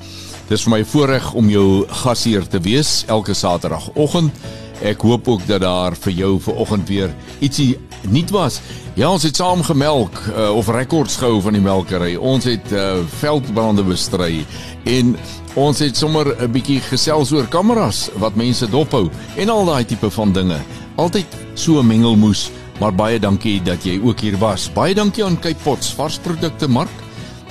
Dis 0.51 0.67
vir 0.67 0.75
my 0.75 0.83
voorreg 0.85 1.31
om 1.33 1.49
jou 1.49 1.87
gasheer 2.03 2.45
te 2.45 2.61
wees 2.61 3.07
elke 3.09 3.33
Saterdagoggend. 3.33 4.45
Ek 4.85 5.01
hoop 5.09 5.31
ook 5.33 5.47
dat 5.49 5.65
daar 5.65 5.97
vir 5.97 6.13
jou 6.13 6.35
vanoggend 6.51 6.93
weer 6.93 7.17
ietsie 7.41 7.71
nuut 8.11 8.31
was. 8.31 8.61
Ja, 8.95 9.11
ons 9.11 9.23
het 9.23 9.37
saam 9.37 9.63
gemelk 9.63 10.21
uh, 10.29 10.51
of 10.57 10.69
rekords 10.69 11.17
gehou 11.17 11.41
van 11.43 11.57
die 11.57 11.63
melkery. 11.63 12.15
Ons 12.17 12.45
het 12.49 12.73
uh, 12.73 13.01
veldbrande 13.21 13.85
bestry 13.87 14.45
en 14.85 15.17
ons 15.55 15.79
het 15.79 15.97
sommer 15.97 16.35
'n 16.43 16.51
bietjie 16.53 16.81
gesels 16.81 17.33
oor 17.33 17.47
kameras 17.49 18.09
wat 18.19 18.35
mense 18.35 18.67
dophou 18.71 19.11
en 19.37 19.49
al 19.49 19.65
daai 19.65 19.85
tipe 19.85 20.11
van 20.11 20.33
dinge. 20.33 20.61
Altyd 20.97 21.27
so 21.55 21.81
'n 21.81 21.87
mengelmoes, 21.87 22.51
maar 22.81 22.95
baie 22.95 23.19
dankie 23.19 23.63
dat 23.63 23.85
jy 23.85 24.01
ook 24.03 24.21
hier 24.21 24.39
was. 24.39 24.71
Baie 24.73 24.95
dankie 24.95 25.25
aan 25.25 25.41
Cape 25.41 25.63
Pots 25.63 25.95
varsprodukte 25.95 26.69
mark 26.69 27.03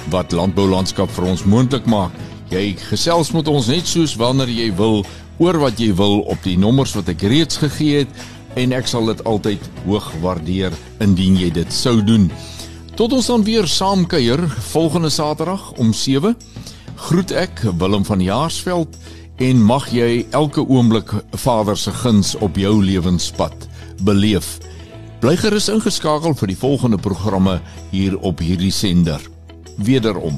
wat 0.09 0.31
landbou 0.31 0.67
landskap 0.67 1.11
vir 1.11 1.25
ons 1.25 1.43
moontlik 1.43 1.85
maak. 1.85 2.11
Jy 2.49 2.75
gesels 2.89 3.31
met 3.31 3.47
ons 3.47 3.67
net 3.67 3.87
soos 3.87 4.15
wanneer 4.15 4.49
jy 4.49 4.75
wil 4.75 5.05
oor 5.37 5.57
wat 5.57 5.79
jy 5.79 5.93
wil 5.95 6.21
op 6.29 6.43
die 6.43 6.57
nommers 6.57 6.93
wat 6.93 7.09
ek 7.09 7.21
reeds 7.21 7.57
gegee 7.57 8.03
het 8.03 8.09
en 8.55 8.73
ek 8.75 8.87
sal 8.89 9.09
dit 9.09 9.23
altyd 9.29 9.69
hoog 9.85 10.09
waardeer 10.21 10.75
indien 11.03 11.37
jy 11.39 11.49
dit 11.53 11.73
sou 11.73 11.99
doen. 12.05 12.29
Tot 12.97 13.13
ons 13.17 13.27
dan 13.31 13.43
weer 13.45 13.67
saam 13.67 14.05
kuier 14.05 14.43
volgende 14.69 15.09
Saterdag 15.09 15.71
om 15.81 15.93
7. 15.93 16.35
Groet 17.09 17.33
ek 17.33 17.63
Willem 17.81 18.05
van 18.05 18.21
Jaarsveld 18.21 18.97
en 19.41 19.63
mag 19.65 19.89
jy 19.91 20.25
elke 20.31 20.61
oomblik 20.61 21.09
Vader 21.41 21.77
se 21.77 21.91
guns 22.03 22.35
op 22.35 22.57
jou 22.57 22.75
lewenspad 22.83 23.67
beleef. 24.05 24.59
Bly 25.23 25.37
gerus 25.39 25.71
ingeskakel 25.73 26.35
vir 26.37 26.51
die 26.51 26.59
volgende 26.59 26.99
programme 27.01 27.59
hier 27.91 28.17
op 28.19 28.43
hierdie 28.43 28.73
sender. 28.75 29.21
Wederom 29.81 30.37